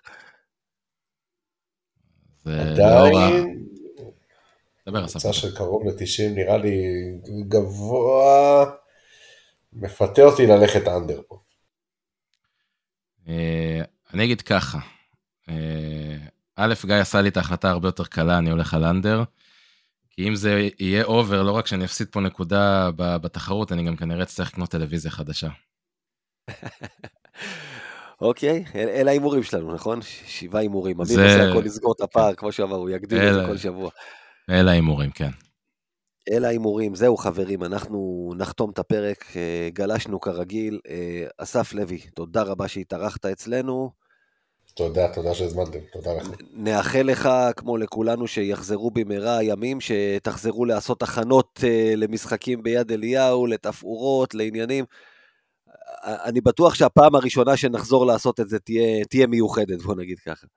עדיין, 2.46 3.66
דבר 4.88 5.06
אסף. 5.06 5.20
קבוצה 5.20 5.34
של 5.34 5.56
קרוב 5.56 5.84
ל-90 5.84 6.36
נראה 6.36 6.58
לי 6.58 6.82
גבוה, 7.48 8.66
מפתה 9.74 10.22
אותי 10.22 10.46
ללכת 10.46 10.88
אנדר 10.88 11.22
פה. 11.28 11.40
אה, 13.28 13.82
אני 14.14 14.24
אגיד 14.24 14.42
ככה, 14.42 14.78
אה, 15.50 16.18
א', 16.60 16.74
גיא 16.86 16.96
עשה 16.96 17.22
לי 17.22 17.30
את 17.30 17.38
ההחלטה 17.38 17.70
הרבה 17.70 17.88
יותר 17.88 18.04
קלה, 18.04 18.38
אני 18.38 18.50
הולך 18.50 18.74
על 18.74 18.84
under. 18.84 19.24
כי 20.10 20.28
אם 20.28 20.36
זה 20.36 20.70
יהיה 20.80 21.04
over, 21.04 21.44
לא 21.44 21.52
רק 21.52 21.68
שאני 21.68 21.86
אפסיד 21.86 22.08
פה 22.12 22.22
נקודה 22.22 22.90
בתחרות, 22.96 23.72
אני 23.72 23.84
גם 23.84 23.96
כנראה 23.96 24.24
אצטרך 24.24 24.54
לקנות 24.54 24.70
טלוויזיה 24.70 25.12
חדשה. 25.12 25.50
אוקיי, 28.22 28.66
אלה 28.76 29.12
ההימורים 29.12 29.44
שלנו, 29.44 29.74
נכון? 29.74 30.00
שבעה 30.28 30.62
הימורים. 30.62 31.02
אמיר 31.02 31.24
עושה 31.24 31.50
הכל 31.50 31.62
לסגור 31.66 31.94
את 31.98 32.02
הפער, 32.02 32.34
כמו 32.34 32.52
שאמר, 32.52 32.76
הוא 32.76 32.90
יגדיל 32.90 33.20
את 33.20 33.34
זה 33.34 33.44
כל 33.48 33.58
שבוע. 33.58 33.90
אלה 34.50 34.72
ההימורים, 34.72 35.12
כן. 35.12 35.30
אלה 36.32 36.48
ההימורים, 36.48 36.96
זהו 36.96 37.18
חברים, 37.18 37.64
אנחנו 37.64 38.32
נחתום 38.38 38.70
את 38.70 38.80
הפרק, 38.80 39.26
אה, 39.36 39.70
גלשנו 39.74 40.20
כרגיל. 40.20 40.80
אה, 40.90 41.28
אסף 41.38 41.74
לוי, 41.74 41.98
תודה 42.16 42.42
רבה 42.42 42.68
שהתארחת 42.68 43.26
אצלנו. 43.26 44.07
תודה, 44.78 45.14
תודה 45.14 45.34
שהזמנתם, 45.34 45.80
תודה 45.92 46.14
לך. 46.14 46.28
נאחל 46.54 47.02
לך, 47.02 47.30
כמו 47.56 47.78
לכולנו, 47.78 48.28
שיחזרו 48.28 48.92
במהרה 48.92 49.38
הימים, 49.38 49.78
שתחזרו 49.82 50.66
לעשות 50.66 51.04
הכנות 51.04 51.60
uh, 51.64 51.96
למשחקים 51.96 52.64
ביד 52.64 52.92
אליהו, 52.92 53.48
לתפאורות, 53.48 54.34
לעניינים. 54.34 54.86
אני 56.04 56.42
בטוח 56.42 56.74
שהפעם 56.74 57.16
הראשונה 57.16 57.58
שנחזור 57.58 58.06
לעשות 58.06 58.40
את 58.40 58.50
זה 58.50 58.60
תהיה, 58.60 59.06
תהיה 59.06 59.28
מיוחדת, 59.28 59.82
בוא 59.82 59.96
נגיד 59.96 60.20
ככה. 60.20 60.48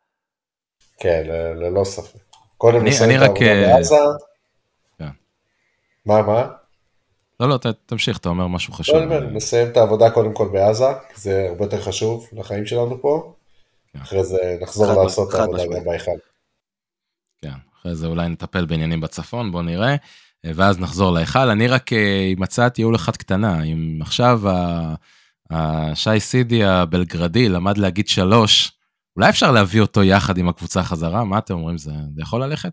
כן, 0.99 1.23
ללא 1.57 1.85
ספק. 1.85 2.21
קודם 2.57 2.85
נסיים 2.85 3.23
את 3.23 3.23
העבודה 3.23 3.47
אה, 3.47 3.77
בעזה. 3.77 3.97
כן. 4.99 5.09
מה, 6.07 6.23
מה? 6.23 6.49
לא, 7.41 7.49
לא, 7.49 7.57
ת, 7.57 7.67
תמשיך, 7.87 8.19
אתה 8.19 8.29
אומר 8.29 8.47
משהו 8.47 8.73
חשוב. 8.73 8.97
נסיים 9.33 9.69
את 9.69 9.77
העבודה 9.77 10.11
קודם 10.11 10.33
כל 10.35 10.49
בעזה, 10.53 10.85
כי 11.15 11.21
זה 11.21 11.47
הרבה 11.49 11.65
יותר 11.65 11.81
חשוב 11.81 12.29
לחיים 12.33 12.67
שלנו 12.67 13.03
פה. 13.03 13.35
אחרי 13.97 14.25
זה 14.25 14.57
נחזור 14.61 15.03
לעשות 15.03 15.29
את 15.29 15.35
העבודה 15.35 15.65
גם 15.67 15.85
בהיכל. 15.85 16.11
כן, 17.43 17.53
אחרי 17.81 17.95
זה 17.95 18.07
אולי 18.07 18.29
נטפל 18.29 18.65
בעניינים 18.65 19.01
בצפון, 19.01 19.53
בוא 19.53 19.63
נראה, 19.63 19.97
ואז 20.45 20.81
נחזור 20.81 21.13
להיכל. 21.13 21.51
אני 21.51 21.69
רק 21.69 21.93
אה, 21.93 22.33
מצאתי 22.37 22.83
ייעול 22.83 22.97
אחד 22.97 23.17
קטנה, 23.17 23.63
אם 23.63 23.99
עכשיו 24.03 24.41
השי 25.51 26.21
סידי 26.21 26.65
הבלגרדי 26.65 27.49
למד 27.49 27.79
להגיד 27.79 28.09
שלוש, 28.09 28.73
אולי 29.17 29.29
אפשר 29.29 29.53
להביא 29.53 29.81
אותו 29.81 30.03
יחד 30.03 30.39
עם 30.39 30.49
הקבוצה 30.49 30.83
חזרה? 30.83 31.25
מה 31.25 31.39
אתם 31.39 31.55
אומרים, 31.55 31.79
זה, 31.79 31.93
זה 32.15 32.23
יכול 32.23 32.45
ללכת? 32.45 32.73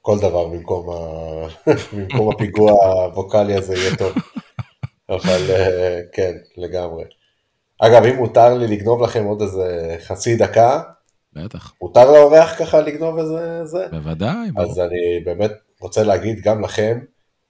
כל 0.00 0.18
דבר 0.18 0.48
במקום, 0.48 0.90
ה... 0.90 1.70
במקום 1.92 2.34
הפיגוע 2.34 2.72
הווקאלי 3.04 3.54
הזה 3.54 3.74
יהיה 3.74 3.96
טוב. 3.96 4.12
אבל 5.14 5.50
אה, 5.50 6.00
כן, 6.12 6.32
לגמרי. 6.56 7.04
אגב, 7.80 8.04
אם 8.04 8.16
מותר 8.16 8.54
לי 8.54 8.66
לגנוב 8.66 9.02
לכם 9.02 9.24
עוד 9.24 9.42
איזה 9.42 9.96
חצי 10.00 10.36
דקה, 10.36 10.82
בטח. 11.32 11.72
מותר 11.82 12.12
לאורח 12.12 12.58
ככה 12.58 12.80
לגנוב 12.80 13.18
איזה 13.18 13.64
זה? 13.64 13.86
בוודאי. 13.90 14.48
אז 14.56 14.74
בוא. 14.74 14.84
אני 14.84 15.20
באמת 15.24 15.52
רוצה 15.80 16.02
להגיד 16.02 16.40
גם 16.40 16.64
לכם, 16.64 16.98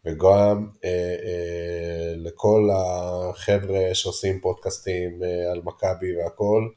וגם 0.04 0.68
אה, 0.84 0.90
אה, 1.24 2.12
לכל 2.16 2.68
החבר'ה 2.74 3.94
שעושים 3.94 4.40
פודקאסטים 4.40 5.22
אה, 5.22 5.52
על 5.52 5.60
מכבי 5.64 6.16
והכל, 6.16 6.68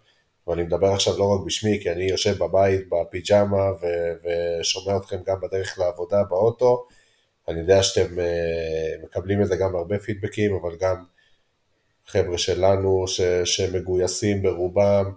ואני 0.47 0.63
מדבר 0.63 0.87
עכשיו 0.87 1.17
לא 1.17 1.27
רק 1.27 1.45
בשמי, 1.45 1.79
כי 1.81 1.91
אני 1.91 2.03
יושב 2.03 2.43
בבית 2.43 2.81
בפיג'מה 2.89 3.71
ו- 3.81 4.13
ושומע 4.23 4.97
אתכם 4.97 5.17
גם 5.25 5.35
בדרך 5.41 5.79
לעבודה 5.79 6.23
באוטו, 6.29 6.85
אני 7.47 7.59
יודע 7.59 7.83
שאתם 7.83 8.19
אה, 8.19 9.03
מקבלים 9.03 9.41
את 9.41 9.47
זה 9.47 9.55
גם 9.55 9.75
הרבה 9.75 9.99
פידבקים, 9.99 10.55
אבל 10.55 10.75
גם 10.79 11.03
חבר'ה 12.11 12.37
שלנו 12.37 13.07
ש, 13.07 13.21
שמגויסים 13.45 14.41
ברובם, 14.41 15.11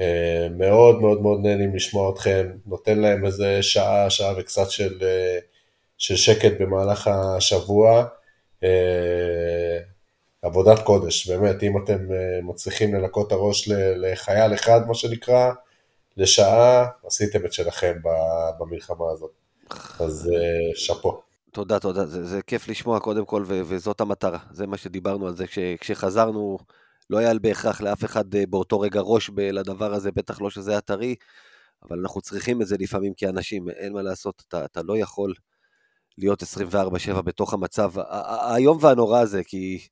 אה, 0.00 0.48
מאוד 0.50 1.00
מאוד 1.00 1.22
מאוד 1.22 1.40
נהנים 1.42 1.76
לשמוע 1.76 2.12
אתכם, 2.12 2.50
נותן 2.66 2.98
להם 2.98 3.26
איזה 3.26 3.62
שעה, 3.62 4.10
שעה 4.10 4.34
וקצת 4.38 4.70
של, 4.70 4.98
אה, 5.02 5.38
של 5.98 6.16
שקט 6.16 6.52
במהלך 6.60 7.08
השבוע. 7.08 8.04
אה, 8.64 9.78
עבודת 10.42 10.78
קודש, 10.82 11.30
באמת, 11.30 11.62
אם 11.62 11.84
אתם 11.84 12.08
מצליחים 12.42 12.94
לנקות 12.94 13.26
את 13.26 13.32
הראש 13.32 13.68
לחייל 13.72 14.54
אחד, 14.54 14.80
מה 14.88 14.94
שנקרא, 14.94 15.52
לשעה, 16.16 16.86
עשיתם 17.06 17.46
את 17.46 17.52
שלכם 17.52 17.92
במלחמה 18.58 19.04
הזאת. 19.12 19.30
אז 20.00 20.30
שאפו. 20.74 21.29
תודה, 21.52 21.78
תודה. 21.78 22.06
זה, 22.06 22.24
זה 22.24 22.42
כיף 22.42 22.68
לשמוע 22.68 23.00
קודם 23.00 23.24
כל, 23.26 23.44
ו- 23.46 23.60
וזאת 23.66 24.00
המטרה. 24.00 24.38
זה 24.50 24.66
מה 24.66 24.76
שדיברנו 24.76 25.26
על 25.26 25.36
זה. 25.36 25.46
כש- 25.46 25.58
כשחזרנו, 25.80 26.58
לא 27.10 27.18
היה 27.18 27.38
בהכרח 27.38 27.80
לאף 27.80 28.04
אחד 28.04 28.34
אה, 28.34 28.46
באותו 28.46 28.80
רגע 28.80 29.00
ראש 29.00 29.30
ב- 29.34 29.40
לדבר 29.40 29.94
הזה, 29.94 30.12
בטח 30.12 30.40
לא 30.40 30.50
שזה 30.50 30.70
היה 30.70 30.80
טרי, 30.80 31.14
אבל 31.82 31.98
אנחנו 31.98 32.20
צריכים 32.20 32.62
את 32.62 32.66
זה 32.66 32.76
לפעמים 32.80 33.12
כאנשים, 33.16 33.68
אין 33.70 33.92
מה 33.92 34.02
לעשות, 34.02 34.42
אתה, 34.48 34.64
אתה 34.64 34.82
לא 34.82 34.98
יכול 34.98 35.34
להיות 36.18 36.42
24-7 36.42 37.22
בתוך 37.22 37.54
המצב 37.54 37.92
האיום 38.10 38.78
והנורא 38.80 39.20
הזה, 39.20 39.44
כי, 39.44 39.86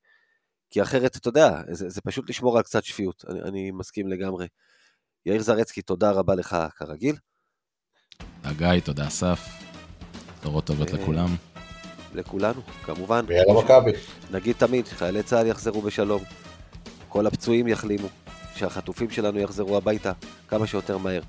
כי 0.71 0.83
אחרת, 0.83 1.17
אתה 1.17 1.29
יודע, 1.29 1.61
זה, 1.71 1.89
זה 1.89 2.01
פשוט 2.01 2.31
לשמור 2.31 2.57
על 2.57 2.63
קצת 2.63 2.85
שפיות, 2.85 3.25
אני, 3.29 3.43
אני 3.43 3.71
מסכים 3.71 4.09
לגמרי. 4.09 4.47
יאיר 5.27 5.43
זרצקי, 5.43 5.83
תודה 5.83 6.11
רבה 6.11 6.35
לך 6.35 6.57
כרגיל. 6.77 7.17
תודה 8.43 8.55
גיא, 8.55 8.81
תודה 8.85 9.07
אסף. 9.07 9.41
בשורות 10.41 10.65
טובות 10.67 10.91
לכולם. 10.91 11.48
לכולנו, 12.15 12.61
כמובן. 12.85 13.25
ויאללה 13.29 13.53
מכבי. 13.53 13.93
נגיד 14.31 14.57
תמיד, 14.59 14.89
חיילי 14.89 15.23
צה"ל 15.23 15.47
יחזרו 15.47 15.83
בשלום, 15.83 16.23
כל 17.09 17.27
הפצועים 17.27 17.69
יחלימו, 17.69 18.09
שהחטופים 18.55 19.11
שלנו 19.11 19.39
יחזרו 19.39 19.77
הביתה 19.77 20.13
כמה 20.49 20.67
שיותר 20.67 20.99
מהר, 20.99 21.21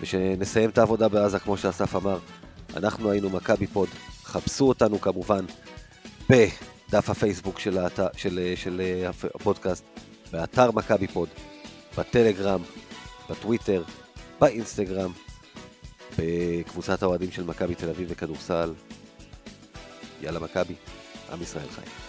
ושנסיים 0.00 0.70
את 0.70 0.78
העבודה 0.78 1.08
בעזה 1.08 1.38
כמו 1.38 1.56
שאסף 1.56 1.96
אמר. 1.96 2.18
אנחנו 2.76 3.10
היינו 3.10 3.30
מכבי 3.30 3.66
פוד, 3.66 3.88
חפשו 4.24 4.68
אותנו 4.68 5.00
כמובן 5.00 5.44
בדף 6.30 7.10
הפייסבוק 7.10 7.58
של, 7.58 7.78
הת... 7.78 8.00
של, 8.16 8.52
של 8.56 8.80
הפודקאסט, 9.34 9.84
באתר 10.32 10.70
מכבי 10.70 11.06
פוד, 11.06 11.28
בטלגרם, 11.98 12.60
בטוויטר, 13.30 13.82
באינסטגרם, 14.40 15.12
בקבוצת 16.18 17.02
האוהדים 17.02 17.30
של 17.30 17.44
מכבי 17.44 17.74
תל 17.74 17.88
אביב 17.88 18.08
וכדורסל. 18.10 18.72
יאללה 20.22 20.40
מכבי, 20.40 20.74
עם 21.32 21.42
ישראל 21.42 21.68
חי. 21.68 22.07